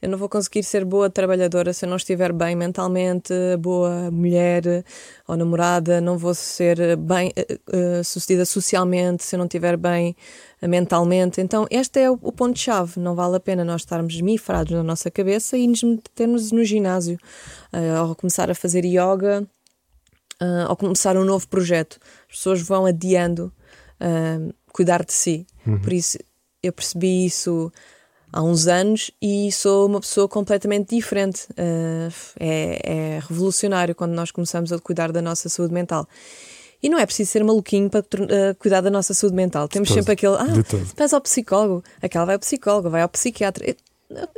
Eu 0.00 0.10
não 0.10 0.18
vou 0.18 0.28
conseguir 0.28 0.62
ser 0.62 0.84
boa 0.84 1.08
trabalhadora 1.08 1.72
se 1.72 1.84
eu 1.84 1.88
não 1.88 1.96
estiver 1.96 2.32
bem 2.32 2.54
mentalmente, 2.54 3.32
boa 3.58 4.10
mulher 4.10 4.84
ou 5.26 5.36
namorada, 5.36 6.00
não 6.00 6.18
vou 6.18 6.34
ser 6.34 6.96
bem 6.96 7.32
uh, 7.38 8.04
sucedida 8.04 8.44
socialmente 8.44 9.24
se 9.24 9.34
eu 9.34 9.38
não 9.38 9.46
estiver 9.46 9.76
bem 9.76 10.14
uh, 10.62 10.68
mentalmente. 10.68 11.40
Então, 11.40 11.66
este 11.70 12.00
é 12.00 12.10
o, 12.10 12.18
o 12.20 12.30
ponto-chave. 12.30 13.00
Não 13.00 13.14
vale 13.14 13.36
a 13.36 13.40
pena 13.40 13.64
nós 13.64 13.80
estarmos 13.80 14.14
esmifrados 14.14 14.72
na 14.72 14.82
nossa 14.82 15.10
cabeça 15.10 15.56
e 15.56 15.66
nos 15.66 15.82
metermos 15.82 16.52
no 16.52 16.62
ginásio 16.62 17.18
uh, 17.72 18.08
ou 18.08 18.14
começar 18.14 18.50
a 18.50 18.54
fazer 18.54 18.84
yoga 18.84 19.46
ou 20.68 20.76
começar 20.76 21.16
um 21.16 21.24
novo 21.24 21.48
projeto. 21.48 21.98
As 22.28 22.36
pessoas 22.36 22.60
vão 22.60 22.84
adiando 22.84 23.50
cuidar 24.70 25.02
de 25.02 25.14
si. 25.14 25.46
Uhum. 25.66 25.80
Por 25.80 25.94
isso, 25.94 26.18
eu 26.62 26.74
percebi 26.74 27.24
isso 27.24 27.72
há 28.32 28.42
uns 28.42 28.66
anos 28.66 29.10
e 29.20 29.50
sou 29.52 29.86
uma 29.86 30.00
pessoa 30.00 30.28
completamente 30.28 30.94
diferente. 30.94 31.46
Uh, 31.52 32.12
é, 32.38 32.80
é, 32.84 33.20
revolucionário 33.28 33.94
quando 33.94 34.12
nós 34.12 34.30
começamos 34.30 34.72
a 34.72 34.78
cuidar 34.78 35.12
da 35.12 35.22
nossa 35.22 35.48
saúde 35.48 35.72
mental. 35.72 36.06
E 36.82 36.88
não 36.88 36.98
é 36.98 37.06
preciso 37.06 37.30
ser 37.30 37.42
maluquinho 37.42 37.88
para 37.88 38.00
uh, 38.00 38.54
cuidar 38.58 38.80
da 38.80 38.90
nossa 38.90 39.14
saúde 39.14 39.34
mental. 39.34 39.66
Temos 39.68 39.88
sempre 39.88 40.12
aquele, 40.12 40.34
ah, 40.34 40.46
vais 40.96 41.12
ao 41.12 41.20
psicólogo, 41.20 41.82
aquela 42.02 42.24
vai 42.24 42.34
ao 42.34 42.40
psicólogo, 42.40 42.90
vai 42.90 43.02
ao 43.02 43.08
psiquiatra. 43.08 43.74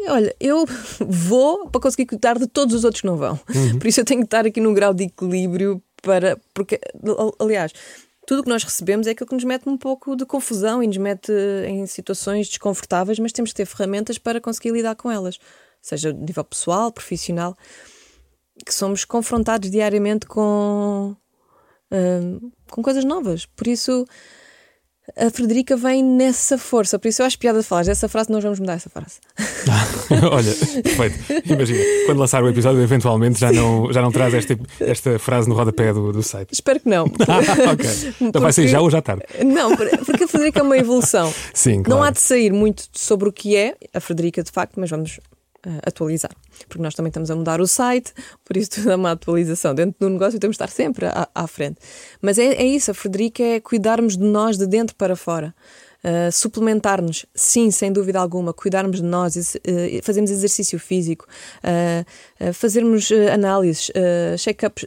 olha, 0.09 0.35
eu 0.39 0.65
vou 1.07 1.69
para 1.69 1.81
conseguir 1.81 2.07
cuidar 2.07 2.39
de 2.39 2.47
todos 2.47 2.75
os 2.75 2.85
outros 2.85 3.01
que 3.01 3.07
não 3.07 3.17
vão. 3.17 3.39
Uhum. 3.55 3.79
Por 3.79 3.89
isso 3.89 4.01
eu 4.01 4.05
tenho 4.05 4.21
que 4.21 4.27
estar 4.27 4.47
aqui 4.47 4.61
num 4.61 4.73
grau 4.73 4.95
de 4.95 5.05
equilíbrio 5.05 5.83
para. 6.01 6.39
Porque, 6.55 6.81
aliás, 7.39 7.73
tudo 8.29 8.41
o 8.41 8.43
que 8.43 8.51
nós 8.51 8.63
recebemos 8.63 9.07
é 9.07 9.13
aquilo 9.13 9.27
que 9.27 9.35
nos 9.35 9.45
mete 9.45 9.67
um 9.67 9.79
pouco 9.79 10.15
de 10.15 10.27
confusão 10.27 10.83
e 10.83 10.87
nos 10.87 10.99
mete 10.99 11.33
em 11.67 11.87
situações 11.87 12.47
desconfortáveis, 12.47 13.19
mas 13.19 13.33
temos 13.33 13.53
que 13.53 13.57
ter 13.57 13.65
ferramentas 13.65 14.19
para 14.19 14.39
conseguir 14.39 14.71
lidar 14.71 14.97
com 14.97 15.11
elas, 15.11 15.39
seja 15.81 16.13
de 16.13 16.21
nível 16.21 16.45
pessoal, 16.45 16.93
profissional, 16.93 17.57
que 18.67 18.75
somos 18.75 19.03
confrontados 19.07 19.71
diariamente 19.71 20.27
com, 20.27 21.17
uh, 21.91 22.53
com 22.71 22.83
coisas 22.83 23.03
novas. 23.03 23.47
Por 23.47 23.67
isso 23.67 24.05
a 25.17 25.31
Frederica 25.31 25.77
vem 25.77 26.03
nessa 26.03 26.59
força. 26.59 26.99
Por 26.99 27.09
isso 27.09 27.23
eu 27.23 27.27
acho 27.27 27.39
piada 27.39 27.61
de 27.61 27.67
falar 27.67 27.85
dessa 27.85 28.09
frase, 28.09 28.31
nós 28.31 28.43
vamos 28.43 28.61
mudar 28.61 28.75
essa 28.75 28.91
frase. 28.91 29.17
Olha, 30.31 30.55
perfeito. 30.83 31.53
Imagina, 31.53 31.81
quando 32.07 32.19
lançar 32.19 32.43
o 32.43 32.49
episódio, 32.49 32.83
eventualmente 32.83 33.39
já 33.41 33.53
não, 33.53 33.93
já 33.93 34.03
não 34.03 34.11
traz 34.11 34.35
esta, 34.35 34.59
esta 34.81 35.19
frase 35.19 35.49
no 35.49 35.55
rodapé 35.55 35.93
do, 35.93 36.13
do 36.13 36.23
site. 36.23 36.53
Espero 36.53 36.81
que 36.81 36.89
não. 36.89 37.07
ah, 37.29 37.73
ok. 37.73 37.91
Então 37.91 38.33
porque, 38.33 38.39
vai 38.39 38.53
sair 38.53 38.69
já 38.69 38.81
ou 38.81 38.91
já 38.91 39.01
tarde? 39.01 39.25
Não, 39.45 39.77
porque 39.77 40.25
a 40.25 40.29
Frederica 40.29 40.61
é 40.61 40.63
uma 40.63 40.77
evolução. 40.77 41.33
Sim, 41.53 41.83
claro. 41.83 42.01
Não 42.01 42.07
há 42.07 42.11
de 42.11 42.21
sair 42.21 42.53
muito 42.53 42.85
sobre 42.93 43.29
o 43.29 43.33
que 43.33 43.57
é 43.57 43.77
a 43.93 44.01
Frederica 44.01 44.43
de 44.43 44.51
facto, 44.51 44.79
mas 44.79 44.91
vamos 44.91 45.19
uh, 45.67 45.81
atualizar. 45.87 46.31
Porque 46.69 46.83
nós 46.83 46.95
também 46.95 47.09
estamos 47.09 47.31
a 47.31 47.37
mudar 47.37 47.61
o 47.61 47.67
site, 47.67 48.13
por 48.45 48.57
isso 48.57 48.71
tudo 48.71 48.91
é 48.91 48.97
uma 48.97 49.13
atualização. 49.13 49.75
Dentro 49.75 49.97
do 49.99 50.09
negócio 50.11 50.39
temos 50.39 50.57
de 50.57 50.63
estar 50.63 50.75
sempre 50.75 51.07
à, 51.07 51.29
à 51.35 51.47
frente. 51.47 51.79
Mas 52.21 52.39
é, 52.39 52.55
é, 52.55 52.67
isso, 52.67 52.91
a 52.91 52.95
Frederica 52.95 53.43
é 53.43 53.61
cuidarmos 53.61 54.17
de 54.17 54.25
nós 54.25 54.57
de 54.57 54.67
dentro 54.67 54.95
para 54.97 55.17
fora. 55.17 55.55
Uh, 55.99 56.31
suplementar-nos, 56.31 57.27
sim, 57.35 57.73
sem 57.73 57.93
dúvida 57.93 58.21
alguma, 58.21 58.55
cuidarmos 58.55 58.99
de 58.99 59.03
nós, 59.03 59.35
uh, 59.35 59.61
fazermos 60.05 60.31
exercício 60.31 60.79
físico, 60.79 61.27
uh, 61.65 62.53
fazermos 62.55 63.11
análises, 63.33 63.91
check-ups 64.39 64.87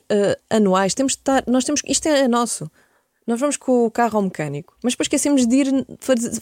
anuais. 0.49 0.93
Temos 0.93 1.13
de 1.13 1.19
estar, 1.19 1.43
nós 1.47 1.65
temos, 1.65 1.81
isto 1.85 2.07
é 2.07 2.29
nosso. 2.29 2.71
Nós 3.31 3.39
vamos 3.39 3.55
com 3.55 3.85
o 3.85 3.89
carro 3.89 4.17
ao 4.17 4.23
mecânico, 4.23 4.75
mas 4.83 4.91
depois 4.91 5.05
esquecemos 5.05 5.47
de 5.47 5.55
ir 5.55 5.87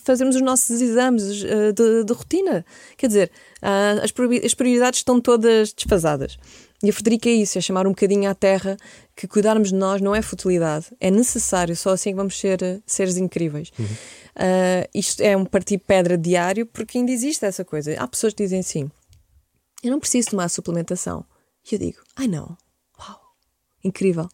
fazermos 0.04 0.36
os 0.36 0.42
nossos 0.42 0.82
exames 0.82 1.44
uh, 1.44 1.72
de, 1.72 2.04
de, 2.04 2.12
rotina. 2.12 2.66
Quer 2.98 3.06
dizer, 3.06 3.32
uh, 3.62 4.04
as, 4.44 4.56
prioridades 4.56 5.02
estão 5.02 5.22
todas 5.22 5.72
desfasadas. 5.72 6.40
E 6.82 6.90
a 6.90 6.94
Frederica 6.94 7.30
é 7.30 7.34
isso, 7.34 7.60
é 7.60 7.62
chamar 7.62 7.86
um 7.86 7.92
bocadinho 7.92 8.28
à 8.28 8.34
terra 8.34 8.76
que 9.16 9.28
cuidarmos 9.28 9.70
de 9.70 9.76
nós 9.76 10.02
não 10.02 10.16
é 10.16 10.22
futilidade, 10.24 10.88
é 11.00 11.12
necessário, 11.12 11.76
só 11.76 11.92
assim 11.92 12.10
que 12.10 12.16
vamos 12.16 12.40
ser 12.40 12.60
uh, 12.64 12.82
seres 12.88 13.18
incríveis. 13.18 13.72
Uhum. 13.78 13.86
Uh, 13.86 14.90
isto 14.92 15.22
é 15.22 15.38
um 15.38 15.46
partir 15.46 15.78
pedra 15.78 16.18
diário 16.18 16.66
porque 16.66 16.98
ainda 16.98 17.12
existe 17.12 17.46
essa 17.46 17.64
coisa. 17.64 17.94
Há 18.00 18.08
pessoas 18.08 18.34
que 18.34 18.42
dizem 18.42 18.64
sim, 18.64 18.90
eu 19.84 19.92
não 19.92 20.00
preciso 20.00 20.32
tomar 20.32 20.50
suplementação. 20.50 21.24
E 21.72 21.76
eu 21.76 21.80
digo, 21.80 22.00
ai 22.16 22.28
não, 22.28 22.58
uau, 23.00 23.22
incrível. 23.84 24.28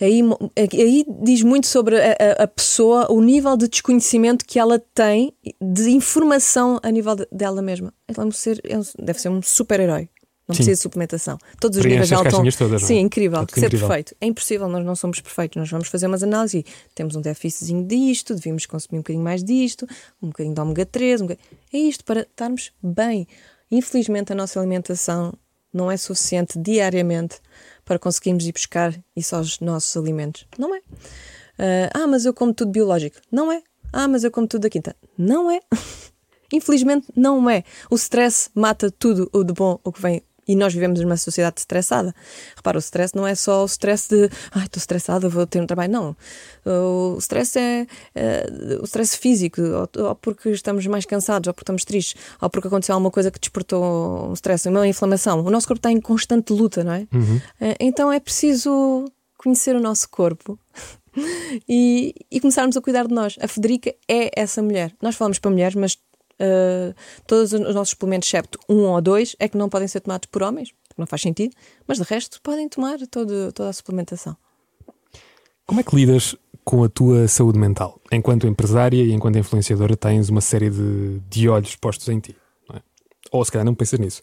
Aí, 0.00 0.20
aí 0.56 1.04
diz 1.22 1.42
muito 1.42 1.66
sobre 1.66 1.96
a, 1.96 2.42
a, 2.44 2.46
pessoa, 2.46 3.10
o 3.10 3.20
nível 3.20 3.56
de 3.56 3.68
desconhecimento 3.68 4.44
que 4.44 4.58
ela 4.58 4.78
tem 4.94 5.32
de 5.60 5.90
informação 5.90 6.80
a 6.82 6.90
nível 6.90 7.14
de, 7.14 7.26
dela 7.30 7.62
mesma. 7.62 7.92
Ela 8.08 8.30
ser, 8.32 8.60
deve 8.98 9.20
ser 9.20 9.28
um 9.28 9.40
super-herói. 9.40 10.08
Não 10.46 10.54
Sim. 10.54 10.58
precisa 10.58 10.76
de 10.76 10.82
suplementação. 10.82 11.38
Todos 11.58 11.78
os 11.78 11.84
níveis 11.84 12.06
já 12.06 12.16
estão. 12.16 12.44
Todas, 12.44 12.82
Sim, 12.82 12.98
incrível. 12.98 13.46
Ser 13.48 13.64
incrível. 13.64 13.88
perfeito. 13.88 14.14
É 14.20 14.26
impossível, 14.26 14.68
nós 14.68 14.84
não 14.84 14.94
somos 14.94 15.20
perfeitos. 15.20 15.56
Nós 15.56 15.70
vamos 15.70 15.88
fazer 15.88 16.06
umas 16.06 16.22
análises 16.22 16.60
e 16.60 16.64
temos 16.94 17.16
um 17.16 17.22
déficitzinho 17.22 17.86
disto, 17.86 18.34
devíamos 18.34 18.66
consumir 18.66 18.98
um 18.98 19.02
bocadinho 19.02 19.24
mais 19.24 19.42
disto, 19.42 19.86
um 20.22 20.28
bocadinho 20.28 20.54
de 20.54 20.60
ômega 20.60 20.84
3. 20.84 21.22
Um 21.22 21.26
bocadinho... 21.26 21.48
É 21.72 21.78
isto 21.78 22.04
para 22.04 22.20
estarmos 22.20 22.72
bem. 22.82 23.26
Infelizmente, 23.70 24.32
a 24.32 24.36
nossa 24.36 24.60
alimentação 24.60 25.32
não 25.72 25.90
é 25.90 25.96
suficiente 25.96 26.58
diariamente 26.58 27.40
para 27.84 27.98
conseguirmos 27.98 28.46
ir 28.46 28.52
buscar 28.52 28.94
isso 29.14 29.36
aos 29.36 29.60
nossos 29.60 29.96
alimentos. 29.96 30.46
Não 30.58 30.74
é. 30.74 30.78
Uh, 30.78 31.90
ah, 31.94 32.06
mas 32.06 32.24
eu 32.24 32.34
como 32.34 32.52
tudo 32.52 32.70
biológico. 32.70 33.16
Não 33.30 33.50
é. 33.50 33.62
Ah, 33.92 34.08
mas 34.08 34.24
eu 34.24 34.30
como 34.30 34.46
tudo 34.46 34.62
da 34.62 34.70
quinta. 34.70 34.96
Não 35.16 35.50
é. 35.50 35.60
Infelizmente, 36.52 37.06
não 37.16 37.48
é. 37.48 37.64
O 37.90 37.94
stress 37.94 38.50
mata 38.54 38.90
tudo 38.90 39.28
o 39.32 39.44
de 39.44 39.52
bom 39.52 39.78
o 39.84 39.92
que 39.92 40.00
vem 40.00 40.22
E 40.46 40.54
nós 40.54 40.72
vivemos 40.72 41.00
numa 41.00 41.16
sociedade 41.16 41.60
estressada. 41.60 42.14
Repara, 42.56 42.76
o 42.76 42.80
stress 42.80 43.14
não 43.14 43.26
é 43.26 43.34
só 43.34 43.62
o 43.62 43.66
stress 43.66 44.08
de 44.08 44.30
ai, 44.52 44.64
estou 44.64 44.78
estressada, 44.78 45.28
vou 45.28 45.46
ter 45.46 45.60
um 45.60 45.66
trabalho. 45.66 45.92
Não. 45.92 46.16
O 46.64 47.16
stress 47.18 47.58
é, 47.58 47.86
é 48.14 48.46
o 48.80 48.84
stress 48.84 49.16
físico, 49.16 49.60
ou, 49.60 50.06
ou, 50.06 50.14
porque 50.14 50.50
estamos 50.50 50.86
mais 50.86 51.04
cansados, 51.04 51.48
ou 51.48 51.54
porque 51.54 51.64
estamos 51.64 51.84
tristes, 51.84 52.20
ou 52.40 52.50
porque 52.50 52.68
aconteceu 52.68 52.94
alguma 52.94 53.10
coisa 53.10 53.30
que 53.30 53.38
despertou 53.38 54.30
um 54.30 54.32
stress, 54.34 54.68
uma 54.68 54.86
inflamação. 54.86 55.40
O 55.40 55.50
nosso 55.50 55.66
corpo 55.66 55.78
está 55.78 55.90
em 55.90 56.00
constante 56.00 56.52
luta, 56.52 56.84
não 56.84 56.92
é? 56.92 57.06
Uhum. 57.12 57.40
Eh, 57.60 57.76
então 57.80 58.12
é 58.12 58.20
preciso 58.20 59.04
conhecer 59.38 59.76
o 59.76 59.80
nosso 59.80 60.08
corpo 60.08 60.58
e, 61.68 62.14
e 62.30 62.40
começarmos 62.40 62.76
a 62.76 62.80
cuidar 62.80 63.06
de 63.06 63.14
nós. 63.14 63.36
A 63.40 63.48
Federica 63.48 63.94
é 64.08 64.30
essa 64.34 64.62
mulher. 64.62 64.92
Nós 65.02 65.14
falamos 65.14 65.38
para 65.38 65.50
mulheres, 65.50 65.74
mas 65.74 65.98
uh, 66.40 66.94
todos 67.26 67.52
os 67.52 67.74
nossos 67.74 67.90
suplementos, 67.90 68.28
excepto 68.28 68.58
um 68.68 68.82
ou 68.82 69.00
dois, 69.00 69.36
é 69.38 69.48
que 69.48 69.56
não 69.56 69.68
podem 69.68 69.88
ser 69.88 70.00
tomados 70.00 70.26
por 70.26 70.42
homens, 70.42 70.70
não 70.96 71.06
faz 71.06 71.22
sentido, 71.22 71.54
mas 71.86 71.98
de 71.98 72.04
resto 72.04 72.40
podem 72.42 72.68
tomar 72.68 72.98
todo, 73.10 73.52
toda 73.52 73.68
a 73.68 73.72
suplementação. 73.72 74.36
Como 75.66 75.80
é 75.80 75.82
que 75.82 75.96
lidas 75.96 76.36
com 76.64 76.84
a 76.84 76.88
tua 76.88 77.26
saúde 77.26 77.58
mental? 77.58 78.00
Enquanto 78.12 78.46
empresária 78.46 79.02
e 79.02 79.12
enquanto 79.12 79.38
influenciadora, 79.38 79.96
tens 79.96 80.28
uma 80.28 80.40
série 80.40 80.70
de, 80.70 81.20
de 81.28 81.48
olhos 81.48 81.74
postos 81.76 82.08
em 82.08 82.20
ti. 82.20 82.36
É? 82.72 82.80
Ou 83.32 83.44
se 83.44 83.50
calhar 83.50 83.64
não 83.64 83.74
pensas 83.74 83.98
nisso, 83.98 84.22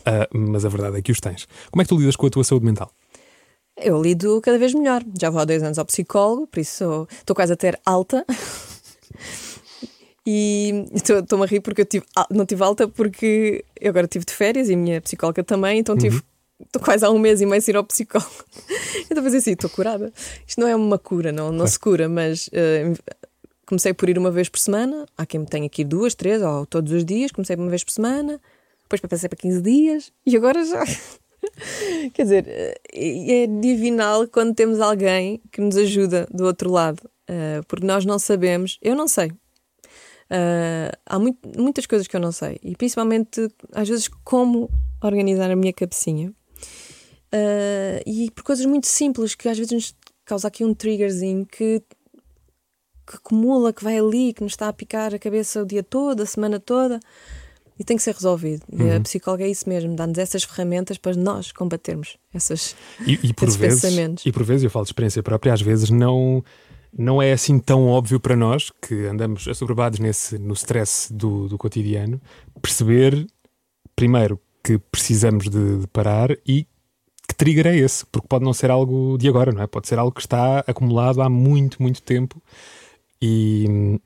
uh, 0.00 0.36
mas 0.36 0.64
a 0.64 0.68
verdade 0.68 0.98
é 0.98 1.02
que 1.02 1.12
os 1.12 1.20
tens. 1.20 1.46
Como 1.70 1.80
é 1.80 1.84
que 1.84 1.88
tu 1.88 1.98
lidas 1.98 2.16
com 2.16 2.26
a 2.26 2.30
tua 2.30 2.44
saúde 2.44 2.66
mental? 2.66 2.90
Eu 3.76 4.00
lido 4.02 4.40
cada 4.40 4.58
vez 4.58 4.74
melhor. 4.74 5.02
Já 5.20 5.30
vou 5.30 5.40
há 5.40 5.44
dois 5.44 5.62
anos 5.62 5.78
ao 5.78 5.84
psicólogo, 5.86 6.46
por 6.46 6.60
isso 6.60 7.06
estou 7.10 7.34
quase 7.34 7.52
a 7.52 7.56
ter 7.56 7.80
alta. 7.86 8.24
E 10.26 10.86
estou-me 10.94 11.44
a 11.44 11.46
rir 11.46 11.60
porque 11.60 11.80
eu 11.80 11.84
tive, 11.84 12.06
não 12.30 12.46
tive 12.46 12.62
alta 12.62 12.86
porque 12.86 13.64
eu 13.80 13.90
agora 13.90 14.06
estive 14.06 14.24
de 14.24 14.32
férias 14.32 14.68
e 14.68 14.74
a 14.74 14.76
minha 14.76 15.00
psicóloga 15.00 15.42
também, 15.42 15.78
então 15.78 15.96
tive. 15.96 16.16
Uhum. 16.16 16.22
Estou 16.64 16.80
quase 16.80 17.04
há 17.04 17.10
um 17.10 17.18
mês 17.18 17.40
e 17.40 17.46
meio 17.46 17.60
sem 17.60 17.72
ir 17.72 17.76
ao 17.76 17.82
psicólogo. 17.82 18.30
então 19.10 19.18
a 19.18 19.22
fazer 19.22 19.38
assim, 19.38 19.52
estou 19.52 19.68
curada. 19.68 20.12
Isto 20.46 20.60
não 20.60 20.68
é 20.68 20.76
uma 20.76 20.96
cura, 20.96 21.32
não, 21.32 21.50
não 21.50 21.66
se 21.66 21.76
cura, 21.76 22.08
mas 22.08 22.46
uh, 22.48 22.96
comecei 23.66 23.92
por 23.92 24.08
ir 24.08 24.16
uma 24.16 24.30
vez 24.30 24.48
por 24.48 24.60
semana. 24.60 25.04
Há 25.18 25.26
quem 25.26 25.40
me 25.40 25.46
tenha 25.46 25.68
ir 25.76 25.84
duas, 25.84 26.14
três 26.14 26.40
ou 26.40 26.64
todos 26.64 26.92
os 26.92 27.04
dias. 27.04 27.32
Comecei 27.32 27.56
uma 27.56 27.68
vez 27.68 27.82
por 27.82 27.90
semana, 27.90 28.40
depois 28.82 29.00
passei 29.00 29.28
para 29.28 29.38
15 29.38 29.60
dias 29.60 30.12
e 30.24 30.36
agora 30.36 30.64
já. 30.64 30.84
Quer 32.14 32.22
dizer, 32.22 32.44
eh, 32.46 32.80
é 32.94 33.46
divinal 33.46 34.28
quando 34.28 34.54
temos 34.54 34.80
alguém 34.80 35.42
que 35.50 35.60
nos 35.60 35.76
ajuda 35.76 36.28
do 36.30 36.44
outro 36.44 36.70
lado, 36.70 37.00
uh, 37.28 37.64
porque 37.66 37.84
nós 37.84 38.04
não 38.04 38.18
sabemos, 38.18 38.78
eu 38.80 38.94
não 38.94 39.08
sei. 39.08 39.32
Uh, 40.32 40.96
há 41.04 41.18
muito, 41.18 41.60
muitas 41.60 41.84
coisas 41.84 42.06
que 42.06 42.16
eu 42.16 42.20
não 42.20 42.32
sei, 42.32 42.58
e 42.62 42.74
principalmente 42.74 43.48
às 43.72 43.86
vezes 43.86 44.08
como 44.24 44.70
organizar 45.02 45.50
a 45.50 45.56
minha 45.56 45.72
cabecinha. 45.74 46.30
Uh, 47.34 48.00
e 48.06 48.30
por 48.30 48.42
coisas 48.42 48.64
muito 48.64 48.86
simples 48.86 49.34
que 49.34 49.46
às 49.48 49.58
vezes 49.58 49.72
nos 49.72 49.94
causa 50.24 50.48
aqui 50.48 50.64
um 50.64 50.72
triggerzinho 50.72 51.44
que, 51.44 51.82
que 53.06 53.16
acumula, 53.16 53.72
que 53.72 53.84
vai 53.84 53.98
ali, 53.98 54.32
que 54.32 54.42
nos 54.42 54.52
está 54.52 54.68
a 54.68 54.72
picar 54.72 55.14
a 55.14 55.18
cabeça 55.18 55.62
o 55.62 55.66
dia 55.66 55.82
todo, 55.82 56.22
a 56.22 56.26
semana 56.26 56.58
toda 56.58 56.98
e 57.78 57.84
tem 57.84 57.96
que 57.96 58.02
ser 58.02 58.14
resolvido. 58.14 58.62
Uhum. 58.72 58.96
A 58.96 59.00
psicóloga 59.00 59.44
é 59.44 59.48
isso 59.48 59.68
mesmo, 59.68 59.94
dá-nos 59.96 60.18
essas 60.18 60.44
ferramentas 60.44 60.98
para 60.98 61.14
nós 61.14 61.52
combatermos 61.52 62.16
essas, 62.32 62.76
e, 63.06 63.18
e 63.22 63.34
por 63.34 63.48
esses 63.48 63.56
vezes, 63.56 63.80
pensamentos. 63.80 64.24
E 64.24 64.32
por 64.32 64.44
vezes, 64.44 64.64
eu 64.64 64.70
falo 64.70 64.84
de 64.84 64.90
experiência 64.90 65.22
própria, 65.22 65.52
às 65.52 65.60
vezes 65.60 65.90
não, 65.90 66.44
não 66.96 67.22
é 67.22 67.32
assim 67.32 67.58
tão 67.58 67.86
óbvio 67.86 68.20
para 68.20 68.36
nós 68.36 68.70
que 68.80 69.06
andamos 69.06 69.48
assoberbados 69.48 69.98
nesse, 69.98 70.38
no 70.38 70.54
stress 70.54 71.12
do, 71.12 71.48
do 71.48 71.56
cotidiano, 71.56 72.20
perceber, 72.60 73.26
primeiro, 73.96 74.38
que 74.62 74.78
precisamos 74.78 75.48
de, 75.48 75.80
de 75.80 75.86
parar 75.88 76.30
e 76.46 76.66
que 77.26 77.34
trigger 77.34 77.66
é 77.66 77.76
esse, 77.76 78.04
porque 78.06 78.28
pode 78.28 78.44
não 78.44 78.52
ser 78.52 78.70
algo 78.70 79.16
de 79.18 79.28
agora, 79.28 79.52
não 79.52 79.62
é? 79.62 79.66
Pode 79.66 79.88
ser 79.88 79.98
algo 79.98 80.12
que 80.12 80.20
está 80.20 80.60
acumulado 80.66 81.22
há 81.22 81.28
muito, 81.30 81.82
muito 81.82 82.02
tempo 82.02 82.40
e 83.20 83.98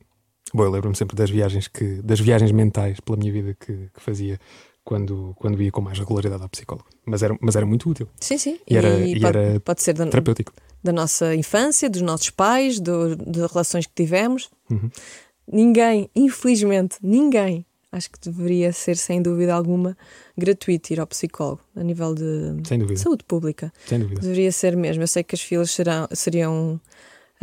Bom, 0.55 0.62
eu 0.62 0.70
lembro-me 0.70 0.94
sempre 0.94 1.16
das 1.16 1.29
viagens 1.29 1.66
que 1.66 2.01
das 2.03 2.20
viagens 2.20 2.53
mentais 2.53 3.01
pela 3.01 3.18
minha 3.18 3.33
vida 3.33 3.55
que, 3.59 3.90
que, 3.92 4.01
fazia 4.01 4.38
quando, 4.87 5.35
quando 5.37 5.61
ia 5.61 5.72
com 5.72 5.81
mais 5.81 5.99
regularidade 5.99 6.40
ao 6.44 6.49
psicólogo. 6.49 6.87
Mas 7.05 7.20
era, 7.20 7.37
mas 7.40 7.57
era 7.57 7.66
muito 7.66 7.90
útil. 7.90 8.09
Sim, 8.20 8.38
sim. 8.38 8.61
E, 8.68 8.77
era, 8.77 9.01
e, 9.01 9.16
e 9.16 9.20
pode, 9.20 9.37
era 9.37 9.61
pode 9.61 9.83
ser 9.83 9.92
da, 9.94 10.07
terapêutico. 10.07 10.53
Da 10.83 10.92
nossa 10.92 11.35
infância, 11.35 11.90
dos 11.90 12.03
nossos 12.03 12.31
pais, 12.31 12.79
do, 12.79 13.16
das 13.16 13.51
relações 13.51 13.85
que 13.85 13.92
tivemos. 13.92 14.49
Uhum. 14.70 14.88
Ninguém, 15.53 16.09
infelizmente, 16.14 16.99
ninguém, 17.03 17.66
acho 17.90 18.09
que 18.09 18.20
deveria 18.20 18.72
ser, 18.72 18.96
sem 18.96 19.20
dúvida 19.20 19.53
alguma, 19.55 19.99
gratuito 20.38 20.92
ir 20.92 21.01
ao 21.01 21.07
psicólogo, 21.09 21.62
a 21.75 21.83
nível 21.83 22.14
de 22.14 22.96
saúde 22.96 23.25
pública. 23.25 23.72
Sem 23.87 23.99
dúvida. 23.99 24.20
Deveria 24.20 24.53
ser 24.53 24.77
mesmo. 24.77 25.03
Eu 25.03 25.09
sei 25.09 25.25
que 25.25 25.35
as 25.35 25.40
filas 25.40 25.72
serão, 25.72 26.07
seriam 26.12 26.81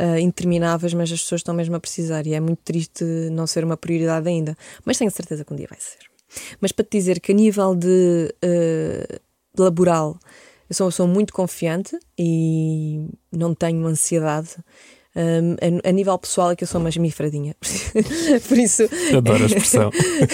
uh, 0.00 0.18
intermináveis, 0.18 0.94
mas 0.94 1.12
as 1.12 1.20
pessoas 1.20 1.40
estão 1.40 1.54
mesmo 1.54 1.76
a 1.76 1.80
precisar 1.80 2.26
e 2.26 2.32
é 2.32 2.40
muito 2.40 2.60
triste 2.64 3.04
não 3.30 3.46
ser 3.46 3.64
uma 3.64 3.76
prioridade 3.76 4.26
ainda. 4.26 4.56
Mas 4.82 4.96
tenho 4.96 5.10
certeza 5.10 5.44
que 5.44 5.52
um 5.52 5.56
dia 5.56 5.68
vai 5.68 5.78
ser. 5.78 6.13
Mas 6.60 6.72
para 6.72 6.84
te 6.84 6.98
dizer 6.98 7.20
que 7.20 7.32
a 7.32 7.34
nível 7.34 7.74
de 7.74 8.34
uh, 8.44 9.20
laboral 9.62 10.18
eu 10.68 10.74
sou 10.74 10.86
uma 10.86 10.90
pessoa 10.90 11.08
muito 11.08 11.32
confiante 11.32 11.98
e 12.18 13.06
não 13.30 13.54
tenho 13.54 13.86
ansiedade. 13.86 14.56
Um, 15.16 15.52
a, 15.84 15.90
a, 15.90 15.92
nível 15.92 16.18
pessoal 16.18 16.50
é 16.50 16.56
que 16.56 16.64
eu 16.64 16.68
sou 16.68 16.80
uma 16.80 16.90
gemifradinha. 16.90 17.54
por 18.48 18.58
isso. 18.58 18.82
Adoro 19.16 19.44
a 19.44 19.46
expressão. 19.46 19.90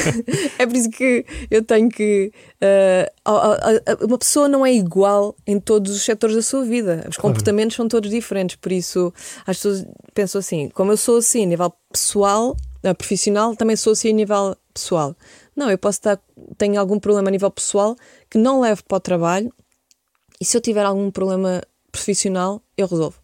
é 0.59 0.67
por 0.67 0.75
isso 0.75 0.89
que 0.91 1.27
eu 1.51 1.63
tenho 1.63 1.91
que. 1.91 2.33
Uh, 2.63 4.07
uma 4.07 4.17
pessoa 4.17 4.49
não 4.49 4.65
é 4.65 4.73
igual 4.73 5.37
em 5.47 5.61
todos 5.61 5.95
os 5.95 6.03
setores 6.03 6.35
da 6.35 6.43
sua 6.43 6.65
vida. 6.65 7.05
Os 7.09 7.17
claro. 7.17 7.21
comportamentos 7.21 7.77
são 7.77 7.89
todos 7.89 8.09
diferentes. 8.11 8.57
Por 8.57 8.73
isso, 8.73 9.13
as 9.47 9.59
pessoas 9.59 9.85
pensam 10.15 10.39
assim: 10.39 10.71
como 10.71 10.93
eu 10.93 10.97
sou 10.97 11.19
assim 11.19 11.43
a 11.43 11.47
nível 11.47 11.73
pessoal, 11.93 12.57
uh, 12.83 12.95
profissional, 12.95 13.55
também 13.55 13.77
sou 13.77 13.93
assim 13.93 14.09
a 14.09 14.15
nível 14.15 14.57
pessoal. 14.73 15.15
Não, 15.61 15.71
eu 15.71 15.77
posso 15.77 15.99
estar. 15.99 16.19
Tenho 16.57 16.81
algum 16.81 16.99
problema 16.99 17.29
a 17.29 17.31
nível 17.31 17.51
pessoal 17.51 17.95
que 18.31 18.39
não 18.39 18.63
levo 18.63 18.83
para 18.83 18.97
o 18.97 19.01
trabalho 19.01 19.53
e 20.41 20.45
se 20.47 20.57
eu 20.57 20.61
tiver 20.63 20.87
algum 20.87 21.11
problema 21.11 21.61
profissional, 21.93 22.63
eu 22.79 22.87
resolvo. 22.87 23.21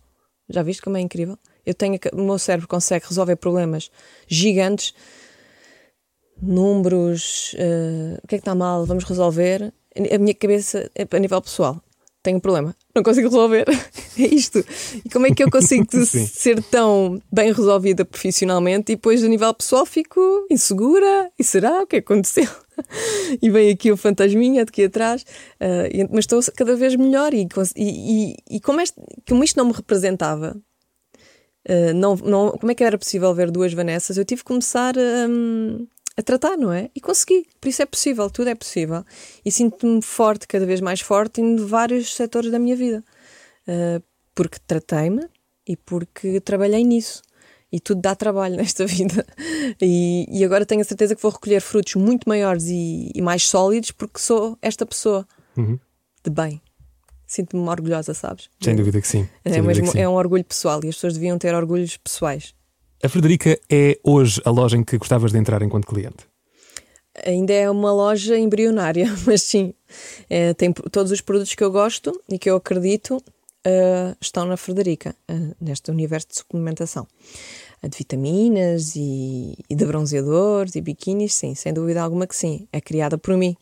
Já 0.47 0.63
viste 0.63 0.83
como 0.83 0.99
é 0.99 1.01
incrível? 1.01 1.39
Eu 1.65 1.73
tenho, 1.73 1.99
o 2.13 2.23
meu 2.23 2.39
cérebro 2.39 2.69
consegue 2.69 3.07
resolver 3.09 3.37
problemas 3.37 3.91
gigantes, 4.29 4.93
números, 6.41 7.55
uh, 7.55 8.21
o 8.23 8.29
que 8.29 8.35
é 8.35 8.39
que 8.39 8.43
está 8.43 8.55
mal, 8.55 8.85
vamos 8.85 9.05
resolver. 9.05 9.73
A 9.97 10.19
minha 10.19 10.35
cabeça 10.35 10.91
é 10.95 11.09
a 11.11 11.19
nível 11.19 11.41
pessoal. 11.41 11.83
Tenho 12.27 12.39
um 12.39 12.41
problema, 12.41 12.75
não 12.93 13.05
consigo 13.05 13.29
resolver. 13.29 13.67
é 14.19 14.23
isto. 14.23 14.59
E 15.05 15.09
como 15.09 15.29
é 15.29 15.31
que 15.31 15.45
eu 15.45 15.49
consigo 15.49 15.87
ser 16.05 16.61
tão 16.61 17.23
bem 17.33 17.53
resolvida 17.53 18.05
profissionalmente 18.05 18.91
e 18.91 18.97
depois 18.97 19.23
a 19.23 19.29
nível 19.29 19.55
pessoal 19.55 19.87
fico 19.87 20.45
insegura? 20.51 21.31
E 21.39 21.45
será? 21.45 21.83
O 21.83 21.87
que 21.87 21.99
aconteceu? 21.99 22.49
e 23.41 23.49
vem 23.49 23.71
aqui 23.71 23.93
o 23.93 23.97
fantasminha 23.97 24.65
de 24.65 24.71
aqui 24.71 24.87
atrás, 24.87 25.23
uh, 25.23 26.09
mas 26.11 26.25
estou 26.25 26.41
cada 26.57 26.75
vez 26.75 26.97
melhor. 26.97 27.33
E, 27.33 27.47
e, 27.77 28.35
e 28.51 28.61
como, 28.61 28.81
este, 28.81 29.01
como 29.29 29.45
isto 29.45 29.57
não 29.57 29.67
me 29.67 29.73
representava, 29.73 30.61
uh, 31.69 31.95
não, 31.95 32.17
não, 32.17 32.51
como 32.59 32.73
é 32.73 32.75
que 32.75 32.83
era 32.83 32.99
possível 32.99 33.33
ver 33.35 33.53
duas 33.53 33.73
Vanessas? 33.73 34.17
Eu 34.17 34.25
tive 34.25 34.41
que 34.41 34.49
começar 34.49 34.97
um, 34.99 35.87
a 36.17 36.23
tratar, 36.23 36.57
não 36.57 36.73
é? 36.73 36.91
E 36.95 37.01
consegui. 37.01 37.47
Por 37.61 37.69
isso 37.69 37.83
é 37.83 37.87
possível, 37.87 38.31
tudo 38.31 38.49
é 38.49 38.55
possível. 38.55 39.05
E 39.45 39.53
sinto-me 39.53 40.01
forte, 40.01 40.47
cada 40.49 40.65
vez 40.65 40.81
mais 40.81 41.01
forte, 41.01 41.41
em 41.41 41.57
vários 41.57 42.15
setores 42.15 42.51
da 42.51 42.59
minha 42.59 42.75
vida. 42.75 43.05
Uh, 43.69 44.03
porque 44.35 44.59
tratei-me 44.67 45.29
e 45.67 45.77
porque 45.77 46.41
trabalhei 46.41 46.85
nisso 46.85 47.23
e 47.71 47.81
tudo 47.81 48.01
dá 48.01 48.15
trabalho 48.15 48.57
nesta 48.57 48.87
vida. 48.87 49.27
E, 49.81 50.27
e, 50.31 50.45
agora 50.45 50.65
tenho 50.65 50.81
a 50.81 50.85
certeza 50.85 51.15
que 51.15 51.23
vou 51.23 51.31
recolher 51.31 51.61
frutos 51.61 51.95
muito 51.97 52.29
maiores 52.29 52.67
e, 52.69 53.11
e 53.15 53.21
mais 53.21 53.43
sólidos 53.43 53.91
porque 53.91 54.19
sou 54.19 54.57
esta 54.63 54.87
pessoa 54.87 55.27
uhum. 55.57 55.79
de 56.25 56.31
bem. 56.31 56.61
Sinto-me 57.27 57.69
orgulhosa, 57.69 58.15
sabes? 58.15 58.49
Sem 58.61 58.77
dúvida 58.77 59.01
que 59.01 59.09
sim. 59.09 59.29
É, 59.45 59.61
mesmo, 59.61 59.89
sim. 59.89 59.99
é 59.99 60.09
um 60.09 60.15
orgulho 60.15 60.45
pessoal 60.45 60.81
e 60.85 60.89
as 60.89 60.95
pessoas 60.95 61.15
deviam 61.15 61.37
ter 61.39 61.55
orgulhos 61.55 61.97
pessoais. 61.97 62.55
A 63.07 63.09
Frederica 63.09 63.57
é 63.71 64.01
hoje 64.03 64.43
a 64.45 64.51
loja 64.51 64.77
em 64.77 64.83
que 64.83 64.99
gostavas 64.99 65.31
de 65.31 65.39
entrar 65.39 65.63
enquanto 65.63 65.87
cliente? 65.87 66.27
Ainda 67.25 67.53
é 67.53 67.71
uma 67.71 67.93
loja 67.93 68.37
embrionária, 68.37 69.07
mas 69.25 69.43
sim, 69.43 69.73
é, 70.29 70.53
tem 70.55 70.73
todos 70.73 71.13
os 71.13 71.21
produtos 71.21 71.55
que 71.55 71.63
eu 71.63 71.71
gosto 71.71 72.21
e 72.29 72.37
que 72.37 72.51
eu 72.51 72.57
acredito 72.57 73.19
uh, 73.19 74.17
estão 74.21 74.45
na 74.45 74.57
Frederica, 74.57 75.15
uh, 75.31 75.55
neste 75.61 75.89
universo 75.89 76.27
de 76.31 76.39
suplementação. 76.39 77.07
De 77.81 77.97
vitaminas 77.97 78.97
e, 78.97 79.57
e 79.71 79.77
de 79.77 79.87
bronzeadores 79.87 80.75
e 80.75 80.81
biquínis, 80.81 81.33
sim, 81.33 81.55
sem 81.55 81.73
dúvida 81.73 82.03
alguma 82.03 82.27
que 82.27 82.35
sim. 82.35 82.67
É 82.73 82.81
criada 82.81 83.17
por 83.17 83.37
mim, 83.37 83.57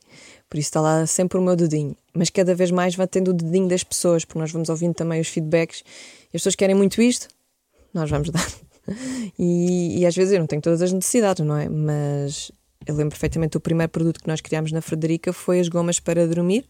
por 0.49 0.57
isso 0.57 0.69
está 0.69 0.81
lá 0.81 1.07
sempre 1.07 1.37
o 1.37 1.43
meu 1.43 1.55
dedinho. 1.55 1.95
Mas 2.15 2.31
cada 2.31 2.55
vez 2.55 2.71
mais 2.71 2.95
vai 2.95 3.07
tendo 3.07 3.29
o 3.29 3.35
dedinho 3.35 3.69
das 3.69 3.85
pessoas, 3.85 4.25
porque 4.25 4.39
nós 4.39 4.51
vamos 4.51 4.71
ouvindo 4.71 4.95
também 4.95 5.21
os 5.21 5.29
feedbacks 5.29 5.85
e 6.33 6.37
as 6.37 6.41
pessoas 6.41 6.55
querem 6.55 6.75
muito 6.75 7.03
isto, 7.03 7.29
nós 7.93 8.09
vamos 8.09 8.31
dar. 8.33 8.65
E, 9.39 10.01
e 10.01 10.07
às 10.07 10.15
vezes 10.15 10.33
eu 10.33 10.39
não 10.39 10.47
tenho 10.47 10.63
todas 10.63 10.81
as 10.81 10.93
necessidades, 10.93 11.45
não 11.45 11.57
é? 11.57 11.69
Mas 11.69 12.53
eu 12.87 12.95
lembro 12.95 13.11
perfeitamente 13.11 13.57
o 13.57 13.61
primeiro 13.61 13.91
produto 13.91 14.21
que 14.21 14.29
nós 14.29 14.41
criámos 14.41 14.71
na 14.73 14.81
Frederica 14.81 15.33
foi 15.33 15.61
as 15.61 15.69
gomas 15.69 15.99
para 15.99 16.27
dormir 16.27 16.65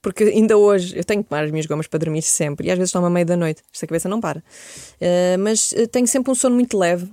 porque 0.00 0.24
ainda 0.24 0.56
hoje 0.56 0.96
eu 0.96 1.04
tenho 1.04 1.22
que 1.22 1.28
tomar 1.28 1.44
as 1.44 1.50
minhas 1.50 1.66
gomas 1.66 1.86
para 1.86 1.98
dormir 1.98 2.22
sempre 2.22 2.68
e 2.68 2.70
às 2.70 2.78
vezes 2.78 2.92
tomo 2.92 3.06
à 3.06 3.10
meia 3.10 3.26
da 3.26 3.36
noite, 3.36 3.62
esta 3.72 3.86
cabeça 3.86 4.08
não 4.08 4.20
para. 4.20 4.38
Uh, 4.38 5.38
mas 5.40 5.72
uh, 5.72 5.88
tenho 5.88 6.06
sempre 6.06 6.30
um 6.30 6.34
sono 6.34 6.54
muito 6.54 6.78
leve. 6.78 7.10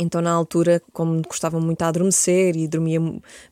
Então, 0.00 0.22
na 0.22 0.32
altura, 0.32 0.82
como 0.92 1.20
gostava 1.22 1.60
muito 1.60 1.82
a 1.82 1.88
adormecer 1.88 2.56
e 2.56 2.66
dormia 2.66 3.00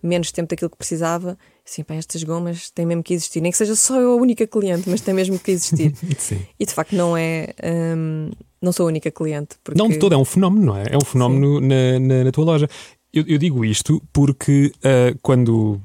menos 0.02 0.32
tempo 0.32 0.48
daquilo 0.48 0.70
que 0.70 0.76
precisava, 0.76 1.38
assim, 1.64 1.84
pá, 1.84 1.94
estas 1.94 2.22
gomas 2.22 2.70
têm 2.70 2.86
mesmo 2.86 3.02
que 3.02 3.12
existir. 3.12 3.40
Nem 3.40 3.52
que 3.52 3.58
seja 3.58 3.76
só 3.76 4.00
eu 4.00 4.12
a 4.12 4.16
única 4.16 4.46
cliente, 4.46 4.88
mas 4.88 5.02
tem 5.02 5.12
mesmo 5.12 5.38
que 5.38 5.50
existir. 5.50 5.94
Sim. 6.18 6.40
E 6.58 6.64
de 6.64 6.72
facto 6.72 6.96
não 6.96 7.16
é. 7.16 7.54
Um, 7.96 8.30
não 8.62 8.72
sou 8.72 8.86
a 8.86 8.88
única 8.88 9.10
cliente. 9.10 9.56
Porque... 9.62 9.78
Não, 9.78 9.88
de 9.88 9.98
todo, 9.98 10.14
é 10.14 10.16
um 10.16 10.24
fenómeno, 10.24 10.66
não 10.66 10.76
é? 10.76 10.84
É 10.90 10.96
um 10.96 11.04
fenómeno 11.04 11.60
na, 11.60 11.98
na, 12.00 12.24
na, 12.24 12.32
tua 12.32 12.44
loja. 12.44 12.68
Eu, 13.12 13.24
eu, 13.26 13.38
digo 13.38 13.64
isto 13.64 14.02
porque 14.12 14.72
uh, 14.78 15.18
quando, 15.22 15.80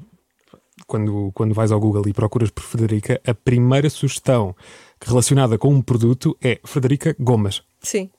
quando, 0.86 1.30
quando 1.34 1.54
vais 1.54 1.70
ao 1.70 1.80
Google 1.80 2.08
e 2.08 2.12
procuras 2.12 2.50
por 2.50 2.62
Frederica, 2.62 3.20
a 3.26 3.34
primeira 3.34 3.88
sugestão 3.90 4.56
relacionada 5.00 5.58
com 5.58 5.68
um 5.68 5.82
produto 5.82 6.36
é 6.42 6.58
Frederica 6.64 7.14
Gomas. 7.18 7.62
Sim, 7.80 8.10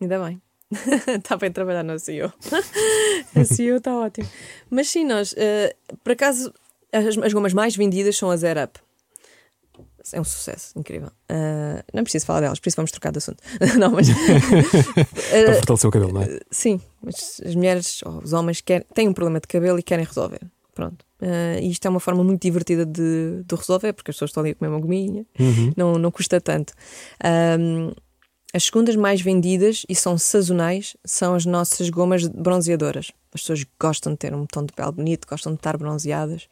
ainda 0.00 0.18
bem. 0.24 0.40
Está 0.70 1.36
bem 1.38 1.50
trabalhar 1.50 1.82
no 1.82 1.98
SEO. 1.98 2.32
a 3.34 3.44
SEO 3.44 3.76
está 3.76 3.96
ótimo. 3.96 4.28
Mas 4.68 4.88
sim, 4.88 5.04
nós, 5.04 5.32
uh, 5.32 5.96
por 6.02 6.12
acaso, 6.12 6.52
as, 6.92 7.18
as 7.18 7.32
gomas 7.32 7.52
mais 7.52 7.74
vendidas 7.76 8.16
são 8.16 8.30
as 8.30 8.44
Air 8.44 8.64
Up. 8.64 8.78
É 10.12 10.20
um 10.20 10.24
sucesso, 10.24 10.78
incrível. 10.78 11.08
Uh, 11.30 11.82
não 11.92 12.02
preciso 12.02 12.26
falar 12.26 12.40
delas, 12.40 12.58
por 12.58 12.68
isso 12.68 12.76
vamos 12.76 12.90
trocar 12.90 13.12
de 13.12 13.18
assunto. 13.18 13.42
não, 13.78 13.90
mas. 13.90 14.08
Para 14.08 15.54
fortalecer 15.54 15.88
o 15.88 15.92
cabelo, 15.92 16.12
não 16.12 16.22
é? 16.22 16.40
Sim, 16.50 16.80
mas 17.02 17.40
as 17.44 17.54
mulheres 17.54 18.00
ou 18.04 18.18
os 18.22 18.32
homens 18.32 18.60
querem, 18.60 18.86
têm 18.94 19.08
um 19.08 19.12
problema 19.12 19.40
de 19.40 19.46
cabelo 19.46 19.78
e 19.78 19.82
querem 19.82 20.04
resolver. 20.04 20.40
Pronto. 20.74 21.04
Uh, 21.20 21.60
e 21.60 21.70
isto 21.70 21.84
é 21.84 21.90
uma 21.90 22.00
forma 22.00 22.24
muito 22.24 22.40
divertida 22.40 22.86
de, 22.86 23.42
de 23.44 23.54
resolver, 23.54 23.92
porque 23.92 24.10
as 24.10 24.16
pessoas 24.16 24.30
estão 24.30 24.42
ali 24.42 24.52
a 24.52 24.54
comer 24.54 24.70
uma 24.70 24.80
gominha, 24.80 25.26
uhum. 25.38 25.72
não, 25.76 25.92
não 25.98 26.10
custa 26.10 26.40
tanto. 26.40 26.72
Um, 27.58 27.92
as 28.52 28.64
segundas 28.64 28.96
mais 28.96 29.20
vendidas 29.20 29.84
e 29.88 29.94
são 29.94 30.18
sazonais 30.18 30.96
são 31.04 31.34
as 31.34 31.46
nossas 31.46 31.88
gomas 31.88 32.26
bronzeadoras. 32.26 33.12
As 33.32 33.42
pessoas 33.42 33.64
gostam 33.78 34.12
de 34.12 34.18
ter 34.18 34.34
um 34.34 34.44
tom 34.44 34.64
de 34.64 34.72
pele 34.72 34.90
bonito, 34.90 35.26
gostam 35.28 35.52
de 35.52 35.58
estar 35.58 35.76
bronzeadas 35.76 36.48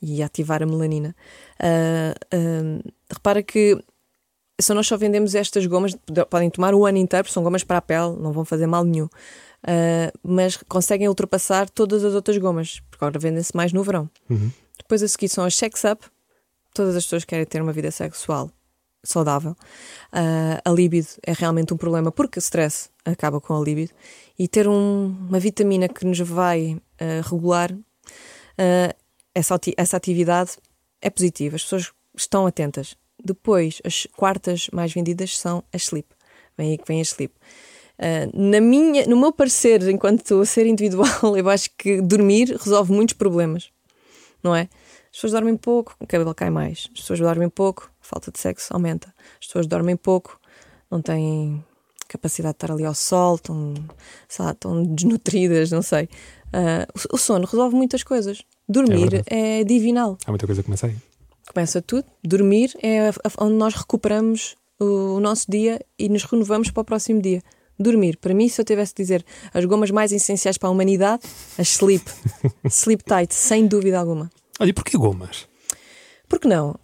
e 0.00 0.22
ativar 0.22 0.62
a 0.62 0.66
melanina. 0.66 1.14
Uh, 1.60 2.36
uh, 2.36 2.92
repara 3.10 3.42
que 3.42 3.78
se 4.58 4.72
nós 4.72 4.86
só 4.86 4.96
vendemos 4.96 5.34
estas 5.34 5.66
gomas, 5.66 5.96
podem 6.30 6.48
tomar 6.48 6.74
o 6.74 6.86
ano 6.86 6.98
inteiro, 6.98 7.30
são 7.30 7.42
gomas 7.42 7.64
para 7.64 7.78
a 7.78 7.82
pele, 7.82 8.16
não 8.18 8.32
vão 8.32 8.44
fazer 8.44 8.66
mal 8.66 8.84
nenhum. 8.84 9.06
Uh, 9.06 10.12
mas 10.22 10.56
conseguem 10.56 11.08
ultrapassar 11.08 11.68
todas 11.68 12.04
as 12.04 12.14
outras 12.14 12.38
gomas, 12.38 12.80
porque 12.90 13.04
agora 13.04 13.18
vendem-se 13.18 13.54
mais 13.54 13.72
no 13.72 13.82
verão. 13.82 14.08
Uhum. 14.30 14.50
Depois 14.78 15.02
a 15.02 15.08
seguir 15.08 15.28
são 15.28 15.44
as 15.44 15.54
Sex 15.56 15.82
Up. 15.84 16.06
Todas 16.72 16.96
as 16.96 17.04
pessoas 17.04 17.24
querem 17.24 17.44
ter 17.44 17.60
uma 17.60 17.72
vida 17.72 17.90
sexual 17.90 18.50
saudável. 19.04 19.52
Uh, 20.12 20.60
a 20.64 20.70
libido 20.70 21.08
é 21.22 21.32
realmente 21.32 21.72
um 21.72 21.76
problema 21.76 22.10
porque 22.10 22.38
o 22.38 22.40
stress 22.40 22.88
acaba 23.04 23.40
com 23.40 23.56
a 23.56 23.62
libido 23.62 23.92
e 24.38 24.48
ter 24.48 24.66
um, 24.66 25.14
uma 25.28 25.38
vitamina 25.38 25.88
que 25.88 26.04
nos 26.04 26.18
vai 26.20 26.74
uh, 26.74 27.28
regular 27.28 27.72
uh, 27.72 28.94
essa, 29.34 29.60
essa 29.76 29.96
atividade 29.96 30.52
é 31.00 31.10
positiva. 31.10 31.56
As 31.56 31.62
pessoas 31.62 31.92
estão 32.16 32.46
atentas. 32.46 32.96
Depois, 33.22 33.80
as 33.84 34.06
quartas 34.16 34.68
mais 34.72 34.92
vendidas 34.92 35.36
são 35.38 35.62
as 35.72 35.82
sleep. 35.82 36.08
Vem 36.56 36.72
aí 36.72 36.78
que 36.78 36.86
vem 36.86 37.00
a 37.00 37.02
sleep. 37.02 37.34
na 38.32 38.60
minha, 38.60 39.06
no 39.06 39.16
meu 39.16 39.32
parecer, 39.32 39.88
enquanto 39.88 40.44
ser 40.44 40.66
individual, 40.66 41.08
eu 41.36 41.48
acho 41.48 41.70
que 41.76 42.00
dormir 42.00 42.56
resolve 42.60 42.92
muitos 42.92 43.14
problemas, 43.14 43.70
não 44.42 44.54
é? 44.54 44.68
As 45.14 45.18
pessoas 45.18 45.32
dormem 45.32 45.56
pouco, 45.56 45.94
o 46.00 46.06
cabelo 46.08 46.34
cai 46.34 46.50
mais. 46.50 46.88
As 46.92 47.00
pessoas 47.00 47.20
dormem 47.20 47.48
pouco, 47.48 47.88
a 48.02 48.04
falta 48.04 48.32
de 48.32 48.38
sexo 48.40 48.74
aumenta. 48.74 49.14
As 49.40 49.46
pessoas 49.46 49.64
dormem 49.64 49.94
pouco, 49.94 50.40
não 50.90 51.00
têm 51.00 51.64
capacidade 52.08 52.54
de 52.54 52.56
estar 52.56 52.72
ali 52.72 52.84
ao 52.84 52.96
sol, 52.96 53.36
estão, 53.36 53.74
lá, 54.40 54.50
estão 54.50 54.84
desnutridas, 54.84 55.70
não 55.70 55.82
sei. 55.82 56.08
Uh, 56.46 57.12
o, 57.12 57.16
sono 57.16 57.46
resolve 57.46 57.76
muitas 57.76 58.02
coisas. 58.02 58.42
Dormir 58.68 59.22
é, 59.30 59.60
é, 59.60 59.64
divinal. 59.64 60.18
Há 60.26 60.32
muita 60.32 60.46
coisa 60.46 60.62
que 60.62 60.66
começa 60.66 60.88
aí. 60.88 60.96
Começa 61.46 61.80
tudo. 61.80 62.06
Dormir 62.24 62.74
é 62.82 63.12
onde 63.38 63.54
nós 63.54 63.72
recuperamos 63.72 64.56
o, 64.80 65.14
o 65.14 65.20
nosso 65.20 65.48
dia 65.48 65.80
e 65.96 66.08
nos 66.08 66.24
renovamos 66.24 66.72
para 66.72 66.80
o 66.80 66.84
próximo 66.84 67.22
dia 67.22 67.40
dormir. 67.78 68.16
Para 68.16 68.34
mim, 68.34 68.48
se 68.48 68.60
eu 68.60 68.64
tivesse 68.64 68.92
de 68.94 69.02
dizer 69.04 69.24
as 69.52 69.64
gomas 69.64 69.92
mais 69.92 70.10
essenciais 70.10 70.58
para 70.58 70.68
a 70.68 70.72
humanidade, 70.72 71.22
as 71.56 71.68
sleep. 71.68 72.04
sleep 72.68 73.04
tight, 73.04 73.32
sem 73.32 73.68
dúvida 73.68 74.00
alguma. 74.00 74.28
Olha, 74.60 74.70
e 74.70 74.72
porquê 74.72 74.96
gomas? 74.96 75.48
Porque 76.28 76.48
não? 76.48 76.74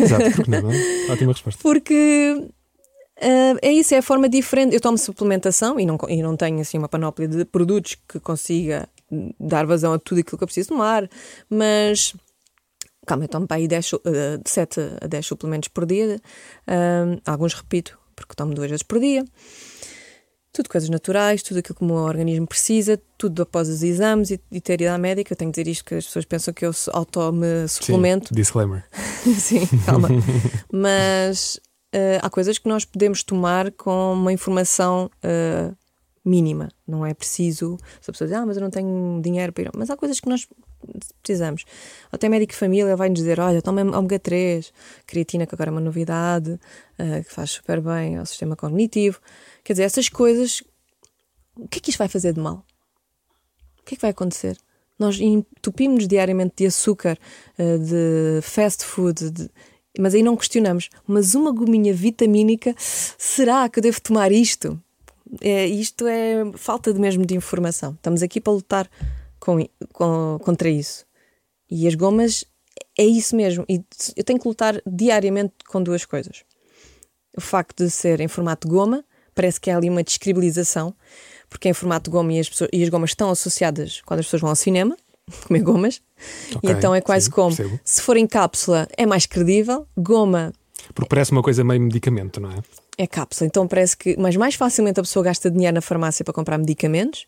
Exato, 0.00 0.30
porque 0.36 0.50
não? 0.50 0.70
É? 0.70 0.76
Ótima 1.10 1.32
resposta. 1.32 1.60
Porque 1.62 2.34
uh, 3.18 3.58
é 3.62 3.72
isso, 3.72 3.94
é 3.94 3.98
a 3.98 4.02
forma 4.02 4.28
diferente. 4.28 4.74
Eu 4.74 4.80
tomo 4.80 4.98
suplementação 4.98 5.78
e 5.80 5.86
não, 5.86 5.98
e 6.08 6.22
não 6.22 6.36
tenho 6.36 6.60
assim 6.60 6.78
uma 6.78 6.88
panóplia 6.88 7.28
de 7.28 7.44
produtos 7.44 7.96
que 8.08 8.20
consiga 8.20 8.88
dar 9.38 9.66
vazão 9.66 9.92
a 9.92 9.98
tudo 9.98 10.20
aquilo 10.20 10.38
que 10.38 10.44
eu 10.44 10.48
preciso 10.48 10.70
tomar, 10.70 11.08
mas 11.48 12.14
calma, 13.06 13.24
eu 13.24 13.28
tomo 13.28 13.46
para 13.46 13.58
aí 13.58 13.68
10, 13.68 13.92
uh, 13.92 14.00
de 14.42 14.50
7 14.50 14.80
a 15.00 15.06
10 15.06 15.26
suplementos 15.26 15.68
por 15.68 15.86
dia. 15.86 16.20
Uh, 16.66 17.20
alguns 17.24 17.54
repito, 17.54 17.98
porque 18.14 18.34
tomo 18.34 18.54
duas 18.54 18.68
vezes 18.68 18.82
por 18.82 18.98
dia 18.98 19.24
tudo 20.56 20.70
coisas 20.70 20.88
naturais, 20.88 21.42
tudo 21.42 21.58
aquilo 21.58 21.74
que 21.74 21.82
o 21.82 21.86
meu 21.86 21.96
organismo 21.96 22.46
precisa, 22.46 22.98
tudo 23.18 23.42
após 23.42 23.68
os 23.68 23.82
exames 23.82 24.30
e, 24.30 24.40
e 24.50 24.58
ter 24.58 24.80
ido 24.80 24.88
à 24.88 24.96
médica. 24.96 25.34
Eu 25.34 25.36
tenho 25.36 25.52
que 25.52 25.60
dizer 25.60 25.70
isto 25.70 25.84
que 25.84 25.94
as 25.94 26.06
pessoas 26.06 26.24
pensam 26.24 26.54
que 26.54 26.64
eu 26.64 26.70
auto-me 26.92 27.68
suplemento. 27.68 28.28
Sim, 28.28 28.34
disclaimer. 28.34 28.84
Sim, 29.38 29.66
calma. 29.84 30.08
Mas 30.72 31.60
uh, 31.94 32.20
há 32.22 32.30
coisas 32.30 32.58
que 32.58 32.68
nós 32.68 32.86
podemos 32.86 33.22
tomar 33.22 33.70
com 33.72 34.14
uma 34.14 34.32
informação 34.32 35.10
uh, 35.16 35.76
mínima. 36.26 36.68
Não 36.86 37.06
é 37.06 37.14
preciso. 37.14 37.78
Se 38.00 38.10
a 38.10 38.12
pessoa 38.12 38.28
diz, 38.28 38.36
ah, 38.36 38.44
mas 38.44 38.56
eu 38.56 38.62
não 38.62 38.70
tenho 38.70 39.20
dinheiro 39.22 39.52
para 39.52 39.64
ir. 39.64 39.70
Mas 39.74 39.88
há 39.88 39.96
coisas 39.96 40.18
que 40.18 40.28
nós 40.28 40.46
precisamos. 41.22 41.64
Até 42.10 42.28
médico 42.28 42.52
de 42.52 42.58
família 42.58 42.96
vai 42.96 43.08
nos 43.08 43.18
dizer: 43.18 43.38
olha, 43.40 43.62
toma 43.62 43.82
ômega 43.82 44.18
3, 44.18 44.72
creatina, 45.06 45.46
que 45.46 45.54
agora 45.54 45.70
é 45.70 45.72
uma 45.72 45.80
novidade, 45.80 46.52
uh, 46.52 47.24
que 47.24 47.32
faz 47.32 47.52
super 47.52 47.80
bem 47.80 48.18
ao 48.18 48.26
sistema 48.26 48.56
cognitivo. 48.56 49.20
Quer 49.64 49.74
dizer, 49.74 49.84
essas 49.84 50.08
coisas, 50.08 50.62
o 51.56 51.68
que 51.68 51.78
é 51.78 51.80
que 51.80 51.90
isto 51.90 51.98
vai 51.98 52.08
fazer 52.08 52.32
de 52.32 52.40
mal? 52.40 52.64
O 53.80 53.84
que 53.84 53.94
é 53.94 53.96
que 53.96 54.02
vai 54.02 54.10
acontecer? 54.10 54.58
Nós 54.98 55.20
entupimos 55.20 56.08
diariamente 56.08 56.54
de 56.56 56.66
açúcar, 56.66 57.18
eh, 57.58 57.78
de 57.78 58.40
fast 58.42 58.82
food, 58.82 59.30
de... 59.30 59.50
mas 59.98 60.14
aí 60.14 60.22
não 60.22 60.36
questionamos. 60.36 60.88
Mas 61.06 61.34
uma 61.34 61.52
gominha 61.52 61.92
vitamínica, 61.92 62.74
será 62.78 63.68
que 63.68 63.78
eu 63.78 63.82
devo 63.82 64.00
tomar 64.00 64.32
isto? 64.32 64.80
É, 65.40 65.66
isto 65.66 66.06
é 66.06 66.44
falta 66.54 66.92
de 66.92 67.00
mesmo 67.00 67.24
de 67.24 67.34
informação. 67.34 67.92
Estamos 67.92 68.22
aqui 68.22 68.40
para 68.40 68.52
lutar 68.52 68.90
com, 69.38 69.66
com, 69.92 70.38
contra 70.42 70.68
isso. 70.68 71.04
E 71.70 71.86
as 71.86 71.94
gomas 71.94 72.44
é 72.98 73.04
isso 73.04 73.36
mesmo. 73.36 73.64
E 73.68 73.82
eu 74.16 74.24
tenho 74.24 74.38
que 74.38 74.48
lutar 74.48 74.80
diariamente 74.86 75.54
com 75.68 75.82
duas 75.82 76.04
coisas. 76.04 76.44
O 77.36 77.40
facto 77.40 77.84
de 77.84 77.90
ser 77.90 78.20
em 78.20 78.28
formato 78.28 78.66
de 78.66 78.74
goma 78.74 79.04
parece 79.34 79.60
que 79.60 79.70
há 79.70 79.76
ali 79.76 79.90
uma 79.90 80.02
describilização, 80.02 80.94
porque 81.50 81.68
é 81.68 81.70
em 81.70 81.74
formato 81.74 82.10
de 82.10 82.16
goma 82.16 82.32
e 82.32 82.40
as, 82.40 82.48
pessoas, 82.48 82.70
e 82.72 82.82
as 82.82 82.88
gomas 82.88 83.10
estão 83.10 83.30
associadas 83.30 84.00
quando 84.06 84.20
as 84.20 84.26
pessoas 84.26 84.40
vão 84.40 84.50
ao 84.50 84.56
cinema 84.56 84.96
comer 85.46 85.62
gomas, 85.62 86.02
okay, 86.54 86.70
e 86.70 86.72
então 86.72 86.94
é 86.94 87.00
quase 87.00 87.26
sim, 87.26 87.32
como 87.32 87.54
percebo. 87.54 87.78
se 87.84 88.00
for 88.00 88.16
em 88.16 88.26
cápsula 88.26 88.88
é 88.96 89.04
mais 89.04 89.26
credível, 89.26 89.86
goma. 89.96 90.52
Porque 90.94 91.08
parece 91.08 91.32
uma 91.32 91.42
coisa 91.42 91.62
meio 91.62 91.80
medicamento, 91.80 92.40
não 92.40 92.50
é? 92.50 92.62
É 92.98 93.06
cápsula, 93.06 93.46
então 93.46 93.68
parece 93.68 93.96
que. 93.96 94.16
Mas 94.18 94.36
mais 94.36 94.54
facilmente 94.54 95.00
a 95.00 95.02
pessoa 95.02 95.24
gasta 95.24 95.50
dinheiro 95.50 95.74
na 95.74 95.80
farmácia 95.80 96.24
para 96.24 96.32
comprar 96.32 96.58
medicamentos 96.58 97.26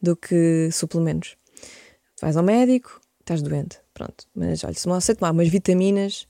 do 0.00 0.14
que 0.14 0.70
suplementos. 0.72 1.36
Vais 2.20 2.36
ao 2.36 2.42
médico, 2.42 3.00
estás 3.20 3.42
doente, 3.42 3.78
pronto. 3.92 4.26
Mas 4.34 4.62
olha, 4.62 4.74
se 4.74 4.86
você 4.86 5.14
tomar 5.14 5.32
umas 5.32 5.48
vitaminas, 5.48 6.26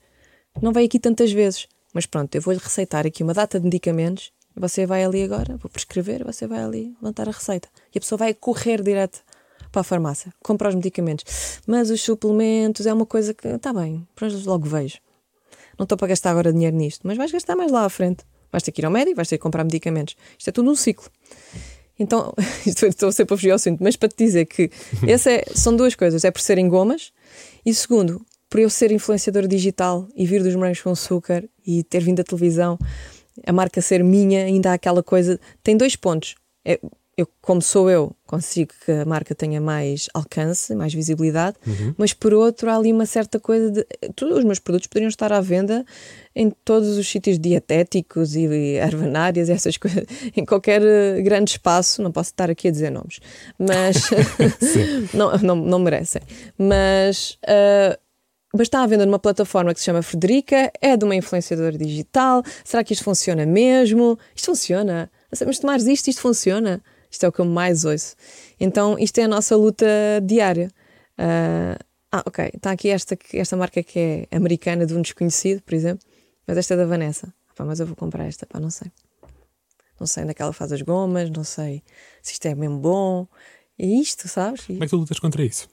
não 0.61 0.73
vai 0.73 0.85
aqui 0.85 0.99
tantas 0.99 1.31
vezes. 1.31 1.67
Mas 1.93 2.05
pronto, 2.05 2.33
eu 2.33 2.41
vou-lhe 2.41 2.59
receitar 2.59 3.05
aqui 3.05 3.23
uma 3.23 3.33
data 3.33 3.59
de 3.59 3.65
medicamentos 3.65 4.31
você 4.59 4.85
vai 4.85 5.05
ali 5.05 5.23
agora, 5.23 5.55
vou 5.57 5.69
prescrever, 5.69 6.23
você 6.25 6.45
vai 6.45 6.61
ali 6.61 6.93
levantar 7.01 7.29
a 7.29 7.31
receita. 7.31 7.69
E 7.93 7.97
a 7.97 8.01
pessoa 8.01 8.17
vai 8.17 8.33
correr 8.33 8.81
direto 8.81 9.21
para 9.71 9.81
a 9.81 9.83
farmácia, 9.83 10.33
comprar 10.43 10.69
os 10.69 10.75
medicamentos. 10.75 11.61
Mas 11.65 11.89
os 11.89 12.01
suplementos 12.01 12.85
é 12.85 12.93
uma 12.93 13.05
coisa 13.05 13.33
que, 13.33 13.47
está 13.47 13.71
bem, 13.71 14.05
logo 14.45 14.67
vejo. 14.67 14.97
Não 15.77 15.83
estou 15.83 15.97
para 15.97 16.09
gastar 16.09 16.31
agora 16.31 16.51
dinheiro 16.51 16.75
nisto, 16.75 17.07
mas 17.07 17.17
vais 17.17 17.31
gastar 17.31 17.55
mais 17.55 17.71
lá 17.71 17.85
à 17.85 17.89
frente. 17.89 18.25
Vais 18.51 18.63
ter 18.63 18.71
que 18.71 18.81
ir 18.81 18.85
ao 18.85 18.91
médico, 18.91 19.15
vais 19.15 19.27
ter 19.27 19.37
que 19.37 19.43
comprar 19.43 19.63
medicamentos. 19.63 20.15
Isto 20.37 20.49
é 20.49 20.51
tudo 20.51 20.71
um 20.71 20.75
ciclo. 20.75 21.09
Então, 21.97 22.33
estou 22.65 23.11
sempre 23.11 23.33
a 23.33 23.37
fugir 23.37 23.51
ao 23.51 23.55
assunto, 23.55 23.83
mas 23.83 23.95
para 23.95 24.09
te 24.09 24.23
dizer 24.23 24.45
que 24.45 24.69
essa 25.07 25.31
é, 25.31 25.43
são 25.53 25.75
duas 25.75 25.95
coisas: 25.95 26.23
é 26.23 26.31
por 26.31 26.41
serem 26.41 26.67
gomas, 26.67 27.11
e 27.65 27.73
segundo, 27.73 28.25
por 28.49 28.59
eu 28.59 28.69
ser 28.69 28.91
influenciador 28.91 29.47
digital 29.47 30.07
e 30.15 30.25
vir 30.25 30.41
dos 30.41 30.55
morangos 30.55 30.81
com 30.81 30.91
açúcar 30.91 31.43
e 31.65 31.83
ter 31.83 32.03
vindo 32.03 32.17
da 32.17 32.23
televisão 32.23 32.79
a 33.45 33.53
marca 33.53 33.81
ser 33.81 34.03
minha, 34.03 34.45
ainda 34.45 34.71
há 34.71 34.73
aquela 34.73 35.03
coisa. 35.03 35.39
Tem 35.63 35.77
dois 35.77 35.95
pontos. 35.95 36.35
É, 36.65 36.79
eu, 37.19 37.27
como 37.41 37.61
sou 37.61 37.89
eu, 37.89 38.15
consigo 38.25 38.71
que 38.85 38.91
a 38.91 39.05
marca 39.05 39.33
tenha 39.35 39.59
mais 39.59 40.07
alcance, 40.13 40.73
mais 40.75 40.93
visibilidade, 40.93 41.57
Uhum. 41.65 41.93
mas 41.97 42.13
por 42.13 42.33
outro 42.33 42.69
há 42.69 42.75
ali 42.75 42.91
uma 42.93 43.05
certa 43.05 43.39
coisa 43.39 43.71
de. 43.71 43.85
Todos 44.15 44.37
os 44.37 44.43
meus 44.43 44.59
produtos 44.59 44.87
poderiam 44.87 45.09
estar 45.09 45.31
à 45.33 45.41
venda 45.41 45.85
em 46.35 46.49
todos 46.49 46.97
os 46.97 47.07
sítios 47.09 47.37
dietéticos 47.39 48.35
e 48.35 48.75
ervanárias, 48.75 49.49
essas 49.51 49.77
coisas, 49.77 50.05
em 50.35 50.45
qualquer 50.45 50.81
eh, 50.81 51.21
grande 51.21 51.51
espaço. 51.51 52.01
Não 52.01 52.11
posso 52.11 52.29
estar 52.31 52.49
aqui 52.49 52.67
a 52.67 52.71
dizer 52.71 52.89
nomes, 52.91 53.19
mas 53.57 54.09
não, 55.13 55.37
não, 55.39 55.55
não 55.55 55.79
merecem. 55.79 56.21
Mas. 56.57 57.37
eh, 57.47 57.97
mas 58.51 58.63
está 58.65 58.81
à 58.81 58.87
venda 58.87 59.05
numa 59.05 59.19
plataforma 59.19 59.71
que 59.75 59.79
se 59.79 59.85
chama 59.85 60.01
Frederica, 60.01 60.71
é 60.81 60.97
de 60.97 61.05
uma 61.05 61.15
influenciadora 61.15 61.77
digital. 61.77 62.41
Será 62.65 62.83
que 62.83 62.93
isto 62.93 63.03
funciona 63.03 63.45
mesmo? 63.45 64.17
Isto 64.35 64.47
funciona. 64.47 65.11
Mas 65.45 65.59
tomares 65.59 65.85
isto, 65.85 66.07
isto 66.07 66.19
funciona. 66.19 66.81
Isto 67.09 67.25
é 67.25 67.29
o 67.29 67.31
que 67.31 67.39
eu 67.39 67.45
mais 67.45 67.85
ouço. 67.85 68.15
Então, 68.59 68.97
isto 68.99 69.17
é 69.19 69.23
a 69.23 69.27
nossa 69.27 69.55
luta 69.55 69.85
diária. 70.23 70.69
Ah, 71.17 71.77
ah, 72.11 72.23
ok. 72.25 72.51
Está 72.53 72.71
aqui 72.71 72.89
esta, 72.89 73.17
esta 73.33 73.57
marca 73.57 73.81
que 73.83 74.27
é 74.31 74.35
americana 74.35 74.85
de 74.85 74.93
um 74.93 75.01
desconhecido, 75.01 75.61
por 75.61 75.73
exemplo, 75.73 76.05
mas 76.47 76.57
esta 76.57 76.73
é 76.73 76.77
da 76.77 76.85
Vanessa. 76.85 77.33
Pá, 77.55 77.65
mas 77.65 77.79
eu 77.79 77.85
vou 77.87 77.95
comprar 77.95 78.25
esta, 78.25 78.45
pá, 78.45 78.59
não 78.59 78.69
sei. 78.69 78.91
Não 79.99 80.07
sei 80.07 80.23
onde 80.23 80.31
é 80.31 80.33
que 80.33 80.41
ela 80.41 80.53
faz 80.53 80.71
as 80.71 80.81
gomas, 80.81 81.29
não 81.29 81.43
sei 81.43 81.83
se 82.21 82.33
isto 82.33 82.45
é 82.45 82.55
mesmo 82.55 82.77
bom. 82.79 83.27
É 83.77 83.85
isto, 83.85 84.27
sabes? 84.27 84.65
Como 84.65 84.83
é 84.83 84.85
que 84.85 84.89
tu 84.91 84.97
lutas 84.97 85.19
contra 85.19 85.43
isso? 85.43 85.67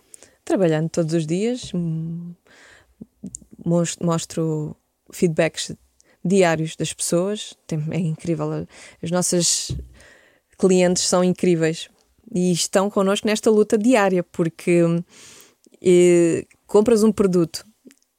trabalhando 0.44 0.88
todos 0.88 1.12
os 1.12 1.26
dias, 1.26 1.72
hum, 1.74 2.32
mos- 3.64 3.96
mostro 4.00 4.76
feedbacks 5.12 5.72
diários 6.24 6.76
das 6.76 6.92
pessoas. 6.92 7.54
É 7.90 7.98
incrível. 7.98 8.66
As 9.02 9.10
nossas 9.10 9.70
clientes 10.58 11.04
são 11.04 11.22
incríveis 11.22 11.88
e 12.34 12.52
estão 12.52 12.90
connosco 12.90 13.26
nesta 13.26 13.50
luta 13.50 13.78
diária, 13.78 14.22
porque 14.22 14.84
hum, 14.84 15.02
eh, 15.82 16.44
compras 16.66 17.02
um 17.02 17.12
produto 17.12 17.64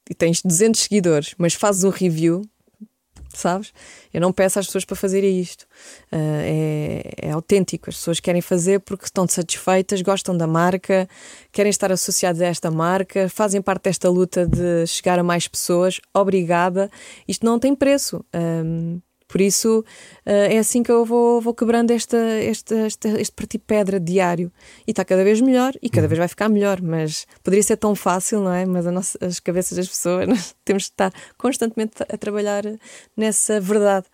e 0.10 0.16
tens 0.16 0.42
200 0.42 0.80
seguidores, 0.80 1.36
mas 1.38 1.54
fazes 1.54 1.84
um 1.84 1.90
review, 1.90 2.42
sabes? 3.34 3.74
Eu 4.14 4.22
não 4.22 4.32
peço 4.32 4.60
às 4.60 4.66
pessoas 4.66 4.86
para 4.86 4.96
fazerem 4.96 5.40
isto. 5.40 5.66
Ah, 6.12 6.18
é, 6.18 7.12
é 7.24 7.32
autêntico. 7.32 7.90
As 7.90 7.98
pessoas 7.98 8.20
querem 8.20 8.42
fazer 8.42 8.80
porque 8.80 9.06
estão 9.06 9.28
satisfeitas, 9.28 10.02
gostam 10.02 10.36
da 10.36 10.48
marca, 10.48 11.08
querem 11.52 11.70
estar 11.70 11.92
associadas 11.92 12.42
a 12.42 12.46
esta 12.46 12.72
marca, 12.72 13.30
fazem 13.30 13.62
parte 13.62 13.84
desta 13.84 14.10
luta 14.10 14.48
de 14.48 14.88
chegar 14.88 15.20
a 15.20 15.24
mais 15.24 15.48
pessoas. 15.48 16.00
Obrigada. 16.14 16.90
Isto 17.28 17.46
não 17.46 17.60
tem 17.60 17.76
preço. 17.76 18.26
Ahm, 18.34 19.00
por 19.28 19.42
isso 19.42 19.84
ah, 20.26 20.32
é 20.32 20.58
assim 20.58 20.82
que 20.82 20.92
eu 20.92 21.04
vou, 21.06 21.42
vou 21.42 21.54
quebrando 21.54 21.92
esta, 21.92 22.18
esta, 22.18 22.76
esta, 22.76 23.10
este 23.20 23.34
partir 23.36 23.60
pedra 23.60 24.00
diário. 24.00 24.52
E 24.88 24.92
está 24.92 25.04
cada 25.04 25.24
vez 25.24 25.42
melhor 25.42 25.74
e 25.82 25.90
cada 25.90 26.08
vez 26.08 26.18
vai 26.18 26.28
ficar 26.28 26.50
melhor. 26.50 26.82
Mas 26.82 27.28
poderia 27.44 27.64
ser 27.64 27.78
tão 27.78 27.94
fácil, 27.96 28.42
não 28.42 28.54
é? 28.54 28.66
Mas 28.66 28.86
nossa- 28.86 29.18
as 29.22 29.40
cabeças 29.40 29.78
das 29.78 29.88
pessoas 29.88 30.28
nós 30.30 30.56
temos 30.64 30.84
de 30.84 30.90
estar 30.90 31.12
constantemente 31.38 32.04
a 32.04 32.18
trabalhar 32.18 32.64
nessa 33.16 33.60
verdade. 33.60 34.06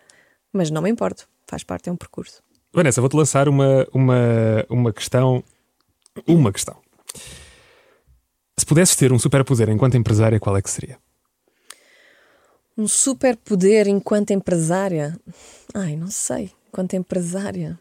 Mas 0.52 0.70
não 0.70 0.82
me 0.82 0.90
importo, 0.90 1.28
faz 1.46 1.62
parte, 1.64 1.88
é 1.88 1.92
um 1.92 1.96
percurso. 1.96 2.42
Vanessa, 2.72 3.00
vou-te 3.00 3.16
lançar 3.16 3.48
uma, 3.48 3.86
uma, 3.92 4.64
uma 4.68 4.92
questão. 4.92 5.42
Uma 6.26 6.52
questão. 6.52 6.76
Se 8.56 8.64
pudesses 8.64 8.96
ter 8.96 9.12
um 9.12 9.18
superpoder 9.18 9.68
enquanto 9.68 9.96
empresária, 9.96 10.38
qual 10.38 10.56
é 10.56 10.62
que 10.62 10.70
seria? 10.70 10.98
Um 12.76 12.88
superpoder 12.88 13.86
enquanto 13.86 14.32
empresária? 14.32 15.18
Ai, 15.72 15.96
não 15.96 16.10
sei. 16.10 16.52
Enquanto 16.68 16.94
empresária. 16.94 17.78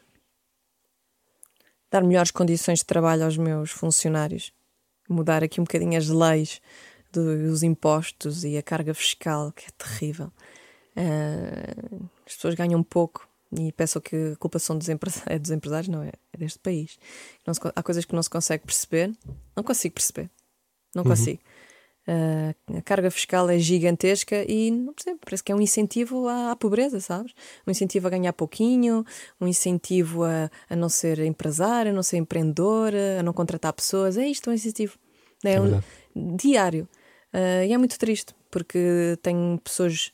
Dar 1.92 2.04
melhores 2.04 2.32
condições 2.32 2.80
de 2.80 2.86
trabalho 2.86 3.24
aos 3.24 3.38
meus 3.38 3.72
funcionários. 3.72 4.52
Mudar 5.10 5.44
aqui 5.44 5.60
um 5.60 5.64
bocadinho 5.64 5.98
as 5.98 6.08
leis 6.08 6.62
dos 7.12 7.62
impostos 7.64 8.44
e 8.44 8.58
a 8.58 8.64
carga 8.64 8.94
fiscal, 8.94 9.52
que 9.52 9.66
é 9.66 9.70
terrível. 9.78 10.32
Ah, 10.96 12.00
as 12.26 12.36
pessoas 12.36 12.56
ganham 12.56 12.82
pouco 12.84 13.28
e 13.56 13.72
pensam 13.72 14.02
que 14.02 14.34
a 14.34 14.36
culpa 14.38 14.58
são 14.58 14.78
dos, 14.78 14.90
empresa- 14.90 15.24
é 15.28 15.38
dos 15.38 15.52
empresários, 15.52 15.88
não 15.88 16.02
é? 16.04 16.12
É 16.32 16.38
deste 16.38 16.60
país. 16.60 16.98
Não 17.46 17.54
se 17.54 17.60
há 17.76 17.84
coisas 17.84 18.06
que 18.06 18.16
não 18.16 18.24
se 18.24 18.30
consegue 18.30 18.64
perceber. 18.66 19.12
Não 19.56 19.64
consigo 19.64 19.94
perceber. 19.94 20.30
Não 20.96 21.04
consigo. 21.04 21.40
Ah, 22.06 22.54
a 22.78 22.82
carga 22.82 23.10
fiscal 23.10 23.50
é 23.50 23.58
gigantesca 23.58 24.44
e 24.50 24.70
não 24.72 24.94
percebo, 24.94 25.20
parece 25.24 25.44
que 25.44 25.52
é 25.52 25.56
um 25.56 25.62
incentivo 25.62 26.28
à, 26.28 26.52
à 26.52 26.56
pobreza, 26.56 27.00
sabes? 27.00 27.34
Um 27.66 27.72
incentivo 27.72 28.08
a 28.08 28.10
ganhar 28.10 28.34
pouquinho, 28.34 29.06
um 29.40 29.48
incentivo 29.48 30.24
a, 30.24 30.50
a 30.70 30.76
não 30.76 30.90
ser 30.90 31.20
empresário, 31.20 31.92
a 31.92 31.96
não 31.96 32.04
ser 32.04 32.18
empreendedora, 32.18 33.20
a 33.20 33.24
não 33.24 33.32
contratar 33.32 33.72
pessoas. 33.74 34.18
É 34.18 34.28
isto, 34.28 34.50
é 34.50 34.52
um 34.52 34.56
incentivo. 34.56 34.98
É, 35.46 35.54
É 35.54 35.62
um 35.62 36.36
diário. 36.36 36.88
Ah, 37.32 37.66
e 37.66 37.72
é 37.74 37.78
muito 37.78 37.98
triste, 37.98 38.36
porque 38.52 39.18
tenho 39.22 39.58
pessoas 39.64 40.12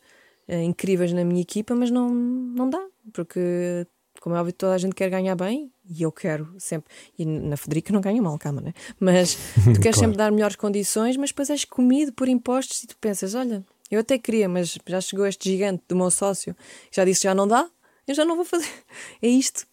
ah, 0.48 0.56
incríveis 0.64 1.12
na 1.12 1.24
minha 1.26 1.42
equipa, 1.42 1.76
mas 1.76 1.90
não, 1.90 2.10
não 2.10 2.70
dá, 2.70 2.86
porque. 3.12 3.88
Como 4.22 4.36
é 4.36 4.40
óbvio, 4.40 4.54
toda 4.54 4.74
a 4.74 4.78
gente 4.78 4.94
quer 4.96 5.10
ganhar 5.10 5.36
bem 5.36 5.72
e 5.90 6.02
eu 6.04 6.12
quero 6.12 6.54
sempre. 6.60 6.92
E 7.18 7.26
na 7.26 7.56
Federica 7.58 7.94
não 7.94 8.02
ganho 8.02 8.22
mal, 8.22 8.38
calma, 8.38 8.62
né? 8.62 8.74
Mas 9.00 9.36
tu 9.74 9.80
queres 9.80 9.96
Claro. 9.98 10.00
sempre 10.00 10.18
dar 10.18 10.32
melhores 10.32 10.56
condições, 10.56 11.16
mas 11.18 11.30
depois 11.30 11.50
és 11.50 11.64
comido 11.66 12.12
por 12.14 12.28
impostos 12.28 12.84
e 12.84 12.88
tu 12.88 12.98
pensas: 12.98 13.34
olha, 13.36 13.64
eu 13.90 14.00
até 14.02 14.18
queria, 14.18 14.48
mas 14.50 14.78
já 14.86 15.02
chegou 15.02 15.26
este 15.26 15.50
gigante 15.50 15.84
do 15.88 15.96
meu 15.96 16.12
sócio, 16.12 16.56
já 16.92 17.06
disse 17.06 17.24
já 17.24 17.34
não 17.34 17.48
dá, 17.48 17.70
eu 18.08 18.14
já 18.14 18.26
não 18.26 18.36
vou 18.36 18.46
fazer. 18.46 18.68
É 19.22 19.28
isto. 19.28 19.66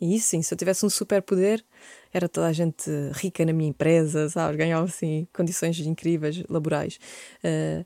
E 0.00 0.16
isso 0.16 0.28
sim, 0.28 0.42
se 0.42 0.52
eu 0.52 0.58
tivesse 0.58 0.84
um 0.84 0.90
superpoder, 0.90 1.64
era 2.12 2.28
toda 2.28 2.48
a 2.48 2.52
gente 2.52 2.90
rica 3.12 3.44
na 3.46 3.52
minha 3.52 3.70
empresa, 3.70 4.28
sabes? 4.28 4.56
Ganhava 4.58 4.84
assim 4.84 5.26
condições 5.32 5.78
incríveis 5.80 6.42
laborais. 6.48 6.98
Ah, 7.42 7.84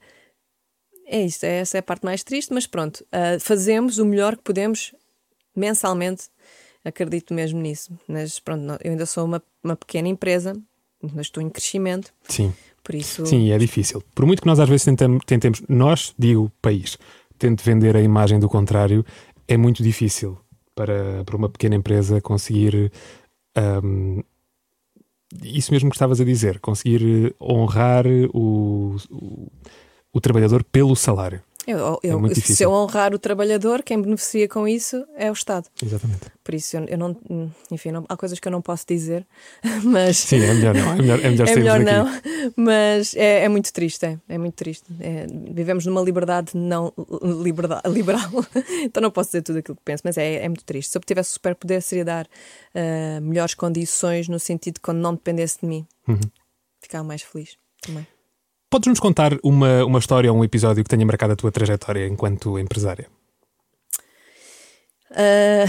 é 1.06 1.22
isto, 1.24 1.44
é- 1.44 1.60
essa 1.60 1.78
é 1.78 1.80
a 1.80 1.82
parte 1.82 2.04
mais 2.04 2.22
triste, 2.24 2.52
mas 2.52 2.66
pronto, 2.66 3.04
ah, 3.12 3.38
fazemos 3.40 3.98
o 3.98 4.04
melhor 4.04 4.36
que 4.36 4.42
podemos 4.42 4.94
mensalmente, 5.58 6.28
acredito 6.84 7.34
mesmo 7.34 7.60
nisso. 7.60 7.92
Mas 8.06 8.38
pronto, 8.38 8.78
eu 8.82 8.90
ainda 8.90 9.06
sou 9.06 9.24
uma, 9.24 9.42
uma 9.62 9.76
pequena 9.76 10.08
empresa, 10.08 10.54
mas 11.02 11.26
estou 11.26 11.42
em 11.42 11.50
crescimento, 11.50 12.12
Sim. 12.28 12.52
por 12.82 12.94
isso. 12.94 13.26
Sim, 13.26 13.50
é 13.50 13.58
difícil. 13.58 14.02
Por 14.14 14.26
muito 14.26 14.42
que 14.42 14.48
nós 14.48 14.58
às 14.58 14.68
vezes 14.68 14.84
tentamos, 14.84 15.22
tentemos, 15.24 15.62
nós, 15.68 16.14
digo 16.18 16.50
país, 16.60 16.98
tente 17.38 17.64
vender 17.64 17.96
a 17.96 18.00
imagem 18.00 18.38
do 18.38 18.48
contrário, 18.48 19.04
é 19.46 19.56
muito 19.56 19.82
difícil 19.82 20.38
para, 20.74 21.24
para 21.24 21.36
uma 21.36 21.48
pequena 21.48 21.74
empresa 21.74 22.20
conseguir 22.20 22.92
ahm, 23.56 24.20
isso 25.42 25.72
mesmo 25.72 25.90
que 25.90 25.96
estavas 25.96 26.20
a 26.20 26.24
dizer, 26.24 26.58
conseguir 26.60 27.34
honrar 27.40 28.06
o, 28.32 28.96
o, 29.10 29.52
o 30.12 30.20
trabalhador 30.20 30.64
pelo 30.64 30.96
salário. 30.96 31.42
Eu, 31.70 32.00
eu- 32.02 32.18
muito 32.18 32.40
se 32.40 32.62
eu 32.62 32.70
honrar 32.72 33.12
o 33.14 33.18
trabalhador, 33.18 33.82
quem 33.82 34.00
beneficia 34.00 34.48
com 34.48 34.66
isso 34.66 35.04
é 35.16 35.30
o 35.30 35.34
Estado. 35.34 35.66
Exatamente. 35.82 36.20
Por 36.42 36.54
isso 36.54 36.76
eu, 36.78 36.84
eu 36.86 36.96
não. 36.96 37.14
Enfim, 37.70 37.90
não- 37.92 38.06
há 38.08 38.16
coisas 38.16 38.40
que 38.40 38.48
eu 38.48 38.52
não 38.52 38.62
posso 38.62 38.86
dizer, 38.88 39.26
mas. 39.84 40.16
Sim, 40.16 40.40
é 40.42 40.54
melhor 40.54 40.74
não. 40.74 40.92
É 40.92 40.96
melhor, 40.96 41.20
é 41.24 41.30
melhor, 41.30 41.48
É 41.48 41.54
melhor 41.56 41.80
não, 41.80 42.06
mas 42.56 43.14
é, 43.14 43.44
é 43.44 43.48
muito 43.50 43.70
triste, 43.72 44.06
é, 44.06 44.18
é 44.28 44.38
muito 44.38 44.54
triste. 44.54 44.86
É, 44.98 45.26
vivemos 45.52 45.84
numa 45.84 46.00
liberdade 46.00 46.52
não 46.56 46.92
liberdade, 47.42 47.82
liberal, 47.90 48.30
então 48.82 49.02
não 49.02 49.10
posso 49.10 49.28
dizer 49.28 49.42
tudo 49.42 49.58
aquilo 49.58 49.76
que 49.76 49.82
penso, 49.84 50.02
mas 50.06 50.16
é, 50.16 50.36
é 50.44 50.48
muito 50.48 50.64
triste. 50.64 50.90
Se 50.92 50.96
eu 50.96 51.02
tivesse 51.02 51.32
superpoder, 51.32 51.82
seria 51.82 52.04
dar 52.04 52.26
ah, 52.74 53.20
melhores 53.20 53.52
condições 53.54 54.26
no 54.28 54.38
sentido 54.40 54.74
de 54.76 54.80
quando 54.80 54.98
não 54.98 55.12
dependesse 55.14 55.58
de 55.60 55.66
mim, 55.66 55.86
Uhum. 56.08 56.18
ficava 56.80 57.04
mais 57.04 57.20
feliz 57.20 57.58
também. 57.82 58.06
Podes-nos 58.70 59.00
contar 59.00 59.32
uma, 59.42 59.84
uma 59.84 59.98
história 59.98 60.30
ou 60.32 60.38
um 60.38 60.44
episódio 60.44 60.84
que 60.84 60.90
tenha 60.90 61.04
marcado 61.06 61.32
a 61.32 61.36
tua 61.36 61.50
trajetória 61.50 62.06
enquanto 62.06 62.58
empresária? 62.58 63.08
Ah, 65.10 65.64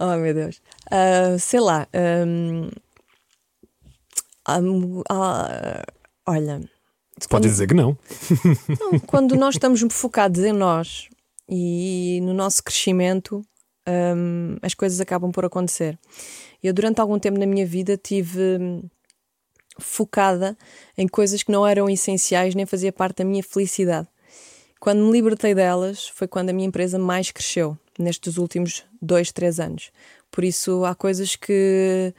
oh 0.00 0.16
meu 0.16 0.34
Deus, 0.34 0.60
Ah, 0.90 1.38
sei 1.38 1.60
lá. 1.60 1.86
ah, 4.44 4.58
ah, 5.08 5.82
olha, 6.26 6.58
Podes 7.14 7.26
quando- 7.28 7.42
dizer 7.44 7.66
que 7.68 7.74
não. 7.74 7.96
Não, 8.80 8.98
quando 9.00 9.36
nós 9.36 9.54
estamos 9.54 9.80
focados 9.92 10.42
em 10.44 10.52
nós 10.52 11.08
e 11.48 12.20
no 12.22 12.34
nosso 12.34 12.62
crescimento, 12.62 13.40
hum, 13.88 14.56
as 14.62 14.74
coisas 14.74 15.00
acabam 15.00 15.30
por 15.30 15.44
acontecer. 15.44 15.98
Eu, 16.62 16.74
durante 16.74 17.00
algum 17.00 17.18
tempo 17.18 17.38
na 17.38 17.46
minha 17.46 17.64
vida, 17.64 17.96
tive 17.96 18.58
focada 19.78 20.56
em 20.96 21.06
coisas 21.06 21.42
que 21.42 21.52
não 21.52 21.66
eram 21.66 21.88
essenciais 21.88 22.54
nem 22.54 22.66
fazia 22.66 22.92
parte 22.92 23.18
da 23.18 23.24
minha 23.24 23.42
felicidade. 23.42 24.08
Quando 24.78 25.04
me 25.04 25.12
libertei 25.12 25.54
delas, 25.54 26.08
foi 26.08 26.28
quando 26.28 26.50
a 26.50 26.52
minha 26.52 26.68
empresa 26.68 26.98
mais 26.98 27.30
cresceu, 27.30 27.76
nestes 27.98 28.36
últimos 28.36 28.84
dois, 29.00 29.32
três 29.32 29.58
anos. 29.58 29.90
Por 30.30 30.44
isso, 30.44 30.84
há 30.84 30.94
coisas 30.94 31.34
que, 31.34 32.12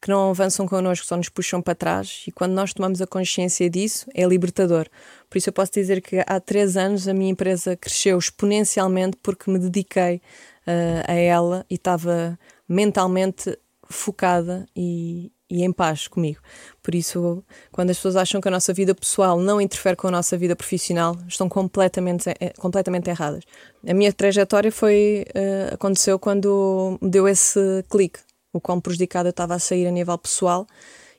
que 0.00 0.08
não 0.08 0.30
avançam 0.30 0.66
connosco, 0.66 1.04
só 1.04 1.16
nos 1.16 1.28
puxam 1.28 1.60
para 1.60 1.74
trás. 1.74 2.24
E 2.26 2.32
quando 2.32 2.52
nós 2.52 2.72
tomamos 2.72 3.02
a 3.02 3.06
consciência 3.06 3.68
disso, 3.68 4.06
é 4.14 4.24
libertador. 4.24 4.86
Por 5.28 5.38
isso, 5.38 5.48
eu 5.48 5.52
posso 5.52 5.72
dizer 5.72 6.00
que 6.00 6.22
há 6.24 6.40
três 6.40 6.76
anos 6.76 7.08
a 7.08 7.14
minha 7.14 7.30
empresa 7.30 7.76
cresceu 7.76 8.16
exponencialmente 8.16 9.16
porque 9.22 9.50
me 9.50 9.58
dediquei 9.58 10.22
uh, 10.66 11.04
a 11.06 11.14
ela 11.14 11.66
e 11.68 11.74
estava 11.74 12.38
mentalmente 12.68 13.58
focada 13.90 14.66
e, 14.76 15.32
e 15.50 15.64
em 15.64 15.72
paz 15.72 16.06
comigo. 16.06 16.40
Por 16.82 16.94
isso, 16.94 17.42
quando 17.72 17.90
as 17.90 17.96
pessoas 17.96 18.16
acham 18.16 18.40
que 18.40 18.48
a 18.48 18.50
nossa 18.50 18.72
vida 18.72 18.94
pessoal 18.94 19.40
não 19.40 19.60
interfere 19.60 19.96
com 19.96 20.08
a 20.08 20.10
nossa 20.10 20.36
vida 20.36 20.54
profissional, 20.54 21.16
estão 21.26 21.48
completamente, 21.48 22.28
eh, 22.28 22.52
completamente 22.58 23.08
erradas. 23.08 23.44
A 23.86 23.94
minha 23.94 24.12
trajetória 24.12 24.70
foi 24.70 25.24
uh, 25.30 25.74
aconteceu 25.74 26.18
quando 26.18 26.98
me 27.00 27.10
deu 27.10 27.26
esse 27.26 27.84
clique 27.88 28.20
o 28.52 28.60
quão 28.60 28.80
prejudicada 28.80 29.28
eu 29.28 29.30
estava 29.30 29.54
a 29.54 29.58
sair 29.58 29.86
a 29.86 29.90
nível 29.90 30.16
pessoal 30.18 30.66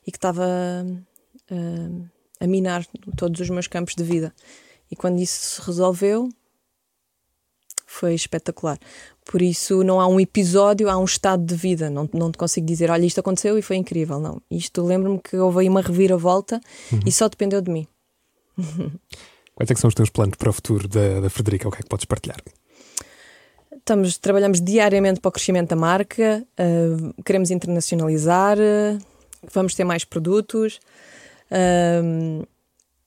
e 0.06 0.12
que 0.12 0.18
estava 0.18 0.46
uh, 1.52 2.10
a 2.40 2.48
minar 2.48 2.86
todos 3.16 3.40
os 3.40 3.50
meus 3.50 3.68
campos 3.68 3.96
de 3.96 4.04
vida. 4.04 4.34
E 4.92 4.96
quando 4.96 5.20
isso 5.20 5.56
se 5.56 5.62
resolveu, 5.62 6.30
foi 7.90 8.14
espetacular. 8.14 8.78
Por 9.26 9.42
isso, 9.42 9.84
não 9.84 10.00
há 10.00 10.08
um 10.08 10.20
episódio, 10.20 10.88
há 10.90 10.98
um 10.98 11.06
estado 11.06 11.44
de 11.44 11.56
vida. 11.56 11.90
Não, 11.90 12.08
não 12.14 12.32
te 12.32 12.38
consigo 12.38 12.66
dizer, 12.66 12.92
olha, 12.92 13.04
isto 13.04 13.20
aconteceu 13.20 13.58
e 13.58 13.64
foi 13.64 13.78
incrível. 13.78 14.20
Não. 14.20 14.40
Isto 14.50 14.86
lembro-me 14.86 15.20
que 15.20 15.36
houve 15.36 15.62
aí 15.62 15.70
uma 15.70 15.82
reviravolta 15.82 16.62
uhum. 16.92 17.00
e 17.06 17.12
só 17.12 17.28
dependeu 17.28 17.62
de 17.62 17.72
mim. 17.72 17.88
Quais 19.56 19.72
é 19.72 19.74
que 19.74 19.80
são 19.80 19.88
os 19.88 19.96
teus 19.96 20.10
planos 20.10 20.36
para 20.38 20.52
o 20.52 20.54
futuro 20.54 20.88
da, 20.88 21.20
da 21.20 21.30
Frederica? 21.32 21.68
O 21.68 21.72
que 21.72 21.80
é 21.80 21.82
que 21.82 21.90
podes 21.90 22.06
partilhar? 22.06 22.38
Estamos, 23.76 24.18
trabalhamos 24.20 24.62
diariamente 24.62 25.20
para 25.20 25.30
o 25.30 25.32
crescimento 25.32 25.70
da 25.70 25.76
marca, 25.76 26.46
uh, 26.60 27.24
queremos 27.24 27.50
internacionalizar, 27.50 28.58
uh, 28.58 29.00
vamos 29.52 29.74
ter 29.74 29.84
mais 29.84 30.06
produtos. 30.06 30.80
Uh, 31.52 32.48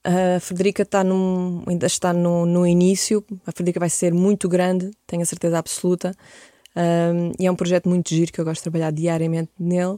a 0.03 0.39
Frederica 0.39 0.83
está 0.83 1.03
num, 1.03 1.63
ainda 1.65 1.85
está 1.85 2.11
no, 2.11 2.45
no, 2.45 2.67
início, 2.67 3.23
a 3.45 3.51
Frederica 3.51 3.79
vai 3.79 3.89
ser 3.89 4.13
muito 4.13 4.49
grande, 4.49 4.91
tenho 5.07 5.21
a 5.21 5.25
certeza 5.25 5.57
absoluta. 5.57 6.13
e 7.39 7.47
é 7.47 7.51
um 7.51 7.55
projeto 7.55 7.87
muito 7.87 8.09
giro 8.09 8.31
que 8.31 8.41
eu 8.41 8.45
gosto 8.45 8.59
de 8.59 8.63
trabalhar 8.63 8.91
diariamente 8.91 9.51
nele. 9.57 9.97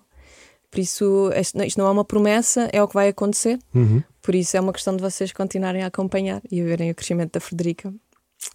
Por 0.70 0.80
isso, 0.80 1.32
isto 1.36 1.80
não 1.80 1.88
é 1.88 1.92
uma 1.92 2.04
promessa, 2.04 2.70
é 2.72 2.84
o 2.84 2.88
que 2.88 2.94
vai 2.94 3.08
acontecer. 3.08 3.58
Uhum. 3.74 4.04
Por 4.22 4.36
isso, 4.36 4.58
é 4.58 4.60
uma 4.60 4.74
questão 4.74 4.96
de 4.96 5.02
vocês 5.02 5.32
continuarem 5.32 5.84
a 5.84 5.88
acompanhar 5.88 6.42
e 6.52 6.62
a 6.62 6.66
verem 6.66 6.92
o 6.92 6.96
crescimento 6.96 7.34
da 7.34 7.40
Frederica 7.40 7.94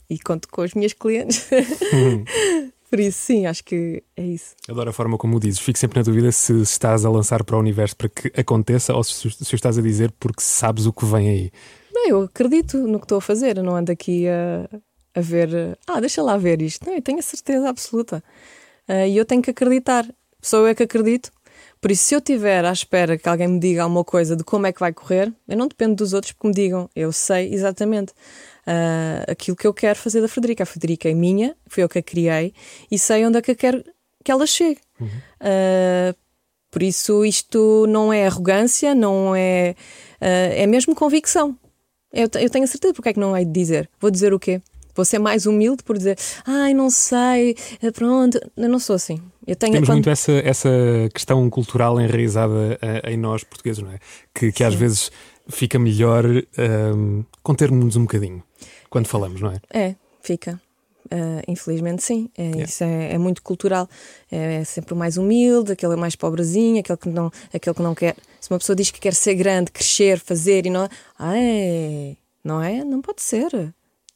e 0.09 0.19
conto 0.19 0.49
com 0.49 0.63
os 0.63 0.75
meus 0.75 0.93
clientes. 0.93 1.49
Uhum. 1.93 2.25
Por 2.91 2.99
isso, 2.99 3.19
sim, 3.19 3.47
acho 3.47 3.63
que 3.63 4.03
é 4.17 4.23
isso. 4.23 4.57
Adoro 4.69 4.91
a 4.91 4.93
forma 4.93 5.17
como 5.17 5.37
o 5.37 5.41
dizes. 5.41 5.61
Fico 5.61 5.79
sempre 5.79 6.01
na 6.01 6.03
dúvida 6.03 6.33
se 6.33 6.61
estás 6.61 7.05
a 7.05 7.11
lançar 7.11 7.45
para 7.45 7.57
o 7.57 7.61
universo 7.61 7.97
para 7.97 8.09
que 8.09 8.33
aconteça 8.39 8.93
ou 8.93 9.05
se, 9.05 9.31
se 9.31 9.55
estás 9.55 9.79
a 9.79 9.83
dizer 9.83 10.13
porque 10.19 10.43
sabes 10.43 10.87
o 10.87 10.93
que 10.93 11.05
vem 11.05 11.29
aí. 11.29 11.53
Não, 11.93 12.09
eu 12.09 12.23
acredito 12.23 12.79
no 12.79 12.99
que 12.99 13.05
estou 13.05 13.19
a 13.19 13.21
fazer. 13.21 13.59
Eu 13.59 13.63
não 13.63 13.77
ando 13.77 13.93
aqui 13.93 14.27
a, 14.27 14.69
a 15.15 15.21
ver. 15.21 15.79
Ah, 15.87 16.01
deixa 16.01 16.21
lá 16.21 16.37
ver 16.37 16.61
isto. 16.61 16.85
Não, 16.85 16.95
eu 16.97 17.03
tenho 17.03 17.21
a 17.21 17.23
certeza 17.23 17.69
absoluta. 17.69 18.25
Uh, 18.89 19.07
e 19.07 19.17
eu 19.17 19.25
tenho 19.25 19.41
que 19.41 19.51
acreditar. 19.51 20.05
Sou 20.43 20.67
eu 20.67 20.75
que 20.75 20.83
acredito. 20.83 21.31
Por 21.81 21.91
isso, 21.91 22.05
se 22.05 22.15
eu 22.15 22.19
estiver 22.19 22.65
à 22.65 22.73
espera 22.73 23.17
que 23.17 23.29
alguém 23.29 23.49
me 23.49 23.59
diga 23.59 23.83
alguma 23.83 24.05
coisa 24.05 24.37
de 24.37 24.45
como 24.45 24.67
é 24.67 24.73
que 24.73 24.81
vai 24.81 24.93
correr, 24.93 25.33
eu 25.49 25.57
não 25.57 25.67
dependo 25.67 25.95
dos 25.95 26.13
outros 26.13 26.33
porque 26.33 26.49
me 26.49 26.55
digam. 26.55 26.91
Eu 26.95 27.11
sei 27.11 27.53
exatamente 27.55 28.13
uh, 28.67 29.31
aquilo 29.31 29.57
que 29.57 29.67
eu 29.67 29.73
quero 29.73 29.99
fazer 29.99 30.21
da 30.21 30.29
Frederica. 30.29 30.63
A 30.63 30.67
Frederica 30.67 31.09
é 31.09 31.15
minha, 31.15 31.57
foi 31.67 31.83
eu 31.83 31.89
que 31.89 31.99
a 31.99 32.03
criei 32.03 32.53
e 32.91 32.99
sei 32.99 33.25
onde 33.25 33.39
é 33.39 33.43
que 33.43 33.51
eu 33.51 33.57
quero 33.57 33.83
que 34.23 34.31
ela 34.31 34.47
chegue. 34.47 34.81
Uhum. 35.01 35.07
Uh, 35.07 36.15
por 36.71 36.83
isso, 36.83 37.25
isto 37.25 37.87
não 37.89 38.13
é 38.13 38.27
arrogância, 38.27 38.95
não 38.95 39.35
é. 39.35 39.75
Uh, 40.21 40.53
é 40.55 40.67
mesmo 40.67 40.95
convicção. 40.95 41.57
Eu, 42.13 42.29
eu 42.41 42.51
tenho 42.51 42.65
a 42.65 42.69
certeza 42.69 42.93
porque 42.93 43.09
é 43.09 43.13
que 43.13 43.21
não 43.21 43.37
hei 43.37 43.45
de 43.45 43.53
dizer. 43.53 43.89
Vou 43.99 44.11
dizer 44.11 44.35
o 44.35 44.39
quê? 44.39 44.61
Vou 45.01 45.05
ser 45.07 45.19
mais 45.19 45.47
humilde 45.47 45.83
por 45.83 45.97
dizer, 45.97 46.19
ai, 46.47 46.75
não 46.75 46.91
sei, 46.91 47.57
eh, 47.83 47.91
pronto. 47.91 48.39
Eu 48.55 48.69
não 48.69 48.79
sou 48.79 48.97
assim. 48.97 49.19
Eu 49.47 49.57
tenho, 49.57 49.73
Temos 49.73 49.89
quando... 49.89 49.97
muito 49.97 50.11
essa, 50.11 50.33
essa 50.33 50.69
questão 51.15 51.49
cultural 51.49 51.99
enraizada 51.99 52.79
em 53.09 53.17
nós 53.17 53.43
portugueses, 53.43 53.83
não 53.83 53.91
é? 53.91 53.99
Que, 54.35 54.53
que 54.53 54.63
às 54.63 54.75
vezes 54.75 55.11
fica 55.49 55.79
melhor 55.79 56.25
um, 56.95 57.25
contermos-nos 57.43 57.97
um 57.97 58.03
bocadinho 58.03 58.43
quando 58.91 59.07
falamos, 59.07 59.41
não 59.41 59.51
é? 59.51 59.61
É, 59.73 59.95
fica. 60.21 60.61
Uh, 61.07 61.43
infelizmente, 61.49 62.03
sim. 62.03 62.29
É, 62.37 62.43
yeah. 62.43 62.65
Isso 62.65 62.85
é, 62.85 63.15
é, 63.15 63.19
muito 63.19 63.43
cultural. 63.43 63.89
É, 64.31 64.57
é, 64.61 64.65
sempre 64.65 64.93
o 64.93 64.97
mais 64.97 65.17
humilde, 65.17 65.73
aquele 65.73 65.95
é 65.95 65.97
mais 65.97 66.15
pobrezinho, 66.15 66.79
aquele 66.79 66.99
que, 66.99 67.09
não, 67.09 67.33
aquele 67.53 67.75
que 67.75 67.83
não 67.83 67.95
quer. 67.95 68.17
Se 68.39 68.51
uma 68.51 68.59
pessoa 68.59 68.77
diz 68.77 68.91
que 68.91 69.01
quer 69.01 69.15
ser 69.15 69.35
grande, 69.35 69.73
crescer, 69.73 70.21
fazer 70.21 70.67
e 70.67 70.71
não. 70.71 70.89
Ah, 71.19 71.39
é, 71.39 72.17
não 72.45 72.63
é? 72.63 72.85
Não 72.85 73.01
pode 73.01 73.23
ser. 73.23 73.49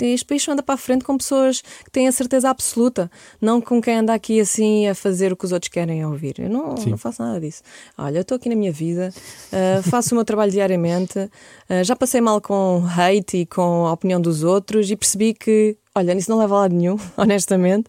Este 0.00 0.24
país 0.26 0.48
anda 0.48 0.62
para 0.62 0.74
a 0.74 0.78
frente 0.78 1.04
com 1.04 1.16
pessoas 1.16 1.60
que 1.60 1.90
têm 1.90 2.08
a 2.08 2.12
certeza 2.12 2.50
absoluta, 2.50 3.10
não 3.40 3.60
com 3.60 3.80
quem 3.80 3.98
anda 3.98 4.12
aqui 4.12 4.40
assim 4.40 4.88
a 4.88 4.94
fazer 4.94 5.32
o 5.32 5.36
que 5.36 5.44
os 5.44 5.52
outros 5.52 5.70
querem 5.70 6.04
ouvir. 6.04 6.40
Eu 6.40 6.50
não, 6.50 6.74
não 6.74 6.98
faço 6.98 7.22
nada 7.22 7.40
disso. 7.40 7.62
Olha, 7.96 8.18
eu 8.18 8.22
estou 8.22 8.36
aqui 8.36 8.48
na 8.48 8.56
minha 8.56 8.72
vida, 8.72 9.12
uh, 9.52 9.82
faço 9.88 10.14
o 10.14 10.16
meu 10.16 10.24
trabalho 10.24 10.50
diariamente, 10.50 11.18
uh, 11.18 11.84
já 11.84 11.94
passei 11.94 12.20
mal 12.20 12.40
com 12.40 12.84
hate 12.84 13.38
e 13.38 13.46
com 13.46 13.86
a 13.86 13.92
opinião 13.92 14.20
dos 14.20 14.42
outros 14.42 14.90
e 14.90 14.96
percebi 14.96 15.32
que, 15.32 15.76
olha, 15.94 16.12
isso 16.14 16.30
não 16.30 16.38
leva 16.38 16.56
a 16.56 16.58
lado 16.60 16.74
nenhum, 16.74 16.98
honestamente. 17.16 17.88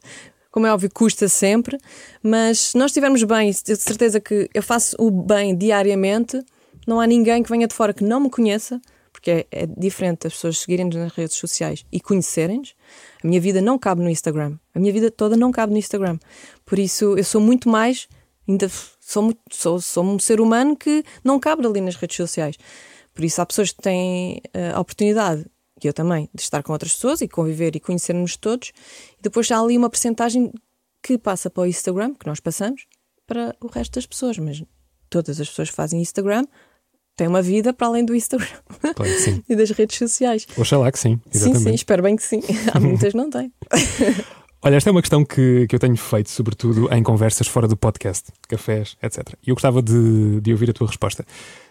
Como 0.51 0.65
é 0.65 0.71
óbvio, 0.71 0.89
custa 0.93 1.27
sempre, 1.27 1.77
mas 2.23 2.69
se 2.69 2.77
nós 2.77 2.91
estivermos 2.91 3.21
bem, 3.23 3.51
de 3.51 3.75
certeza 3.75 4.21
que 4.21 4.49
eu 4.53 4.63
faço 4.63 4.95
o 4.97 5.11
bem 5.11 5.53
diariamente, 5.53 6.41
não 6.87 7.01
há 7.01 7.07
ninguém 7.07 7.43
que 7.43 7.49
venha 7.49 7.67
de 7.67 7.73
fora 7.73 7.93
que 7.93 8.05
não 8.05 8.21
me 8.21 8.29
conheça 8.29 8.79
porque 9.25 9.47
é, 9.51 9.63
é 9.63 9.65
diferente 9.65 10.27
as 10.27 10.33
pessoas 10.33 10.59
seguirem-nos 10.59 10.95
nas 10.95 11.11
redes 11.11 11.35
sociais 11.35 11.83
e 11.91 11.99
conhecerem-nos. 11.99 12.75
A 13.23 13.27
minha 13.27 13.41
vida 13.41 13.59
não 13.59 13.79
cabe 13.79 14.03
no 14.03 14.09
Instagram. 14.09 14.57
A 14.73 14.79
minha 14.79 14.93
vida 14.93 15.09
toda 15.09 15.35
não 15.35 15.51
cabe 15.51 15.73
no 15.73 15.79
Instagram. 15.79 16.19
Por 16.63 16.77
isso, 16.77 17.17
eu 17.17 17.23
sou 17.23 17.41
muito 17.41 17.67
mais, 17.67 18.07
ainda 18.47 18.69
sou, 18.99 19.35
sou, 19.51 19.81
sou 19.81 20.03
um 20.03 20.19
ser 20.19 20.39
humano 20.39 20.75
que 20.75 21.03
não 21.23 21.39
cabe 21.39 21.65
ali 21.65 21.81
nas 21.81 21.95
redes 21.95 22.15
sociais. 22.15 22.55
Por 23.15 23.25
isso, 23.25 23.41
há 23.41 23.45
pessoas 23.47 23.71
que 23.71 23.81
têm 23.81 24.41
eh, 24.53 24.71
a 24.71 24.79
oportunidade, 24.79 25.45
e 25.83 25.87
eu 25.87 25.93
também, 25.93 26.29
de 26.31 26.41
estar 26.43 26.61
com 26.61 26.71
outras 26.71 26.93
pessoas 26.93 27.21
e 27.21 27.27
conviver 27.27 27.75
e 27.75 27.79
conhecermos 27.79 28.37
todos. 28.37 28.71
E 29.17 29.23
depois 29.23 29.49
há 29.49 29.59
ali 29.59 29.75
uma 29.75 29.89
percentagem 29.89 30.53
que 31.01 31.17
passa 31.17 31.49
para 31.49 31.63
o 31.63 31.65
Instagram, 31.65 32.13
que 32.13 32.27
nós 32.27 32.39
passamos, 32.39 32.85
para 33.25 33.55
o 33.59 33.67
resto 33.67 33.95
das 33.95 34.05
pessoas. 34.05 34.37
Mas 34.37 34.63
todas 35.09 35.41
as 35.41 35.49
pessoas 35.49 35.71
que 35.71 35.75
fazem 35.75 35.99
Instagram 35.99 36.45
tem 37.15 37.27
uma 37.27 37.41
vida 37.41 37.73
para 37.73 37.87
além 37.87 38.05
do 38.05 38.13
Instagram 38.13 38.47
claro 38.95 39.11
e 39.47 39.55
das 39.55 39.71
redes 39.71 39.97
sociais. 39.97 40.45
Oxalá 40.57 40.91
que 40.91 40.99
sim, 40.99 41.19
exatamente. 41.33 41.59
Sim, 41.59 41.69
sim, 41.69 41.75
espero 41.75 42.03
bem 42.03 42.15
que 42.15 42.23
sim. 42.23 42.41
Há 42.73 42.79
muitas 42.79 43.13
não 43.13 43.29
têm. 43.29 43.51
Olha, 44.61 44.77
esta 44.77 44.89
é 44.89 44.91
uma 44.91 45.01
questão 45.01 45.23
que, 45.23 45.67
que 45.67 45.75
eu 45.75 45.79
tenho 45.79 45.95
feito, 45.95 46.27
sobretudo 46.31 46.91
em 46.91 47.03
conversas 47.03 47.47
fora 47.47 47.67
do 47.67 47.77
podcast, 47.77 48.31
cafés, 48.47 48.97
etc. 49.01 49.33
E 49.45 49.51
eu 49.51 49.55
gostava 49.55 49.79
de, 49.79 50.41
de 50.41 50.51
ouvir 50.51 50.71
a 50.71 50.73
tua 50.73 50.87
resposta. 50.87 51.23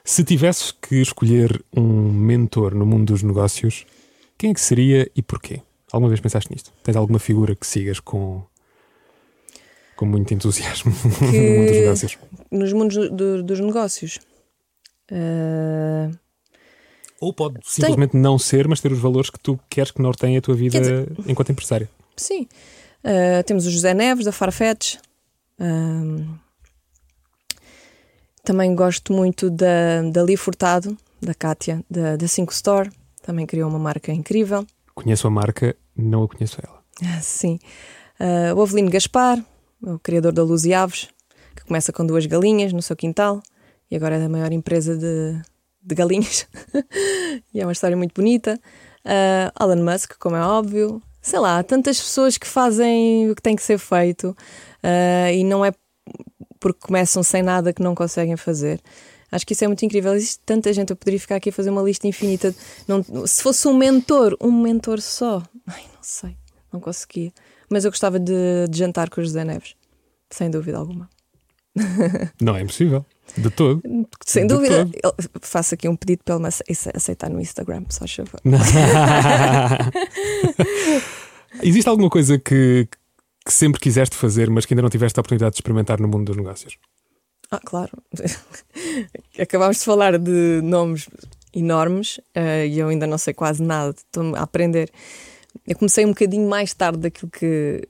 Se 0.04 0.22
tivesses 0.22 0.70
que 0.70 1.02
escolher 1.02 1.60
um 1.76 1.82
mentor 1.82 2.72
no 2.72 2.86
mundo 2.86 3.12
dos 3.12 3.24
negócios, 3.24 3.84
quem 4.38 4.50
é 4.50 4.54
que 4.54 4.60
seria 4.60 5.10
e 5.16 5.22
porquê? 5.22 5.60
Alguma 5.90 6.08
vez 6.08 6.20
pensaste 6.20 6.52
nisto? 6.52 6.72
Tens 6.84 6.94
alguma 6.94 7.18
figura 7.18 7.56
que 7.56 7.66
sigas 7.66 7.98
com, 7.98 8.44
com 9.96 10.06
muito 10.06 10.32
entusiasmo 10.32 10.92
no 10.92 11.08
mundo 11.32 11.66
dos 11.66 11.76
negócios? 11.76 12.18
Nos 12.48 12.72
mundos 12.72 13.10
do, 13.10 13.42
dos 13.42 13.58
negócios? 13.58 14.20
Uh... 15.10 16.16
Ou 17.20 17.32
pode 17.32 17.58
simplesmente 17.62 18.12
Tem... 18.12 18.20
não 18.20 18.38
ser, 18.38 18.68
mas 18.68 18.80
ter 18.80 18.92
os 18.92 18.98
valores 18.98 19.30
que 19.30 19.38
tu 19.38 19.58
queres 19.68 19.90
que 19.90 20.02
norteiem 20.02 20.36
a 20.36 20.40
tua 20.40 20.54
vida 20.54 20.80
dizer... 20.80 21.12
enquanto 21.26 21.52
empresário. 21.52 21.88
Sim. 22.16 22.46
Uh, 23.02 23.42
temos 23.44 23.66
o 23.66 23.70
José 23.70 23.94
Neves, 23.94 24.24
da 24.24 24.32
Farfetch. 24.32 24.96
Uh, 25.58 26.26
também 28.42 28.74
gosto 28.74 29.12
muito 29.12 29.48
da, 29.48 30.02
da 30.12 30.22
Li 30.22 30.36
Furtado, 30.36 30.96
da 31.20 31.34
Kátia, 31.34 31.82
da, 31.90 32.16
da 32.16 32.28
Cinco 32.28 32.52
Store. 32.52 32.90
Também 33.22 33.46
criou 33.46 33.70
uma 33.70 33.78
marca 33.78 34.12
incrível. 34.12 34.66
Conheço 34.94 35.26
a 35.26 35.30
marca, 35.30 35.74
não 35.96 36.24
a 36.24 36.28
conheço 36.28 36.58
ela. 36.62 37.20
Sim. 37.22 37.58
Uh, 38.20 38.54
o 38.54 38.62
Avelino 38.62 38.90
Gaspar, 38.90 39.42
o 39.82 39.98
criador 39.98 40.32
da 40.32 40.42
Luz 40.42 40.64
e 40.64 40.74
Aves, 40.74 41.08
que 41.56 41.64
começa 41.64 41.92
com 41.92 42.06
duas 42.06 42.26
galinhas 42.26 42.72
no 42.72 42.82
seu 42.82 42.94
quintal 42.94 43.42
e 43.90 43.96
agora 43.96 44.16
é 44.16 44.18
da 44.18 44.28
maior 44.28 44.52
empresa 44.52 44.96
de, 44.96 45.40
de 45.82 45.94
galinhas. 45.94 46.46
e 47.52 47.60
é 47.60 47.66
uma 47.66 47.72
história 47.72 47.96
muito 47.96 48.14
bonita. 48.14 48.58
Uh, 49.04 49.62
Elon 49.62 49.84
Musk, 49.84 50.14
como 50.18 50.36
é 50.36 50.40
óbvio. 50.40 51.02
Sei 51.20 51.38
lá, 51.38 51.62
tantas 51.62 52.00
pessoas 52.00 52.36
que 52.36 52.46
fazem 52.46 53.30
o 53.30 53.34
que 53.34 53.42
tem 53.42 53.56
que 53.56 53.62
ser 53.62 53.78
feito 53.78 54.30
uh, 54.82 55.32
e 55.32 55.42
não 55.44 55.64
é 55.64 55.72
porque 56.60 56.80
começam 56.80 57.22
sem 57.22 57.42
nada 57.42 57.72
que 57.72 57.82
não 57.82 57.94
conseguem 57.94 58.36
fazer. 58.36 58.80
Acho 59.30 59.46
que 59.46 59.52
isso 59.52 59.64
é 59.64 59.66
muito 59.66 59.84
incrível. 59.84 60.14
Existe 60.14 60.40
tanta 60.46 60.72
gente, 60.72 60.90
eu 60.90 60.96
poderia 60.96 61.18
ficar 61.20 61.36
aqui 61.36 61.50
a 61.50 61.52
fazer 61.52 61.70
uma 61.70 61.82
lista 61.82 62.06
infinita. 62.06 62.54
Não, 62.86 63.02
se 63.26 63.42
fosse 63.42 63.66
um 63.66 63.74
mentor, 63.74 64.36
um 64.40 64.52
mentor 64.52 65.00
só, 65.00 65.42
ai, 65.66 65.82
não 65.94 66.02
sei, 66.02 66.36
não 66.72 66.80
conseguia. 66.80 67.32
Mas 67.68 67.84
eu 67.84 67.90
gostava 67.90 68.18
de, 68.18 68.68
de 68.70 68.78
jantar 68.78 69.10
com 69.10 69.20
o 69.20 69.24
José 69.24 69.44
Neves, 69.44 69.74
sem 70.30 70.50
dúvida 70.50 70.78
alguma. 70.78 71.10
Não 72.40 72.56
é 72.56 72.62
impossível. 72.62 73.04
De 73.36 73.50
todo. 73.50 73.82
Sem 74.24 74.46
De 74.46 74.54
dúvida. 74.54 74.88
todo. 75.02 75.14
Faço 75.40 75.74
aqui 75.74 75.88
um 75.88 75.96
pedido 75.96 76.22
para 76.24 76.36
ele 76.36 76.46
aceitar 76.94 77.28
no 77.30 77.40
Instagram, 77.40 77.84
só 77.88 78.06
favor. 78.06 78.40
Existe 81.62 81.88
alguma 81.88 82.10
coisa 82.10 82.38
que, 82.38 82.88
que 83.44 83.52
sempre 83.52 83.80
quiseste 83.80 84.16
fazer, 84.16 84.50
mas 84.50 84.66
que 84.66 84.74
ainda 84.74 84.82
não 84.82 84.90
tiveste 84.90 85.18
a 85.18 85.22
oportunidade 85.22 85.52
de 85.52 85.56
experimentar 85.58 86.00
no 86.00 86.08
mundo 86.08 86.26
dos 86.26 86.36
negócios? 86.36 86.76
Ah, 87.50 87.60
claro. 87.64 87.92
Acabámos 89.38 89.78
de 89.78 89.84
falar 89.84 90.18
de 90.18 90.60
nomes 90.62 91.08
enormes 91.54 92.20
eh, 92.34 92.66
e 92.66 92.78
eu 92.78 92.88
ainda 92.88 93.06
não 93.06 93.18
sei 93.18 93.32
quase 93.32 93.62
nada, 93.62 93.94
estou 93.96 94.34
a 94.34 94.42
aprender. 94.42 94.90
Eu 95.66 95.76
comecei 95.76 96.04
um 96.04 96.08
bocadinho 96.08 96.48
mais 96.48 96.74
tarde 96.74 96.98
daquilo 96.98 97.30
que, 97.30 97.86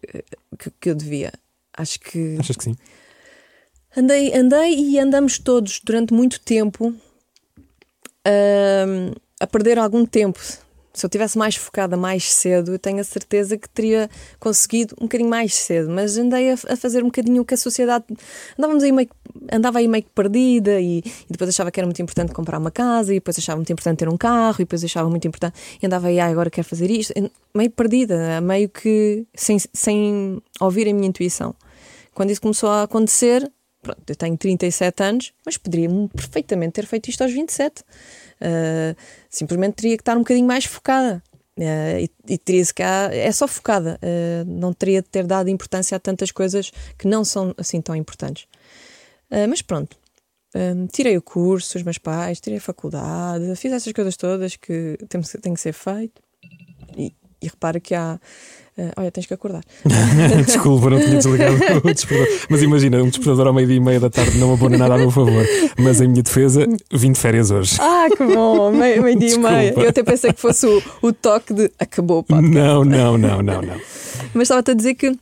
que, 0.58 0.70
que 0.80 0.90
eu 0.90 0.94
devia. 0.94 1.32
Acho 1.76 1.98
que 1.98 2.36
Achas 2.38 2.56
que 2.56 2.64
sim? 2.64 2.76
Andei, 3.96 4.34
andei 4.34 4.74
e 4.74 4.98
andamos 4.98 5.38
todos 5.38 5.80
durante 5.84 6.12
muito 6.12 6.40
tempo 6.40 6.94
ahm, 8.24 9.12
a 9.40 9.46
perder 9.46 9.78
algum 9.78 10.04
tempo. 10.06 10.40
Se 10.92 11.04
eu 11.04 11.10
tivesse 11.10 11.36
mais 11.36 11.56
focada 11.56 11.96
mais 11.96 12.32
cedo, 12.32 12.74
eu 12.74 12.78
tenho 12.78 13.00
a 13.00 13.04
certeza 13.04 13.58
que 13.58 13.68
teria 13.68 14.08
conseguido 14.38 14.94
um 15.00 15.06
bocadinho 15.06 15.28
mais 15.28 15.52
cedo. 15.52 15.90
Mas 15.90 16.16
andei 16.16 16.52
a, 16.52 16.54
a 16.54 16.76
fazer 16.76 17.02
um 17.02 17.06
bocadinho 17.06 17.42
o 17.42 17.44
que 17.44 17.54
a 17.54 17.56
sociedade. 17.56 18.04
Andávamos 18.56 18.84
aí 18.84 18.92
meio, 18.92 19.08
andava 19.52 19.80
aí 19.80 19.88
meio 19.88 20.04
que 20.04 20.10
perdida 20.10 20.80
e, 20.80 20.98
e 20.98 21.32
depois 21.32 21.50
achava 21.50 21.72
que 21.72 21.80
era 21.80 21.86
muito 21.86 22.00
importante 22.00 22.32
comprar 22.32 22.58
uma 22.58 22.70
casa 22.70 23.12
e 23.12 23.16
depois 23.16 23.36
achava 23.36 23.56
muito 23.56 23.72
importante 23.72 23.98
ter 23.98 24.08
um 24.08 24.16
carro 24.16 24.54
e 24.60 24.64
depois 24.64 24.84
achava 24.84 25.10
muito 25.10 25.26
importante. 25.26 25.58
E 25.82 25.84
andava 25.84 26.06
aí, 26.06 26.20
ah, 26.20 26.28
agora 26.28 26.48
quero 26.48 26.66
fazer 26.66 26.88
isto. 26.88 27.12
Meio 27.52 27.70
perdida, 27.72 28.40
meio 28.40 28.68
que 28.68 29.26
sem, 29.34 29.58
sem 29.72 30.40
ouvir 30.60 30.88
a 30.88 30.94
minha 30.94 31.08
intuição. 31.08 31.56
Quando 32.14 32.30
isso 32.30 32.40
começou 32.40 32.68
a 32.68 32.84
acontecer, 32.84 33.50
pronto, 33.84 34.02
eu 34.08 34.16
tenho 34.16 34.36
37 34.36 35.02
anos, 35.02 35.32
mas 35.44 35.56
poderia 35.56 35.88
perfeitamente 36.14 36.72
ter 36.72 36.86
feito 36.86 37.08
isto 37.10 37.22
aos 37.22 37.32
27. 37.32 37.82
Uh, 37.82 38.96
simplesmente 39.28 39.74
teria 39.74 39.96
que 39.96 40.02
estar 40.02 40.16
um 40.16 40.20
bocadinho 40.20 40.46
mais 40.46 40.64
focada. 40.64 41.22
Uh, 41.56 42.00
e, 42.00 42.10
e 42.34 42.38
teria 42.38 42.64
se 42.64 42.74
cá, 42.74 43.10
é 43.12 43.30
só 43.30 43.46
focada, 43.46 44.00
uh, 44.02 44.44
não 44.44 44.72
teria 44.72 45.00
de 45.00 45.08
ter 45.08 45.24
dado 45.24 45.48
importância 45.48 45.96
a 45.96 46.00
tantas 46.00 46.32
coisas 46.32 46.72
que 46.98 47.06
não 47.06 47.24
são 47.24 47.54
assim 47.56 47.80
tão 47.80 47.94
importantes. 47.94 48.48
Uh, 49.30 49.46
mas 49.48 49.62
pronto, 49.62 49.96
um, 50.56 50.86
tirei 50.88 51.16
o 51.16 51.22
curso, 51.22 51.78
os 51.78 51.84
meus 51.84 51.98
pais, 51.98 52.40
tirei 52.40 52.58
a 52.58 52.60
faculdade, 52.60 53.54
fiz 53.54 53.72
essas 53.72 53.92
coisas 53.92 54.16
todas 54.16 54.56
que 54.56 54.98
tem, 55.08 55.20
tem 55.20 55.54
que 55.54 55.60
ser 55.60 55.72
feito. 55.72 56.23
E, 57.44 57.48
repara 57.48 57.78
que 57.78 57.94
há. 57.94 58.18
uh, 58.78 58.90
olha, 58.96 59.10
tens 59.10 59.26
que 59.26 59.34
acordar. 59.34 59.62
Desculpa, 60.46 60.90
não 60.90 61.00
tinha 61.00 61.16
desligado 61.16 61.56
o 61.56 61.92
despertador. 61.92 62.46
Mas 62.48 62.62
imagina, 62.62 63.02
um 63.02 63.08
despertador 63.08 63.46
ao 63.48 63.54
meio-dia 63.54 63.76
e 63.76 63.80
meia 63.80 64.00
da 64.00 64.10
tarde 64.10 64.38
não 64.38 64.52
abona 64.52 64.78
nada 64.78 64.94
a 64.94 64.98
meu 64.98 65.10
favor. 65.10 65.44
Mas 65.78 66.00
em 66.00 66.08
minha 66.08 66.22
defesa, 66.22 66.66
vim 66.92 67.12
de 67.12 67.18
férias 67.18 67.50
hoje. 67.50 67.76
Ah, 67.80 68.06
que 68.16 68.24
bom! 68.24 68.70
Meio, 68.72 69.02
meio 69.02 69.18
dia 69.18 69.34
e 69.34 69.38
meia. 69.38 69.74
Eu 69.76 69.88
até 69.88 70.02
pensei 70.02 70.32
que 70.32 70.40
fosse 70.40 70.66
o, 70.66 70.82
o 71.02 71.12
toque 71.12 71.52
de 71.54 71.70
acabou 71.78 72.18
o 72.20 72.22
podcast. 72.22 72.54
Não, 72.54 72.84
não, 72.84 73.18
não, 73.18 73.42
não, 73.42 73.62
não. 73.62 73.80
Mas 74.32 74.44
estava-te 74.44 74.70
a 74.70 74.74
dizer 74.74 74.94
que 74.94 75.16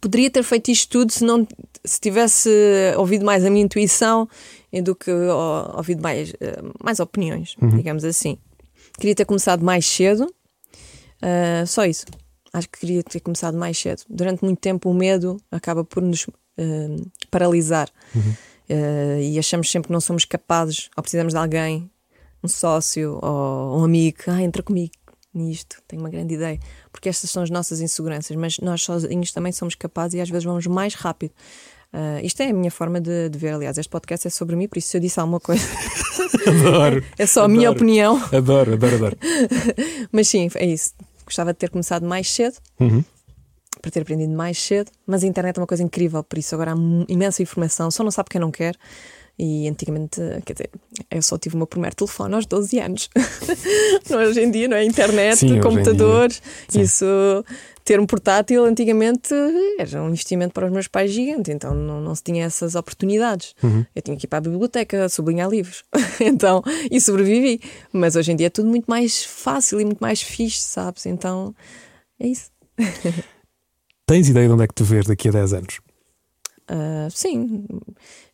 poderia 0.00 0.30
ter 0.30 0.42
feito 0.42 0.70
isto 0.70 0.90
tudo 0.90 1.12
se 1.12 1.24
não 1.24 1.46
se 1.84 2.00
tivesse 2.00 2.50
ouvido 2.96 3.24
mais 3.24 3.44
a 3.44 3.50
minha 3.50 3.64
intuição 3.64 4.28
e 4.72 4.82
do 4.82 4.94
que 4.94 5.10
ouvido 5.76 6.02
mais, 6.02 6.32
eh, 6.40 6.60
mais 6.82 6.98
opiniões, 7.00 7.56
digamos 7.76 8.04
assim. 8.04 8.36
Queria 8.98 9.14
ter 9.14 9.24
começado 9.24 9.64
mais 9.64 9.86
cedo, 9.86 10.26
ah, 11.22 11.64
só 11.66 11.84
isso. 11.84 12.06
Acho 12.52 12.68
que 12.70 12.80
queria 12.80 13.02
ter 13.02 13.20
começado 13.20 13.56
mais 13.56 13.78
cedo. 13.78 14.02
Durante 14.08 14.42
muito 14.44 14.58
tempo 14.60 14.90
o 14.90 14.94
medo 14.94 15.36
acaba 15.50 15.84
por 15.84 16.02
nos 16.02 16.26
ah, 16.58 16.62
paralisar 17.30 17.88
Ah, 18.68 19.20
e 19.20 19.38
achamos 19.38 19.70
sempre 19.70 19.88
que 19.88 19.92
não 19.92 20.00
somos 20.00 20.24
capazes 20.24 20.90
ou 20.96 21.02
precisamos 21.02 21.32
de 21.32 21.38
alguém, 21.38 21.88
um 22.42 22.48
sócio 22.48 23.18
ou 23.22 23.78
um 23.80 23.84
amigo, 23.84 24.18
ah, 24.26 24.42
entra 24.42 24.62
comigo 24.62 24.92
nisto, 25.34 25.76
tenho 25.86 26.00
uma 26.00 26.08
grande 26.08 26.32
ideia. 26.34 26.58
Porque 26.90 27.10
estas 27.10 27.30
são 27.30 27.42
as 27.42 27.50
nossas 27.50 27.80
inseguranças, 27.82 28.34
mas 28.36 28.58
nós 28.58 28.82
sozinhos 28.82 29.32
também 29.32 29.52
somos 29.52 29.74
capazes 29.74 30.14
e 30.14 30.20
às 30.20 30.30
vezes 30.30 30.44
vamos 30.44 30.66
mais 30.66 30.94
rápido. 30.94 31.32
Ah, 31.92 32.20
isto 32.22 32.40
é 32.42 32.48
a 32.48 32.52
minha 32.54 32.70
forma 32.70 33.00
de, 33.00 33.28
de 33.28 33.38
ver. 33.38 33.52
Aliás, 33.52 33.76
este 33.78 33.90
podcast 33.90 34.26
é 34.26 34.30
sobre 34.30 34.56
mim, 34.56 34.66
por 34.66 34.78
isso 34.78 34.88
se 34.88 34.96
eu 34.96 35.00
disse 35.00 35.20
alguma 35.20 35.38
coisa, 35.38 35.62
Adoro. 36.48 37.04
é 37.18 37.26
só 37.26 37.44
a 37.44 37.48
minha 37.48 37.68
Adoro. 37.68 37.84
opinião. 37.84 38.16
Adoro, 38.32 38.72
adoro, 38.72 38.96
adoro. 38.96 39.18
Mas 40.10 40.26
sim, 40.28 40.48
é 40.54 40.66
isso. 40.66 40.94
Gostava 41.26 41.52
de 41.52 41.58
ter 41.58 41.68
começado 41.70 42.06
mais 42.06 42.30
cedo, 42.30 42.56
Uhum. 42.80 43.04
para 43.82 43.90
ter 43.90 44.00
aprendido 44.00 44.32
mais 44.32 44.58
cedo, 44.58 44.90
mas 45.06 45.22
a 45.22 45.26
internet 45.26 45.58
é 45.58 45.60
uma 45.60 45.66
coisa 45.66 45.82
incrível, 45.82 46.22
por 46.24 46.38
isso 46.38 46.54
agora 46.54 46.72
há 46.72 46.76
imensa 47.08 47.42
informação, 47.42 47.90
só 47.90 48.02
não 48.02 48.10
sabe 48.10 48.30
quem 48.30 48.40
não 48.40 48.50
quer. 48.50 48.74
E 49.38 49.68
antigamente, 49.68 50.20
quer 50.46 50.54
dizer, 50.54 50.70
eu 51.10 51.20
só 51.20 51.36
tive 51.36 51.56
o 51.56 51.58
meu 51.58 51.66
primeiro 51.66 51.94
telefone 51.94 52.34
aos 52.34 52.46
12 52.46 52.78
anos. 52.78 53.10
É 54.08 54.16
hoje 54.16 54.40
em 54.40 54.50
dia, 54.50 54.68
não 54.68 54.76
é? 54.76 54.84
Internet, 54.84 55.38
Sim, 55.38 55.60
computadores, 55.60 56.40
isso. 56.72 57.04
Ter 57.84 58.00
um 58.00 58.06
portátil 58.06 58.64
antigamente 58.64 59.34
era 59.78 60.02
um 60.02 60.08
investimento 60.08 60.54
para 60.54 60.66
os 60.66 60.72
meus 60.72 60.88
pais 60.88 61.10
gigante, 61.10 61.50
então 61.50 61.74
não, 61.74 62.00
não 62.00 62.14
se 62.14 62.22
tinha 62.22 62.44
essas 62.44 62.74
oportunidades. 62.74 63.54
Uhum. 63.62 63.84
Eu 63.94 64.02
tinha 64.02 64.16
que 64.16 64.26
ir 64.26 64.28
para 64.28 64.38
a 64.38 64.40
biblioteca 64.40 65.08
sublinhar 65.08 65.48
livros. 65.50 65.84
então, 66.20 66.62
e 66.90 67.00
sobrevivi. 67.00 67.60
Mas 67.92 68.16
hoje 68.16 68.32
em 68.32 68.36
dia 68.36 68.46
é 68.46 68.50
tudo 68.50 68.68
muito 68.68 68.86
mais 68.86 69.24
fácil 69.24 69.80
e 69.80 69.84
muito 69.84 70.00
mais 70.00 70.22
fixe, 70.22 70.60
sabes? 70.60 71.04
Então, 71.06 71.54
é 72.18 72.28
isso. 72.28 72.50
Tens 74.06 74.28
ideia 74.28 74.46
de 74.46 74.54
onde 74.54 74.64
é 74.64 74.66
que 74.68 74.74
te 74.74 74.84
vês 74.84 75.06
daqui 75.06 75.28
a 75.28 75.32
10 75.32 75.52
anos? 75.52 75.80
Ah, 76.68 77.08
sim, 77.10 77.64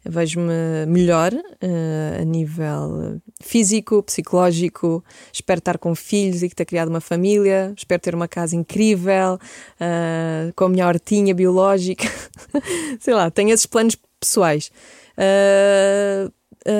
vejo-me 0.04 0.86
melhor 0.86 1.32
ah, 1.34 2.20
a 2.20 2.24
nível 2.24 3.20
físico, 3.42 4.02
psicológico. 4.02 5.04
Espero 5.32 5.58
estar 5.58 5.78
com 5.78 5.94
filhos 5.94 6.42
e 6.42 6.48
ter 6.48 6.64
criado 6.64 6.88
uma 6.88 7.00
família. 7.00 7.74
Espero 7.76 8.00
ter 8.00 8.14
uma 8.14 8.28
casa 8.28 8.56
incrível, 8.56 9.38
ah, 9.78 10.50
com 10.56 10.64
a 10.64 10.68
minha 10.68 10.86
hortinha 10.86 11.34
biológica. 11.34 12.08
Sei 13.00 13.12
lá, 13.14 13.30
tenho 13.30 13.50
esses 13.50 13.66
planos 13.66 13.96
pessoais. 14.18 14.70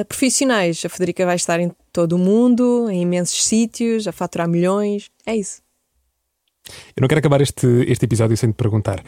Profissionais, 0.08 0.82
a 0.84 0.88
Federica 0.88 1.26
vai 1.26 1.36
estar 1.36 1.60
em 1.60 1.70
todo 1.92 2.14
o 2.14 2.18
mundo, 2.18 2.88
em 2.88 3.02
imensos 3.02 3.44
sítios, 3.44 4.06
a 4.06 4.12
faturar 4.12 4.48
milhões. 4.48 5.10
É 5.26 5.36
isso. 5.36 5.60
Eu 6.96 7.00
não 7.00 7.08
quero 7.08 7.18
acabar 7.18 7.40
este, 7.40 7.66
este 7.88 8.04
episódio 8.04 8.36
sem 8.36 8.52
te 8.52 8.54
perguntar. 8.54 9.02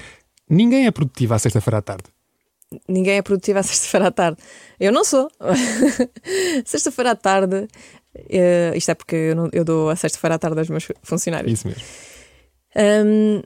Ninguém 0.51 0.87
é 0.87 0.91
produtivo 0.91 1.33
à 1.35 1.39
sexta-feira 1.39 1.79
à 1.79 1.83
tarde. 1.83 2.05
Ninguém 2.89 3.17
é 3.19 3.23
produtivo 3.23 3.59
à 3.59 3.63
sexta-feira 3.65 4.09
à 4.09 4.11
tarde. 4.11 4.39
Eu 4.79 4.93
não 4.93 5.05
sou. 5.05 5.29
sexta-feira 6.65 7.11
à 7.13 7.15
tarde, 7.17 7.69
eh, 8.29 8.73
isto 8.77 8.91
é 8.91 8.95
porque 8.95 9.15
eu, 9.17 9.37
não- 9.37 9.51
eu 9.53 9.65
dou 9.65 9.91
a 9.91 9.97
sexta-feira 9.97 10.35
à 10.35 10.39
tarde 10.39 10.59
aos 10.59 10.69
meus 10.69 10.87
funcionários. 11.03 11.53
isso 11.53 11.69
mesmo. 11.69 11.83
Hum, 12.77 13.43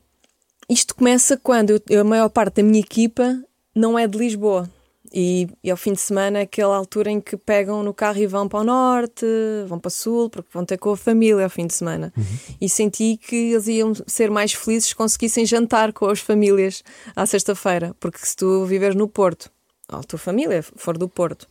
isto 0.68 0.94
começa 0.94 1.36
quando 1.36 1.80
eu- 1.88 2.00
a 2.00 2.04
maior 2.04 2.28
parte 2.28 2.56
da 2.56 2.62
minha 2.62 2.80
equipa 2.80 3.42
não 3.74 3.98
é 3.98 4.06
de 4.06 4.18
Lisboa. 4.18 4.68
E, 5.12 5.48
e 5.62 5.70
ao 5.70 5.76
fim 5.76 5.92
de 5.92 6.00
semana 6.00 6.40
é 6.40 6.42
aquela 6.42 6.76
altura 6.76 7.10
em 7.10 7.20
que 7.20 7.36
pegam 7.36 7.82
no 7.82 7.94
carro 7.94 8.18
e 8.18 8.26
vão 8.26 8.48
para 8.48 8.60
o 8.60 8.64
norte, 8.64 9.24
vão 9.66 9.78
para 9.78 9.88
o 9.88 9.90
sul, 9.90 10.28
porque 10.28 10.50
vão 10.52 10.64
ter 10.64 10.76
com 10.78 10.90
a 10.90 10.96
família 10.96 11.44
ao 11.44 11.50
fim 11.50 11.66
de 11.66 11.74
semana. 11.74 12.12
E 12.60 12.68
senti 12.68 13.16
que 13.16 13.52
eles 13.52 13.66
iam 13.68 13.92
ser 14.06 14.30
mais 14.30 14.52
felizes 14.52 14.90
se 14.90 14.94
conseguissem 14.94 15.46
jantar 15.46 15.92
com 15.92 16.06
as 16.06 16.20
famílias 16.20 16.82
à 17.16 17.24
sexta-feira. 17.26 17.94
Porque 17.98 18.18
se 18.18 18.36
tu 18.36 18.64
viveres 18.64 18.94
no 18.96 19.08
Porto, 19.08 19.50
ou 19.90 20.00
a 20.00 20.02
tua 20.02 20.18
família 20.18 20.62
for 20.62 20.98
do 20.98 21.08
Porto, 21.08 21.46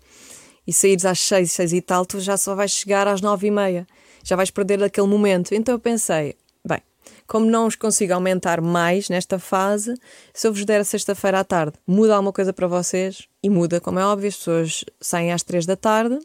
e 0.66 0.74
saíres 0.74 1.06
às 1.06 1.20
seis, 1.20 1.52
seis 1.52 1.72
e 1.72 1.82
tal, 1.82 2.06
tu 2.06 2.20
já 2.20 2.36
só 2.36 2.54
vais 2.54 2.72
chegar 2.72 3.08
às 3.08 3.22
nove 3.22 3.48
e 3.48 3.52
meia. 3.52 3.88
Já 4.24 4.36
vais 4.36 4.52
perder 4.52 4.84
aquele 4.84 5.08
momento. 5.08 5.54
Então 5.54 5.74
eu 5.74 5.80
pensei, 5.80 6.36
bem, 6.68 6.82
como 7.28 7.46
não 7.46 7.68
os 7.68 7.76
consigo 7.76 8.14
aumentar 8.14 8.62
mais 8.62 9.10
nesta 9.10 9.38
fase, 9.38 9.94
se 10.34 10.48
eu 10.48 10.54
vos 10.54 10.64
der 10.66 10.82
a 10.82 10.84
sexta-feira 10.84 11.42
à 11.42 11.44
tarde, 11.44 11.78
muda 11.86 12.16
alguma 12.16 12.32
coisa 12.32 12.54
para 12.54 12.68
vocês? 12.68 13.28
E 13.44 13.50
muda, 13.50 13.82
como 13.82 14.00
é 14.00 14.06
óbvio, 14.06 14.30
as 14.30 14.38
pessoas 14.38 14.86
saem 15.00 15.32
às 15.32 15.44
três 15.44 15.66
da 15.66 15.76
tarde, 15.76 16.18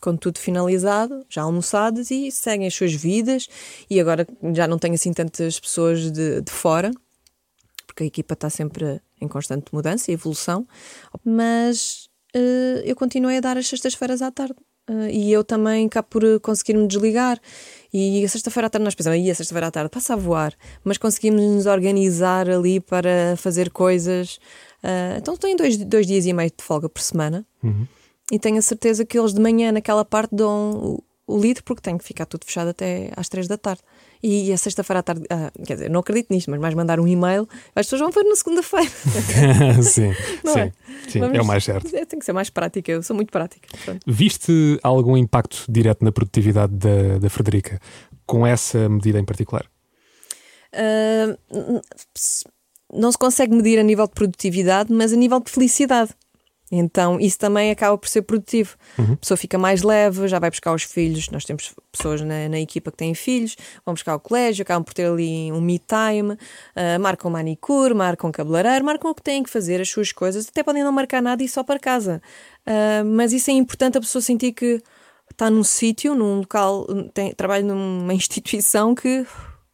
com 0.00 0.16
tudo 0.16 0.38
finalizado, 0.38 1.24
já 1.30 1.42
almoçadas 1.42 2.10
e 2.10 2.30
seguem 2.30 2.66
as 2.66 2.74
suas 2.74 2.92
vidas. 2.92 3.48
E 3.88 3.98
agora 3.98 4.26
já 4.52 4.68
não 4.68 4.78
tenho 4.78 4.94
assim 4.94 5.12
tantas 5.12 5.58
pessoas 5.58 6.10
de, 6.10 6.42
de 6.42 6.52
fora, 6.52 6.90
porque 7.86 8.02
a 8.02 8.06
equipa 8.06 8.34
está 8.34 8.50
sempre 8.50 9.00
em 9.20 9.28
constante 9.28 9.72
mudança 9.72 10.10
e 10.10 10.14
evolução, 10.14 10.66
mas 11.24 12.10
eh, 12.34 12.82
eu 12.84 12.96
continuei 12.96 13.38
a 13.38 13.40
dar 13.40 13.56
as 13.56 13.66
sextas-feiras 13.68 14.20
à 14.20 14.30
tarde. 14.30 14.56
Eh, 14.88 15.10
e 15.12 15.32
eu 15.32 15.44
também 15.44 15.88
cá 15.88 16.02
por 16.02 16.24
eh, 16.24 16.38
conseguir-me 16.38 16.86
desligar. 16.86 17.40
E 17.96 18.24
a 18.24 18.28
sexta-feira 18.28 18.66
à 18.66 18.70
tarde 18.70 18.84
nós 18.84 18.94
pensamos, 18.96 19.20
e 19.24 19.30
a 19.30 19.34
sexta-feira 19.36 19.68
à 19.68 19.70
tarde 19.70 19.88
passa 19.88 20.14
a 20.14 20.16
voar, 20.16 20.52
mas 20.82 20.98
conseguimos 20.98 21.40
nos 21.40 21.66
organizar 21.66 22.50
ali 22.50 22.80
para 22.80 23.36
fazer 23.36 23.70
coisas. 23.70 24.40
Eh, 24.82 25.14
então 25.18 25.36
tenho 25.36 25.56
dois, 25.56 25.76
dois 25.76 26.04
dias 26.04 26.26
e 26.26 26.32
meio 26.32 26.50
de 26.50 26.64
folga 26.64 26.88
por 26.88 27.00
semana 27.00 27.46
Uhum. 27.62 27.86
e 28.32 28.38
tenho 28.38 28.58
a 28.58 28.62
certeza 28.62 29.04
que 29.04 29.16
eles 29.18 29.32
de 29.32 29.40
manhã 29.40 29.70
naquela 29.70 30.04
parte 30.04 30.34
dão 30.34 30.72
o, 31.26 31.34
o 31.34 31.38
lead 31.38 31.62
porque 31.62 31.80
tem 31.80 31.96
que 31.96 32.04
ficar 32.04 32.26
tudo 32.26 32.44
fechado 32.44 32.68
até 32.70 33.10
às 33.16 33.28
três 33.28 33.46
da 33.46 33.56
tarde. 33.56 33.80
E 34.26 34.52
a 34.52 34.56
sexta-feira 34.56 35.00
à 35.00 35.02
tarde, 35.02 35.22
ah, 35.28 35.50
quer 35.66 35.74
dizer, 35.74 35.90
não 35.90 36.00
acredito 36.00 36.32
nisto, 36.32 36.50
mas 36.50 36.58
mais 36.58 36.74
mandar 36.74 36.98
um 36.98 37.06
e-mail, 37.06 37.46
as 37.76 37.86
pessoas 37.86 38.00
vão 38.00 38.10
ver 38.10 38.24
na 38.24 38.34
segunda-feira. 38.36 38.90
sim, 39.82 40.12
Não 40.42 40.52
sim, 40.54 40.58
é? 40.60 40.72
sim, 41.08 41.20
Vamos- 41.20 41.36
é 41.38 41.42
o 41.42 41.44
mais 41.44 41.62
certo. 41.64 41.94
É, 41.94 42.04
tem 42.06 42.18
que 42.18 42.24
ser 42.24 42.32
mais 42.32 42.48
prática, 42.48 42.90
eu 42.90 43.02
sou 43.02 43.14
muito 43.14 43.30
prática. 43.30 43.68
Pronto. 43.84 44.00
Viste 44.06 44.78
algum 44.82 45.16
impacto 45.16 45.64
direto 45.68 46.04
na 46.04 46.10
produtividade 46.10 46.72
da, 46.74 47.18
da 47.18 47.28
Frederica 47.28 47.78
com 48.26 48.46
essa 48.46 48.88
medida 48.88 49.18
em 49.20 49.24
particular? 49.24 49.66
S- 52.16 52.44
não 52.92 53.10
se 53.10 53.18
consegue 53.18 53.54
medir 53.54 53.78
a 53.78 53.82
nível 53.82 54.06
de 54.06 54.12
produtividade, 54.14 54.92
mas 54.92 55.12
a 55.12 55.16
nível 55.16 55.40
de 55.40 55.50
felicidade. 55.50 56.12
Então, 56.76 57.20
isso 57.20 57.38
também 57.38 57.70
acaba 57.70 57.96
por 57.96 58.08
ser 58.08 58.22
produtivo. 58.22 58.76
A 59.12 59.16
pessoa 59.16 59.36
fica 59.36 59.56
mais 59.56 59.82
leve, 59.82 60.26
já 60.26 60.38
vai 60.38 60.50
buscar 60.50 60.74
os 60.74 60.82
filhos. 60.82 61.30
Nós 61.30 61.44
temos 61.44 61.72
pessoas 61.92 62.20
na, 62.20 62.48
na 62.48 62.58
equipa 62.58 62.90
que 62.90 62.96
têm 62.96 63.14
filhos, 63.14 63.56
vão 63.84 63.94
buscar 63.94 64.12
ao 64.12 64.20
colégio, 64.20 64.62
acabam 64.62 64.82
por 64.82 64.92
ter 64.92 65.06
ali 65.06 65.52
um 65.52 65.60
me 65.60 65.78
time, 65.78 66.36
ah, 66.74 66.98
marcam 66.98 67.30
manicure, 67.30 67.94
marcam 67.94 68.32
cabeleireiro, 68.32 68.84
marcam 68.84 69.10
o 69.10 69.14
que 69.14 69.22
têm 69.22 69.42
que 69.42 69.50
fazer, 69.50 69.80
as 69.80 69.88
suas 69.88 70.10
coisas. 70.10 70.48
Até 70.48 70.62
podem 70.62 70.82
não 70.82 70.92
marcar 70.92 71.22
nada 71.22 71.42
e 71.42 71.46
ir 71.46 71.48
só 71.48 71.62
para 71.62 71.78
casa. 71.78 72.20
Ah, 72.66 73.04
mas 73.04 73.32
isso 73.32 73.50
é 73.50 73.54
importante 73.54 73.98
a 73.98 74.00
pessoa 74.00 74.20
sentir 74.20 74.52
que 74.52 74.82
está 75.30 75.48
num 75.48 75.64
sítio, 75.64 76.14
num 76.14 76.38
local, 76.40 76.86
tem, 77.12 77.32
trabalha 77.32 77.64
numa 77.64 78.14
instituição 78.14 78.94
que 78.94 79.24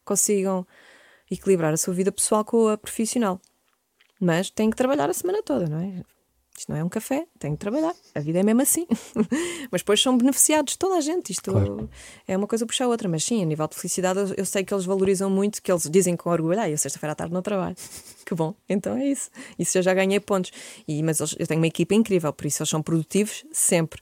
consigam 0.05 0.65
equilibrar 1.29 1.73
a 1.73 1.77
sua 1.77 1.93
vida 1.93 2.11
pessoal 2.11 2.45
com 2.45 2.67
a 2.67 2.77
profissional. 2.77 3.39
Mas 4.19 4.51
tem 4.51 4.69
que 4.69 4.77
trabalhar 4.77 5.09
a 5.09 5.13
semana 5.13 5.41
toda, 5.41 5.67
não 5.67 5.79
é? 5.79 6.03
Isto 6.61 6.71
não 6.71 6.77
é 6.77 6.83
um 6.83 6.89
café, 6.89 7.25
tem 7.39 7.53
que 7.53 7.57
trabalhar. 7.57 7.91
A 8.13 8.19
vida 8.19 8.37
é 8.39 8.43
mesmo 8.43 8.61
assim. 8.61 8.85
mas 9.71 9.81
depois 9.81 9.99
são 9.99 10.15
beneficiados, 10.15 10.75
toda 10.75 10.95
a 10.95 11.01
gente. 11.01 11.31
Isto 11.31 11.51
Claro. 11.53 11.89
é 12.27 12.37
uma 12.37 12.45
coisa 12.45 12.67
puxar 12.67 12.85
a 12.85 12.87
outra. 12.87 13.09
Mas 13.09 13.23
sim, 13.23 13.41
a 13.41 13.45
nível 13.45 13.67
de 13.67 13.75
felicidade, 13.75 14.19
eu, 14.19 14.33
eu 14.37 14.45
sei 14.45 14.63
que 14.63 14.71
eles 14.71 14.85
valorizam 14.85 15.27
muito, 15.27 15.59
que 15.59 15.71
eles 15.71 15.89
dizem 15.89 16.15
com 16.15 16.29
orgulho: 16.29 16.59
ah, 16.59 16.69
eu 16.69 16.77
sexta-feira 16.77 17.13
à 17.13 17.15
tarde 17.15 17.33
não 17.33 17.41
trabalho. 17.41 17.75
que 18.23 18.35
bom, 18.35 18.53
então 18.69 18.95
é 18.95 19.07
isso. 19.07 19.31
Isso 19.57 19.75
eu 19.79 19.81
já 19.81 19.91
ganhei 19.91 20.19
pontos. 20.19 20.51
E, 20.87 21.01
mas 21.01 21.19
eles- 21.19 21.35
eu 21.39 21.47
tenho 21.47 21.59
uma 21.59 21.65
equipa 21.67 21.95
incrível, 21.95 22.31
por 22.31 22.45
isso 22.45 22.61
eles 22.61 22.69
são 22.69 22.81
produtivos 22.83 23.43
sempre. 23.51 23.99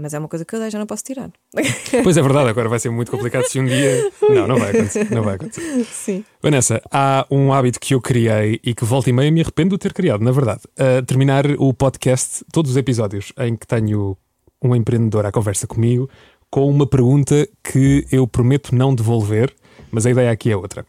Mas 0.00 0.14
é 0.14 0.18
uma 0.18 0.28
coisa 0.28 0.44
que 0.44 0.54
eu 0.54 0.70
já 0.70 0.78
não 0.78 0.86
posso 0.86 1.02
tirar. 1.02 1.30
Pois 2.04 2.16
é 2.16 2.22
verdade, 2.22 2.50
agora 2.50 2.68
vai 2.68 2.78
ser 2.78 2.90
muito 2.90 3.10
complicado 3.10 3.44
se 3.44 3.58
um 3.58 3.64
dia. 3.64 4.10
Não, 4.28 4.46
não 4.46 4.56
vai 4.56 4.70
acontecer. 4.70 5.10
Não 5.10 5.22
vai 5.22 5.34
acontecer. 5.34 5.84
sim. 5.90 6.24
Vanessa, 6.42 6.80
há 6.92 7.26
um 7.30 7.52
hábito 7.52 7.80
que 7.80 7.94
eu 7.94 8.00
criei 8.00 8.60
e 8.62 8.74
que 8.74 8.84
volta 8.84 9.10
e 9.10 9.12
meia 9.12 9.30
me 9.30 9.40
arrependo 9.40 9.76
de 9.76 9.78
ter 9.78 9.92
criado, 9.92 10.22
na 10.22 10.30
verdade. 10.30 10.60
Terminar 11.06 11.46
o 11.58 11.72
podcast, 11.72 12.44
todos 12.52 12.72
os 12.72 12.76
episódios 12.76 13.32
em 13.38 13.56
que 13.56 13.66
tenho 13.66 14.16
um 14.62 14.74
empreendedor 14.74 15.24
à 15.24 15.32
conversa 15.32 15.66
comigo, 15.66 16.08
com 16.50 16.68
uma 16.68 16.86
pergunta 16.86 17.48
que 17.62 18.06
eu 18.10 18.26
prometo 18.26 18.74
não 18.74 18.94
devolver, 18.94 19.54
mas 19.90 20.06
a 20.06 20.10
ideia 20.10 20.30
aqui 20.30 20.50
é 20.50 20.56
outra. 20.56 20.86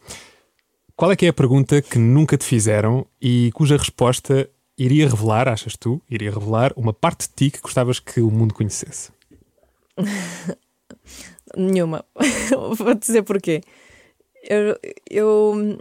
Qual 0.96 1.10
é 1.10 1.16
que 1.16 1.26
é 1.26 1.30
a 1.30 1.32
pergunta 1.32 1.80
que 1.80 1.98
nunca 1.98 2.36
te 2.36 2.44
fizeram 2.44 3.06
e 3.20 3.50
cuja 3.54 3.76
resposta 3.76 4.48
iria 4.80 5.06
revelar, 5.06 5.46
achas 5.46 5.76
tu, 5.76 6.00
iria 6.08 6.30
revelar 6.30 6.72
uma 6.74 6.92
parte 6.92 7.28
de 7.28 7.34
ti 7.34 7.50
que 7.50 7.60
gostavas 7.60 8.00
que 8.00 8.18
o 8.20 8.30
mundo 8.30 8.54
conhecesse? 8.54 9.12
Nenhuma. 11.54 12.02
Vou 12.78 12.94
dizer 12.94 13.22
porquê. 13.22 13.60
Eu, 14.42 14.78
eu, 15.10 15.78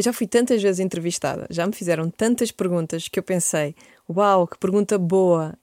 já 0.00 0.12
fui 0.12 0.26
tantas 0.26 0.60
vezes 0.60 0.80
entrevistada, 0.80 1.46
já 1.48 1.64
me 1.64 1.72
fizeram 1.72 2.10
tantas 2.10 2.50
perguntas 2.50 3.06
que 3.06 3.20
eu 3.20 3.22
pensei: 3.22 3.76
uau, 4.10 4.48
que 4.48 4.58
pergunta 4.58 4.98
boa! 4.98 5.56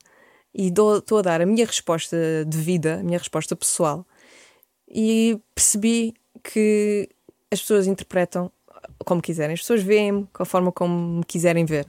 E 0.53 0.70
estou 0.70 1.18
a 1.18 1.22
dar 1.22 1.41
a 1.41 1.45
minha 1.45 1.66
resposta 1.66 2.16
de 2.47 2.58
vida, 2.58 3.01
a 3.01 3.03
minha 3.03 3.18
resposta 3.18 3.53
pessoal. 3.53 4.06
E 4.88 5.38
percebi 5.53 6.14
que 6.41 7.10
as 7.51 7.60
pessoas 7.60 7.88
interpretam 7.88 8.49
como 9.03 9.22
quiserem, 9.22 9.53
as 9.53 9.60
pessoas 9.60 9.84
veem-me 9.84 10.26
com 10.32 10.43
a 10.43 10.45
forma 10.45 10.72
como 10.72 11.18
me 11.18 11.26
quiserem 11.26 11.66
ver. 11.66 11.86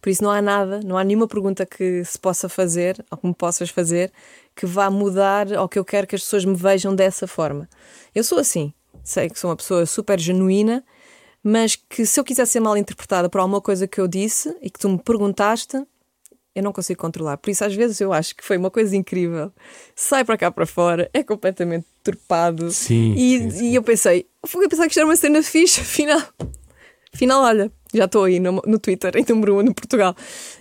Por 0.00 0.10
isso 0.10 0.22
não 0.22 0.30
há 0.30 0.40
nada, 0.42 0.80
não 0.84 0.96
há 0.96 1.04
nenhuma 1.04 1.26
pergunta 1.26 1.64
que 1.66 2.04
se 2.04 2.18
possa 2.18 2.48
fazer 2.48 3.04
ou 3.10 3.18
que 3.18 3.26
me 3.26 3.34
possas 3.34 3.70
fazer 3.70 4.12
que 4.54 4.66
vá 4.66 4.90
mudar 4.90 5.50
ou 5.52 5.68
que 5.68 5.78
eu 5.78 5.84
quero 5.84 6.06
que 6.06 6.14
as 6.14 6.22
pessoas 6.22 6.44
me 6.44 6.54
vejam 6.54 6.94
dessa 6.94 7.26
forma. 7.26 7.68
Eu 8.14 8.24
sou 8.24 8.38
assim, 8.38 8.72
sei 9.04 9.28
que 9.28 9.38
sou 9.38 9.50
uma 9.50 9.56
pessoa 9.56 9.84
super 9.86 10.18
genuína, 10.18 10.84
mas 11.42 11.76
que 11.76 12.04
se 12.06 12.18
eu 12.18 12.24
quiser 12.24 12.46
ser 12.46 12.60
mal 12.60 12.76
interpretada 12.76 13.28
por 13.28 13.40
alguma 13.40 13.60
coisa 13.60 13.86
que 13.86 14.00
eu 14.00 14.08
disse 14.08 14.56
e 14.62 14.70
que 14.70 14.78
tu 14.78 14.88
me 14.88 14.98
perguntaste, 14.98 15.76
eu 16.54 16.62
não 16.62 16.72
consigo 16.72 16.98
controlar. 16.98 17.36
Por 17.36 17.50
isso, 17.50 17.62
às 17.64 17.74
vezes, 17.74 18.00
eu 18.00 18.14
acho 18.14 18.34
que 18.34 18.42
foi 18.42 18.56
uma 18.56 18.70
coisa 18.70 18.96
incrível. 18.96 19.52
Sai 19.94 20.24
para 20.24 20.38
cá 20.38 20.50
para 20.50 20.64
fora, 20.64 21.08
é 21.12 21.22
completamente 21.22 21.86
turpado. 22.02 22.70
Sim, 22.70 23.12
E, 23.14 23.38
sim, 23.38 23.50
sim. 23.50 23.70
e 23.70 23.74
eu 23.74 23.82
pensei, 23.82 24.26
fui 24.46 24.64
a 24.64 24.68
pensar 24.68 24.84
que 24.84 24.88
isto 24.88 24.98
era 24.98 25.06
uma 25.06 25.16
cena 25.16 25.42
fixe, 25.42 25.82
afinal. 25.82 26.22
Afinal, 27.16 27.42
olha, 27.42 27.72
já 27.94 28.04
estou 28.04 28.24
aí 28.24 28.38
no, 28.38 28.60
no 28.66 28.78
Twitter, 28.78 29.16
em 29.16 29.24
número 29.26 29.58
1 29.58 29.62
no 29.62 29.74
Portugal. 29.74 30.14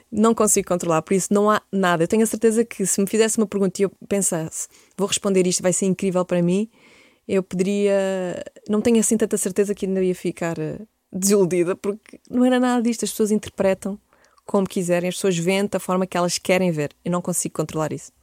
Não 0.09 0.33
consigo 0.33 0.69
controlar, 0.69 1.01
por 1.01 1.13
isso 1.13 1.33
não 1.33 1.49
há 1.49 1.61
nada. 1.69 2.03
Eu 2.03 2.07
tenho 2.07 2.23
a 2.23 2.25
certeza 2.25 2.63
que 2.63 2.85
se 2.85 3.01
me 3.01 3.07
fizesse 3.07 3.37
uma 3.37 3.45
pergunta 3.45 3.81
e 3.81 3.83
eu 3.83 3.91
pensasse, 4.07 4.69
vou 4.97 5.05
responder 5.05 5.45
isto, 5.45 5.61
vai 5.61 5.73
ser 5.73 5.85
incrível 5.85 6.23
para 6.23 6.41
mim, 6.41 6.69
eu 7.27 7.43
poderia. 7.43 8.41
Não 8.69 8.79
tenho 8.79 8.99
assim 8.99 9.17
tanta 9.17 9.35
certeza 9.35 9.75
que 9.75 9.85
ainda 9.85 10.01
ia 10.01 10.15
ficar 10.15 10.57
eh, 10.57 10.79
desiludida, 11.11 11.75
porque 11.75 12.21
não 12.29 12.45
era 12.45 12.57
nada 12.57 12.81
disto. 12.81 13.03
As 13.03 13.11
pessoas 13.11 13.31
interpretam 13.31 13.99
como 14.45 14.65
quiserem, 14.65 15.09
as 15.09 15.15
pessoas 15.15 15.37
veem 15.37 15.65
da 15.65 15.79
forma 15.79 16.07
que 16.07 16.15
elas 16.15 16.37
querem 16.37 16.71
ver. 16.71 16.91
Eu 17.03 17.11
não 17.11 17.21
consigo 17.21 17.55
controlar 17.55 17.91
isso. 17.91 18.13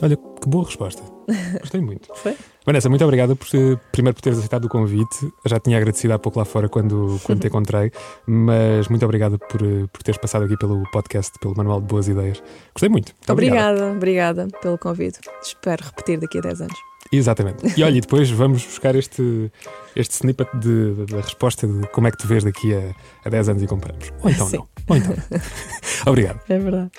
Olha, 0.00 0.16
que 0.16 0.48
boa 0.48 0.64
resposta. 0.64 1.02
Gostei 1.60 1.80
muito. 1.80 2.08
Foi? 2.14 2.36
Vanessa, 2.64 2.88
muito 2.88 3.04
obrigado 3.04 3.34
por, 3.34 3.48
primeiro 3.90 4.14
por 4.14 4.22
teres 4.22 4.38
aceitado 4.38 4.66
o 4.66 4.68
convite. 4.68 5.32
Já 5.46 5.58
tinha 5.58 5.76
agradecido 5.76 6.14
há 6.14 6.18
pouco 6.18 6.38
lá 6.38 6.44
fora 6.44 6.68
quando, 6.68 7.18
quando 7.24 7.40
te 7.40 7.46
encontrei, 7.48 7.90
mas 8.26 8.88
muito 8.88 9.04
obrigado 9.04 9.38
por, 9.38 9.58
por 9.92 10.02
teres 10.02 10.20
passado 10.20 10.44
aqui 10.44 10.56
pelo 10.56 10.82
podcast, 10.92 11.32
pelo 11.40 11.56
Manual 11.56 11.80
de 11.80 11.86
Boas 11.88 12.06
Ideias. 12.08 12.42
Gostei 12.74 12.88
muito. 12.88 13.12
Obrigado. 13.28 13.74
Obrigada, 13.92 13.92
obrigada 13.92 14.48
pelo 14.62 14.78
convite. 14.78 15.18
Espero 15.42 15.84
repetir 15.84 16.20
daqui 16.20 16.38
a 16.38 16.42
10 16.42 16.60
anos. 16.62 16.78
Exatamente. 17.10 17.72
E 17.78 17.82
olha, 17.82 17.96
e 17.96 18.00
depois 18.00 18.30
vamos 18.30 18.62
buscar 18.64 18.94
este, 18.94 19.50
este 19.96 20.14
snippet 20.14 20.48
de- 20.58 21.06
da 21.06 21.20
resposta 21.22 21.66
de 21.66 21.86
como 21.88 22.06
é 22.06 22.10
que 22.10 22.18
te 22.18 22.26
vês 22.26 22.44
daqui 22.44 22.74
a, 22.74 22.94
a 23.24 23.30
10 23.30 23.48
anos 23.48 23.62
e 23.62 23.66
comparamos. 23.66 24.12
Ou 24.22 24.30
então 24.30 24.46
Sim. 24.46 24.56
não. 24.58 24.68
Ou 24.88 24.96
então 24.96 25.14
não. 25.30 25.40
obrigado. 26.12 26.40
É 26.48 26.58
verdade. 26.58 26.90